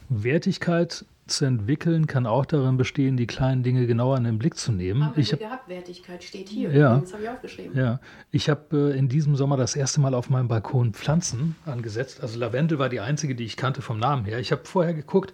Wertigkeit 0.09 1.05
zu 1.29 1.45
entwickeln 1.45 2.07
kann 2.07 2.27
auch 2.27 2.47
darin 2.47 2.77
bestehen, 2.77 3.17
die 3.17 3.27
kleinen 3.27 3.63
Dinge 3.63 3.87
genauer 3.87 4.17
in 4.17 4.25
den 4.25 4.39
Blick 4.39 4.57
zu 4.57 4.73
nehmen. 4.73 5.05
Haben 5.05 5.21
ich 5.21 5.33
habe 5.33 5.45
gehabt, 5.45 5.69
Wertigkeit 5.69 6.25
steht 6.25 6.49
hier. 6.49 6.73
Ja, 6.73 6.99
das 6.99 7.13
habe 7.13 7.23
ich 7.23 7.29
aufgeschrieben. 7.29 7.77
Ja, 7.77 8.01
ich 8.31 8.49
habe 8.49 8.93
äh, 8.95 8.99
in 8.99 9.09
diesem 9.09 9.37
Sommer 9.37 9.57
das 9.57 9.77
erste 9.77 10.01
Mal 10.01 10.15
auf 10.15 10.31
meinem 10.31 10.49
Balkon 10.49 10.95
Pflanzen 10.95 11.57
angesetzt. 11.67 12.23
Also 12.23 12.39
Lavendel 12.39 12.79
war 12.79 12.89
die 12.89 13.01
einzige, 13.01 13.35
die 13.35 13.45
ich 13.45 13.57
kannte 13.57 13.83
vom 13.83 13.99
Namen 13.99 14.25
her. 14.25 14.39
Ich 14.39 14.53
habe 14.53 14.63
vorher 14.65 14.95
geguckt, 14.95 15.33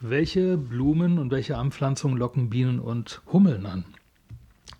welche 0.00 0.56
Blumen 0.56 1.18
und 1.18 1.30
welche 1.30 1.56
Anpflanzungen 1.56 2.18
locken 2.18 2.50
Bienen 2.50 2.80
und 2.80 3.22
Hummeln 3.32 3.66
an. 3.66 3.84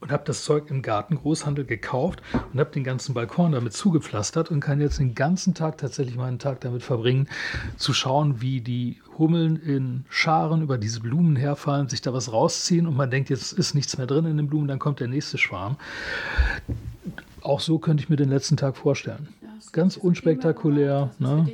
Und 0.02 0.10
habe 0.10 0.24
das 0.26 0.44
Zeug 0.44 0.68
im 0.68 0.82
Gartengroßhandel 0.82 1.64
gekauft 1.64 2.22
und 2.52 2.58
habe 2.58 2.70
den 2.72 2.82
ganzen 2.82 3.14
Balkon 3.14 3.52
damit 3.52 3.72
zugepflastert 3.72 4.50
und 4.50 4.60
kann 4.60 4.80
jetzt 4.80 4.98
den 4.98 5.14
ganzen 5.14 5.54
Tag 5.54 5.78
tatsächlich 5.78 6.16
meinen 6.16 6.40
Tag 6.40 6.60
damit 6.60 6.82
verbringen, 6.82 7.28
zu 7.76 7.94
schauen, 7.94 8.40
wie 8.40 8.60
die 8.60 9.00
Hummeln 9.16 9.56
in 9.56 10.04
Scharen 10.08 10.62
über 10.62 10.76
diese 10.76 11.00
Blumen 11.00 11.36
herfallen, 11.36 11.88
sich 11.88 12.02
da 12.02 12.12
was 12.12 12.32
rausziehen 12.32 12.86
und 12.86 12.96
man 12.96 13.10
denkt, 13.10 13.30
jetzt 13.30 13.52
ist 13.52 13.74
nichts 13.74 13.96
mehr 13.96 14.08
drin 14.08 14.26
in 14.26 14.36
den 14.36 14.48
Blumen, 14.48 14.66
dann 14.66 14.80
kommt 14.80 14.98
der 14.98 15.08
nächste 15.08 15.38
Schwarm. 15.38 15.76
Auch 17.40 17.60
so 17.60 17.78
könnte 17.78 18.02
ich 18.02 18.08
mir 18.08 18.16
den 18.16 18.28
letzten 18.28 18.56
Tag 18.56 18.76
vorstellen. 18.76 19.28
Ja, 19.40 19.48
Ganz 19.70 19.96
unspektakulär. 19.96 21.10
Ne? 21.18 21.46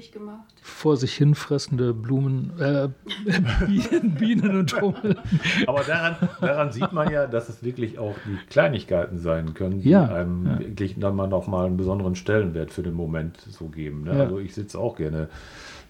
Vor 0.68 0.96
sich 0.96 1.14
hinfressende 1.14 1.92
Blumen, 1.92 2.52
äh, 2.61 2.88
Bienen, 3.66 4.14
Bienen 4.14 4.57
und 4.59 4.81
Hummeln. 4.81 5.18
Aber 5.66 5.83
daran, 5.83 6.16
daran, 6.40 6.72
sieht 6.72 6.92
man 6.92 7.11
ja, 7.11 7.26
dass 7.26 7.48
es 7.48 7.62
wirklich 7.62 7.98
auch 7.98 8.14
die 8.26 8.37
Kleinigkeiten 8.48 9.18
sein 9.18 9.54
können, 9.54 9.81
die 9.81 9.90
ja, 9.90 10.04
einem 10.04 10.46
ja. 10.46 10.59
wirklich 10.61 10.98
dann 10.98 11.16
mal 11.16 11.26
noch 11.26 11.46
mal 11.46 11.66
einen 11.66 11.76
besonderen 11.76 12.14
Stellenwert 12.14 12.70
für 12.70 12.83
den 12.83 12.94
Moment 12.94 13.38
so 13.38 13.66
geben. 13.66 14.04
Ne? 14.04 14.14
Ja. 14.14 14.22
Also 14.24 14.38
ich 14.38 14.54
sitze 14.54 14.78
auch 14.78 14.96
gerne 14.96 15.28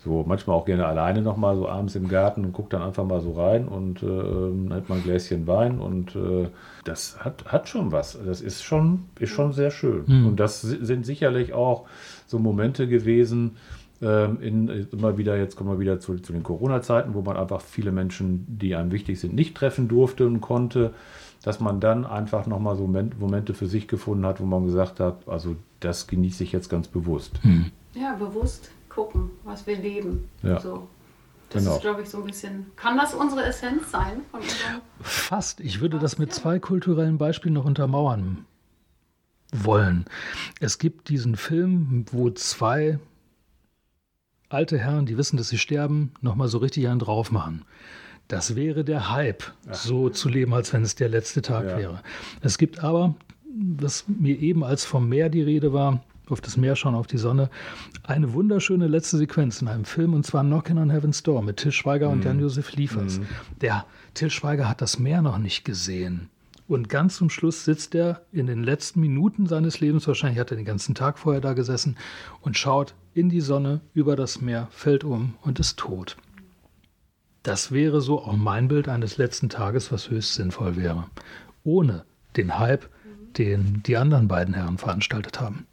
so 0.04 0.24
manchmal 0.26 0.56
auch 0.56 0.64
gerne 0.64 0.86
alleine 0.86 1.22
noch 1.22 1.36
mal 1.36 1.56
so 1.56 1.68
abends 1.68 1.96
im 1.96 2.08
Garten 2.08 2.44
und 2.44 2.52
gucke 2.52 2.70
dann 2.70 2.82
einfach 2.82 3.04
mal 3.04 3.20
so 3.20 3.32
rein 3.32 3.66
und 3.66 4.02
äh, 4.02 4.74
hat 4.74 4.88
mal 4.88 4.96
ein 4.96 5.02
Gläschen 5.02 5.46
Wein 5.46 5.80
und 5.80 6.14
äh, 6.14 6.48
das 6.84 7.18
hat, 7.24 7.44
hat 7.46 7.68
schon 7.68 7.90
was. 7.92 8.18
Das 8.24 8.40
ist 8.40 8.62
schon, 8.62 9.06
ist 9.18 9.30
schon 9.30 9.52
sehr 9.52 9.70
schön. 9.70 10.04
Mhm. 10.06 10.26
Und 10.28 10.40
das 10.40 10.60
sind 10.60 11.04
sicherlich 11.04 11.52
auch 11.52 11.86
so 12.26 12.38
Momente 12.38 12.86
gewesen, 12.86 13.56
ähm, 14.00 14.40
in, 14.40 14.68
immer 14.92 15.18
wieder, 15.18 15.36
jetzt 15.36 15.56
kommen 15.56 15.70
wir 15.70 15.78
wieder 15.78 15.98
zu, 16.00 16.16
zu 16.18 16.32
den 16.32 16.42
Corona-Zeiten, 16.42 17.14
wo 17.14 17.22
man 17.22 17.36
einfach 17.36 17.60
viele 17.60 17.92
Menschen, 17.92 18.46
die 18.48 18.74
einem 18.74 18.92
wichtig 18.92 19.18
sind, 19.18 19.34
nicht 19.34 19.56
treffen 19.56 19.88
durfte 19.88 20.26
und 20.26 20.40
konnte, 20.40 20.94
dass 21.42 21.60
man 21.60 21.80
dann 21.80 22.04
einfach 22.04 22.46
nochmal 22.46 22.76
so 22.76 22.86
Momente 22.86 23.54
für 23.54 23.66
sich 23.66 23.88
gefunden 23.88 24.26
hat, 24.26 24.40
wo 24.40 24.44
man 24.44 24.64
gesagt 24.64 25.00
hat, 25.00 25.28
also 25.28 25.56
das 25.80 26.06
genieße 26.06 26.44
ich 26.44 26.52
jetzt 26.52 26.68
ganz 26.68 26.88
bewusst. 26.88 27.42
Hm. 27.42 27.66
Ja, 27.94 28.14
bewusst 28.14 28.70
gucken, 28.88 29.30
was 29.44 29.66
wir 29.66 29.76
leben. 29.76 30.28
Ja. 30.42 30.60
So. 30.60 30.88
Das 31.50 31.62
genau. 31.62 31.76
ist, 31.76 31.82
glaube 31.82 32.02
ich, 32.02 32.10
so 32.10 32.18
ein 32.18 32.24
bisschen. 32.24 32.66
Kann 32.76 32.98
das 32.98 33.14
unsere 33.14 33.44
Essenz 33.44 33.90
sein? 33.90 34.20
Fast. 35.00 35.60
Ich 35.60 35.80
würde 35.80 35.98
das 35.98 36.18
mit 36.18 36.32
zwei 36.32 36.58
kulturellen 36.58 37.16
Beispielen 37.16 37.54
noch 37.54 37.64
untermauern 37.64 38.44
wollen. 39.52 40.04
Es 40.60 40.78
gibt 40.78 41.08
diesen 41.08 41.36
Film, 41.36 42.04
wo 42.12 42.28
zwei 42.30 42.98
alte 44.48 44.78
Herren, 44.78 45.06
die 45.06 45.16
wissen, 45.16 45.36
dass 45.36 45.48
sie 45.48 45.58
sterben, 45.58 46.12
nochmal 46.20 46.48
so 46.48 46.58
richtig 46.58 46.88
einen 46.88 46.98
drauf 46.98 47.30
machen. 47.30 47.64
Das 48.28 48.56
wäre 48.56 48.84
der 48.84 49.10
Hype, 49.10 49.44
Ach. 49.68 49.74
so 49.74 50.10
zu 50.10 50.28
leben, 50.28 50.52
als 50.52 50.72
wenn 50.72 50.82
es 50.82 50.94
der 50.94 51.08
letzte 51.08 51.42
Tag 51.42 51.66
ja. 51.66 51.78
wäre. 51.78 52.02
Es 52.42 52.58
gibt 52.58 52.84
aber, 52.84 53.14
was 53.46 54.04
mir 54.06 54.38
eben 54.38 54.64
als 54.64 54.84
vom 54.84 55.08
Meer 55.08 55.30
die 55.30 55.42
Rede 55.42 55.72
war, 55.72 56.02
auf 56.28 56.42
das 56.42 56.58
Meer 56.58 56.76
schauen, 56.76 56.94
auf 56.94 57.06
die 57.06 57.16
Sonne, 57.16 57.48
eine 58.02 58.34
wunderschöne 58.34 58.86
letzte 58.86 59.16
Sequenz 59.16 59.62
in 59.62 59.68
einem 59.68 59.86
Film 59.86 60.12
und 60.12 60.26
zwar 60.26 60.44
Knockin' 60.44 60.78
on 60.78 60.90
Heaven's 60.90 61.22
Door 61.22 61.42
mit 61.42 61.56
Till 61.56 61.72
Schweiger 61.72 62.08
mm. 62.08 62.12
und 62.12 62.18
mhm. 62.18 62.24
Jan-Josef 62.24 62.72
Liefers. 62.72 63.18
Mm. 63.18 63.22
Der 63.62 63.86
Till 64.12 64.30
Schweiger 64.30 64.68
hat 64.68 64.82
das 64.82 64.98
Meer 64.98 65.22
noch 65.22 65.38
nicht 65.38 65.64
gesehen. 65.64 66.28
Und 66.68 66.90
ganz 66.90 67.16
zum 67.16 67.30
Schluss 67.30 67.64
sitzt 67.64 67.94
er 67.94 68.26
in 68.30 68.46
den 68.46 68.62
letzten 68.62 69.00
Minuten 69.00 69.46
seines 69.46 69.80
Lebens, 69.80 70.06
wahrscheinlich 70.06 70.38
hat 70.38 70.50
er 70.50 70.58
den 70.58 70.66
ganzen 70.66 70.94
Tag 70.94 71.18
vorher 71.18 71.40
da 71.40 71.54
gesessen, 71.54 71.96
und 72.42 72.58
schaut 72.58 72.94
in 73.14 73.30
die 73.30 73.40
Sonne 73.40 73.80
über 73.94 74.16
das 74.16 74.42
Meer, 74.42 74.68
fällt 74.70 75.02
um 75.02 75.34
und 75.40 75.58
ist 75.58 75.78
tot. 75.78 76.18
Das 77.42 77.72
wäre 77.72 78.02
so 78.02 78.20
auch 78.20 78.36
mein 78.36 78.68
Bild 78.68 78.88
eines 78.88 79.16
letzten 79.16 79.48
Tages, 79.48 79.90
was 79.90 80.10
höchst 80.10 80.34
sinnvoll 80.34 80.76
wäre. 80.76 81.06
Ohne 81.64 82.04
den 82.36 82.58
Hype, 82.58 82.90
den 83.38 83.82
die 83.86 83.96
anderen 83.96 84.28
beiden 84.28 84.52
Herren 84.52 84.76
veranstaltet 84.76 85.40
haben. 85.40 85.66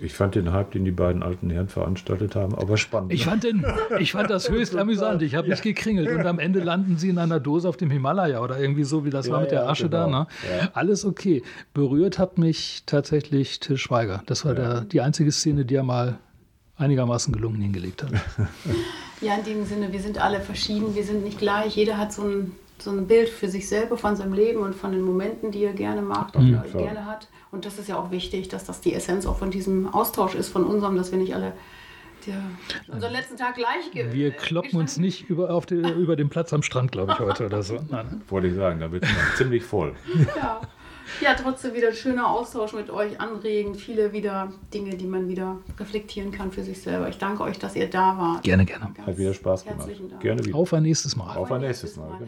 Ich 0.00 0.12
fand 0.12 0.34
den 0.34 0.52
Hype, 0.52 0.72
den 0.72 0.84
die 0.84 0.90
beiden 0.90 1.22
alten 1.22 1.50
Herren 1.50 1.68
veranstaltet 1.68 2.34
haben, 2.34 2.52
aber 2.54 2.76
spannend. 2.76 3.12
Ich 3.12 3.24
fand, 3.24 3.44
den, 3.44 3.64
ich 4.00 4.10
fand 4.10 4.28
das 4.28 4.50
höchst 4.50 4.74
amüsant. 4.76 5.22
Ich 5.22 5.36
habe 5.36 5.46
ja. 5.46 5.52
mich 5.52 5.62
gekringelt 5.62 6.08
und 6.08 6.26
am 6.26 6.40
Ende 6.40 6.58
landen 6.58 6.98
sie 6.98 7.10
in 7.10 7.18
einer 7.18 7.38
Dose 7.38 7.68
auf 7.68 7.76
dem 7.76 7.90
Himalaya 7.90 8.40
oder 8.40 8.58
irgendwie 8.58 8.82
so, 8.82 9.04
wie 9.04 9.10
das 9.10 9.28
ja, 9.28 9.34
war 9.34 9.40
mit 9.42 9.52
der 9.52 9.68
Asche 9.68 9.88
genau. 9.88 10.10
da. 10.10 10.18
Ne? 10.20 10.26
Alles 10.72 11.04
okay. 11.04 11.42
Berührt 11.74 12.18
hat 12.18 12.38
mich 12.38 12.82
tatsächlich 12.86 13.60
Till 13.60 13.76
Schweiger. 13.76 14.24
Das 14.26 14.44
war 14.44 14.54
der, 14.54 14.80
die 14.80 15.00
einzige 15.00 15.30
Szene, 15.30 15.64
die 15.64 15.76
er 15.76 15.84
mal 15.84 16.18
einigermaßen 16.76 17.32
gelungen 17.32 17.60
hingelegt 17.60 18.02
hat. 18.02 18.10
Ja, 19.20 19.36
in 19.36 19.44
dem 19.44 19.64
Sinne, 19.64 19.90
wir 19.90 20.00
sind 20.00 20.22
alle 20.22 20.40
verschieden, 20.40 20.94
wir 20.94 21.04
sind 21.04 21.24
nicht 21.24 21.38
gleich. 21.38 21.76
Jeder 21.76 21.96
hat 21.96 22.12
so 22.12 22.24
ein, 22.24 22.52
so 22.78 22.90
ein 22.90 23.06
Bild 23.06 23.30
für 23.30 23.48
sich 23.48 23.66
selber, 23.68 23.96
von 23.96 24.16
seinem 24.16 24.34
Leben 24.34 24.60
und 24.60 24.74
von 24.74 24.92
den 24.92 25.00
Momenten, 25.00 25.50
die 25.50 25.64
er 25.64 25.72
gerne 25.72 26.02
macht 26.02 26.36
und 26.36 26.50
mhm. 26.50 26.76
gerne 26.76 27.06
hat. 27.06 27.28
Und 27.54 27.64
das 27.64 27.78
ist 27.78 27.88
ja 27.88 27.96
auch 27.96 28.10
wichtig, 28.10 28.48
dass 28.48 28.64
das 28.64 28.80
die 28.80 28.92
Essenz 28.92 29.26
auch 29.26 29.38
von 29.38 29.52
diesem 29.52 29.86
Austausch 29.86 30.34
ist, 30.34 30.48
von 30.48 30.64
unserem, 30.64 30.96
dass 30.96 31.12
wir 31.12 31.18
nicht 31.18 31.34
alle 31.34 31.52
der, 32.26 32.42
unseren 32.88 33.12
letzten 33.12 33.36
Tag 33.36 33.54
gleich 33.54 34.12
Wir 34.12 34.32
kloppen 34.32 34.78
uns 34.78 34.96
nicht 34.96 35.28
über, 35.28 35.50
auf 35.50 35.66
die, 35.66 35.74
über 35.96 36.16
den 36.16 36.28
Platz 36.30 36.52
am 36.52 36.62
Strand, 36.62 36.90
glaube 36.90 37.12
ich, 37.12 37.18
heute 37.20 37.46
oder 37.46 37.62
so. 37.62 37.78
Nein. 37.88 38.22
Wollte 38.28 38.48
ich 38.48 38.54
sagen, 38.54 38.80
da 38.80 38.90
wird 38.90 39.04
es 39.04 39.10
ziemlich 39.36 39.62
voll. 39.62 39.94
Ja. 40.36 40.60
ja, 41.20 41.34
trotzdem 41.34 41.74
wieder 41.74 41.88
ein 41.88 41.94
schöner 41.94 42.28
Austausch 42.28 42.72
mit 42.72 42.90
euch, 42.90 43.20
anregend, 43.20 43.76
viele 43.76 44.12
wieder 44.12 44.52
Dinge, 44.72 44.96
die 44.96 45.06
man 45.06 45.28
wieder 45.28 45.58
reflektieren 45.78 46.32
kann 46.32 46.50
für 46.50 46.64
sich 46.64 46.80
selber. 46.80 47.08
Ich 47.08 47.18
danke 47.18 47.44
euch, 47.44 47.58
dass 47.58 47.76
ihr 47.76 47.88
da 47.88 48.18
wart. 48.18 48.42
Gerne, 48.42 48.64
gerne. 48.64 48.92
Hat 49.06 49.16
wieder 49.16 49.32
Spaß 49.32 49.64
gemacht. 49.64 49.88
Gerne 50.20 50.44
wieder. 50.44 50.56
Auf 50.56 50.72
ein 50.72 50.82
nächstes 50.82 51.14
Mal. 51.14 51.36
Auf 51.36 51.52
ein 51.52 51.60
nächstes 51.60 51.96
Mal. 51.96 52.26